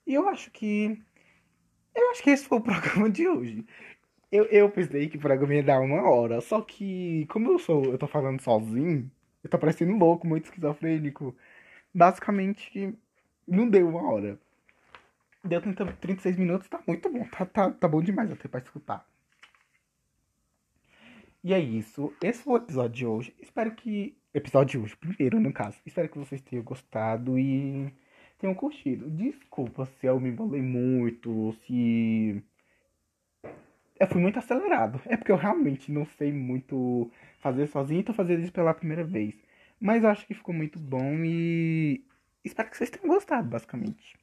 E 0.06 0.14
eu 0.14 0.28
acho 0.30 0.52
que. 0.52 1.02
Eu 1.96 2.12
acho 2.12 2.24
que 2.24 2.30
esse 2.30 2.46
foi 2.46 2.58
o 2.60 2.62
programa 2.64 3.10
de 3.10 3.28
hoje. 3.28 3.66
Eu, 4.32 4.46
eu 4.46 4.70
pensei 4.70 5.10
que 5.10 5.18
o 5.18 5.20
programa 5.20 5.56
ia 5.56 5.64
dar 5.64 5.80
uma 5.80 6.10
hora. 6.10 6.42
Só 6.42 6.62
que, 6.62 7.26
como 7.30 7.52
eu 7.52 7.60
sou. 7.60 7.86
Eu 7.86 7.98
tô 7.98 8.08
falando 8.08 8.42
sozinho, 8.42 9.10
eu 9.44 9.50
tô 9.50 9.58
parecendo 9.58 9.98
louco, 9.98 10.28
muito 10.28 10.46
esquizofrênico. 10.46 11.36
Basicamente, 11.94 12.96
não 13.48 13.70
deu 13.70 13.90
uma 13.90 14.12
hora. 14.12 14.40
Deu 15.44 15.62
30, 15.62 15.86
36 15.94 16.38
minutos, 16.38 16.68
tá 16.68 16.82
muito 16.86 17.10
bom. 17.10 17.26
Tá, 17.30 17.46
tá, 17.46 17.72
tá 17.72 17.88
bom 17.88 18.02
demais 18.02 18.32
até 18.32 18.48
pra 18.48 18.60
escutar. 18.60 19.08
E 21.44 21.54
é 21.54 21.60
isso. 21.60 22.14
Esse 22.22 22.44
foi 22.44 22.54
o 22.54 22.58
episódio 22.58 22.96
de 22.96 23.06
hoje. 23.06 23.36
Espero 23.42 23.72
que. 23.72 24.16
Episódio 24.34 24.80
de 24.80 24.86
hoje, 24.86 24.96
primeiro, 24.96 25.40
no 25.40 25.52
caso. 25.52 25.78
Espero 25.86 26.10
que 26.10 26.20
vocês 26.20 26.42
tenham 26.42 26.64
gostado 26.64 27.40
e 27.40 27.92
tenham 28.40 28.56
curtido. 28.56 29.10
Desculpa 29.10 29.86
se 29.86 30.08
eu 30.08 30.20
me 30.20 30.30
embolei 30.30 30.62
muito, 30.62 31.54
se. 31.66 32.42
Eu 34.00 34.08
fui 34.08 34.22
muito 34.22 34.40
acelerado. 34.40 35.00
É 35.06 35.18
porque 35.18 35.32
eu 35.32 35.36
realmente 35.36 35.92
não 35.92 36.06
sei 36.06 36.32
muito 36.32 37.12
fazer 37.40 37.68
sozinho 37.68 38.00
e 38.00 38.04
tô 38.04 38.14
fazendo 38.14 38.42
isso 38.42 38.54
pela 38.54 38.74
primeira 38.74 39.04
vez. 39.04 39.36
Mas 39.80 40.04
acho 40.04 40.26
que 40.26 40.34
ficou 40.34 40.54
muito 40.54 40.80
bom 40.80 41.24
e 41.24 42.04
espero 42.44 42.70
que 42.70 42.78
vocês 42.78 42.90
tenham 42.90 43.14
gostado, 43.14 43.48
basicamente. 43.50 44.18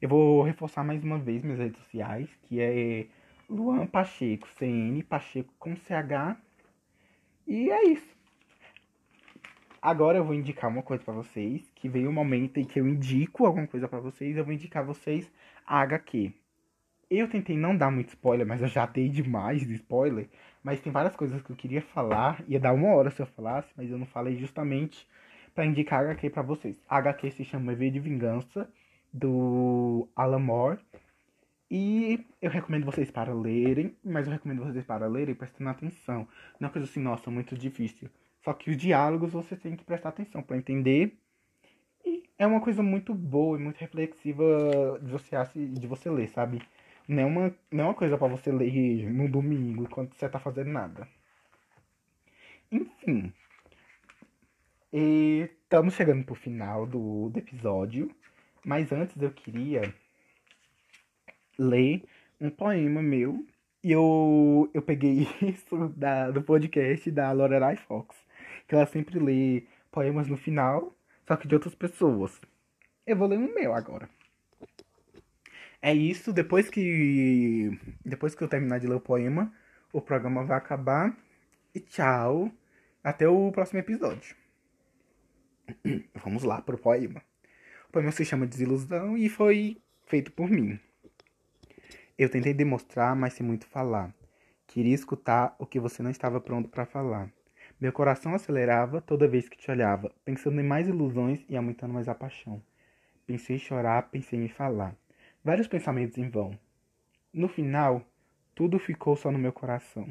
Eu 0.00 0.08
vou 0.08 0.42
reforçar 0.42 0.84
mais 0.84 1.02
uma 1.02 1.18
vez 1.18 1.42
minhas 1.42 1.58
redes 1.58 1.78
sociais, 1.78 2.28
que 2.42 2.60
é 2.60 3.06
Luan 3.48 3.86
Pacheco, 3.86 4.48
CN 4.58 5.02
Pacheco 5.04 5.52
com 5.58 5.76
CH. 5.76 6.36
E 7.46 7.70
é 7.70 7.84
isso. 7.90 8.14
Agora 9.84 10.16
eu 10.16 10.24
vou 10.24 10.34
indicar 10.34 10.70
uma 10.70 10.82
coisa 10.82 11.04
para 11.04 11.12
vocês, 11.12 11.70
que 11.74 11.90
veio 11.90 12.08
um 12.08 12.12
momento 12.12 12.58
em 12.58 12.64
que 12.64 12.80
eu 12.80 12.88
indico 12.88 13.44
alguma 13.44 13.66
coisa 13.66 13.86
para 13.86 14.00
vocês, 14.00 14.34
eu 14.34 14.42
vou 14.42 14.54
indicar 14.54 14.82
vocês 14.82 15.30
a 15.66 15.78
HQ. 15.82 16.32
Eu 17.10 17.28
tentei 17.28 17.54
não 17.54 17.76
dar 17.76 17.90
muito 17.90 18.08
spoiler, 18.08 18.46
mas 18.46 18.62
eu 18.62 18.66
já 18.66 18.86
dei 18.86 19.10
demais 19.10 19.60
de 19.60 19.74
spoiler. 19.74 20.26
Mas 20.62 20.80
tem 20.80 20.90
várias 20.90 21.14
coisas 21.14 21.42
que 21.42 21.50
eu 21.50 21.56
queria 21.56 21.82
falar, 21.82 22.42
ia 22.48 22.58
dar 22.58 22.72
uma 22.72 22.94
hora 22.94 23.10
se 23.10 23.20
eu 23.20 23.26
falasse, 23.26 23.74
mas 23.76 23.90
eu 23.90 23.98
não 23.98 24.06
falei 24.06 24.38
justamente 24.38 25.06
para 25.54 25.66
indicar 25.66 26.00
a 26.00 26.12
HQ 26.12 26.30
para 26.30 26.42
vocês. 26.42 26.80
A 26.88 26.96
HQ 26.96 27.32
se 27.32 27.44
chama 27.44 27.74
V 27.74 27.90
de 27.90 28.00
Vingança 28.00 28.66
do 29.12 30.08
Alan 30.16 30.38
Moore. 30.38 30.78
E 31.70 32.26
eu 32.40 32.50
recomendo 32.50 32.86
vocês 32.86 33.10
para 33.10 33.34
lerem, 33.34 33.94
mas 34.02 34.26
eu 34.26 34.32
recomendo 34.32 34.64
vocês 34.64 34.86
para 34.86 35.06
lerem 35.06 35.34
prestando 35.34 35.68
atenção. 35.68 36.26
Não 36.58 36.60
é 36.60 36.64
uma 36.68 36.70
coisa 36.70 36.88
assim, 36.88 37.00
nossa, 37.00 37.30
muito 37.30 37.54
difícil. 37.54 38.08
Só 38.44 38.52
que 38.52 38.70
os 38.70 38.76
diálogos 38.76 39.32
você 39.32 39.56
tem 39.56 39.74
que 39.74 39.84
prestar 39.84 40.10
atenção 40.10 40.42
para 40.42 40.56
entender. 40.56 41.16
E 42.04 42.22
é 42.38 42.46
uma 42.46 42.60
coisa 42.60 42.82
muito 42.82 43.14
boa 43.14 43.58
e 43.58 43.62
muito 43.62 43.78
reflexiva 43.78 45.00
de 45.02 45.10
você, 45.10 45.36
de 45.54 45.86
você 45.86 46.10
ler, 46.10 46.28
sabe? 46.28 46.60
Não 47.08 47.22
é 47.22 47.26
uma, 47.26 47.54
não 47.70 47.84
é 47.84 47.86
uma 47.88 47.94
coisa 47.94 48.18
para 48.18 48.28
você 48.28 48.52
ler 48.52 49.10
no 49.10 49.28
domingo 49.28 49.84
enquanto 49.84 50.14
você 50.14 50.28
tá 50.28 50.38
fazendo 50.38 50.70
nada. 50.70 51.08
Enfim. 52.70 53.32
Estamos 54.92 55.94
chegando 55.94 56.24
pro 56.24 56.34
final 56.34 56.86
do, 56.86 57.30
do 57.30 57.38
episódio. 57.38 58.10
Mas 58.64 58.92
antes 58.92 59.20
eu 59.20 59.30
queria 59.30 59.94
ler 61.58 62.04
um 62.40 62.50
poema 62.50 63.02
meu. 63.02 63.46
E 63.82 63.92
eu, 63.92 64.70
eu 64.72 64.82
peguei 64.82 65.28
isso 65.42 65.88
da, 65.96 66.30
do 66.30 66.42
podcast 66.42 67.10
da 67.10 67.32
Lorelai 67.32 67.76
Fox. 67.76 68.23
Que 68.66 68.74
ela 68.74 68.86
sempre 68.86 69.18
lê 69.18 69.64
poemas 69.90 70.26
no 70.26 70.36
final, 70.36 70.96
só 71.26 71.36
que 71.36 71.46
de 71.48 71.54
outras 71.54 71.74
pessoas. 71.74 72.40
Eu 73.06 73.16
vou 73.16 73.28
ler 73.28 73.38
um 73.38 73.54
meu 73.54 73.74
agora. 73.74 74.08
É 75.80 75.92
isso, 75.92 76.32
depois 76.32 76.70
que. 76.70 77.78
Depois 78.04 78.34
que 78.34 78.42
eu 78.42 78.48
terminar 78.48 78.80
de 78.80 78.86
ler 78.86 78.96
o 78.96 79.00
poema, 79.00 79.52
o 79.92 80.00
programa 80.00 80.44
vai 80.44 80.56
acabar. 80.56 81.16
E 81.74 81.80
tchau. 81.80 82.50
Até 83.02 83.28
o 83.28 83.52
próximo 83.52 83.80
episódio. 83.80 84.34
Vamos 86.14 86.42
lá 86.42 86.62
pro 86.62 86.78
poema. 86.78 87.22
O 87.88 87.92
poema 87.92 88.10
se 88.10 88.24
chama 88.24 88.46
Desilusão 88.46 89.16
e 89.16 89.28
foi 89.28 89.76
feito 90.06 90.32
por 90.32 90.48
mim. 90.48 90.80
Eu 92.16 92.30
tentei 92.30 92.54
demonstrar, 92.54 93.14
mas 93.14 93.34
sem 93.34 93.44
muito 93.44 93.66
falar. 93.66 94.14
Queria 94.66 94.94
escutar 94.94 95.54
o 95.58 95.66
que 95.66 95.78
você 95.78 96.02
não 96.02 96.10
estava 96.10 96.40
pronto 96.40 96.68
para 96.68 96.86
falar. 96.86 97.30
Meu 97.80 97.92
coração 97.92 98.34
acelerava 98.34 99.00
toda 99.00 99.28
vez 99.28 99.48
que 99.48 99.56
te 99.56 99.70
olhava, 99.70 100.12
pensando 100.24 100.60
em 100.60 100.64
mais 100.64 100.88
ilusões 100.88 101.44
e 101.48 101.56
aumentando 101.56 101.94
mais 101.94 102.08
a 102.08 102.14
paixão. 102.14 102.62
Pensei 103.26 103.56
em 103.56 103.58
chorar, 103.58 104.10
pensei 104.10 104.38
em 104.42 104.48
falar. 104.48 104.94
Vários 105.42 105.66
pensamentos 105.66 106.18
em 106.18 106.28
vão. 106.28 106.58
No 107.32 107.48
final, 107.48 108.02
tudo 108.54 108.78
ficou 108.78 109.16
só 109.16 109.30
no 109.30 109.38
meu 109.38 109.52
coração. 109.52 110.08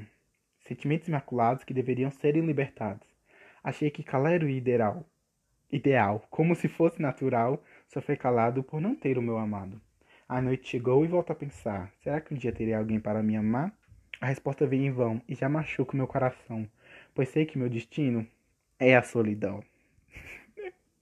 Sentimentos 0.67 1.07
imaculados 1.07 1.63
que 1.63 1.73
deveriam 1.73 2.11
serem 2.11 2.45
libertados. 2.45 3.07
Achei 3.63 3.89
que 3.89 4.03
calar 4.03 4.33
era 4.33 4.45
o 4.45 4.49
ideal. 4.49 5.05
Ideal, 5.71 6.27
como 6.29 6.55
se 6.55 6.67
fosse 6.67 7.01
natural, 7.01 7.63
Sofri 7.93 8.17
calado 8.17 8.63
por 8.63 8.81
não 8.81 8.95
ter 8.95 9.19
o 9.19 9.21
meu 9.21 9.37
amado. 9.37 9.79
A 10.27 10.41
noite 10.41 10.67
chegou 10.67 11.05
e 11.05 11.07
volto 11.07 11.31
a 11.31 11.35
pensar: 11.35 11.91
será 12.01 12.19
que 12.19 12.33
um 12.33 12.37
dia 12.37 12.51
terei 12.51 12.73
alguém 12.73 12.99
para 12.99 13.21
me 13.21 13.35
amar? 13.35 13.71
A 14.19 14.25
resposta 14.25 14.65
veio 14.65 14.85
em 14.85 14.91
vão 14.91 15.21
e 15.29 15.35
já 15.35 15.47
machuca 15.47 15.93
o 15.93 15.97
meu 15.97 16.07
coração, 16.07 16.67
pois 17.13 17.29
sei 17.29 17.45
que 17.45 17.57
meu 17.57 17.69
destino 17.69 18.27
é 18.79 18.95
a 18.95 19.03
solidão. 19.03 19.63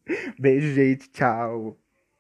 Beijo, 0.39 0.73
gente. 0.73 1.09
Tchau. 1.09 1.80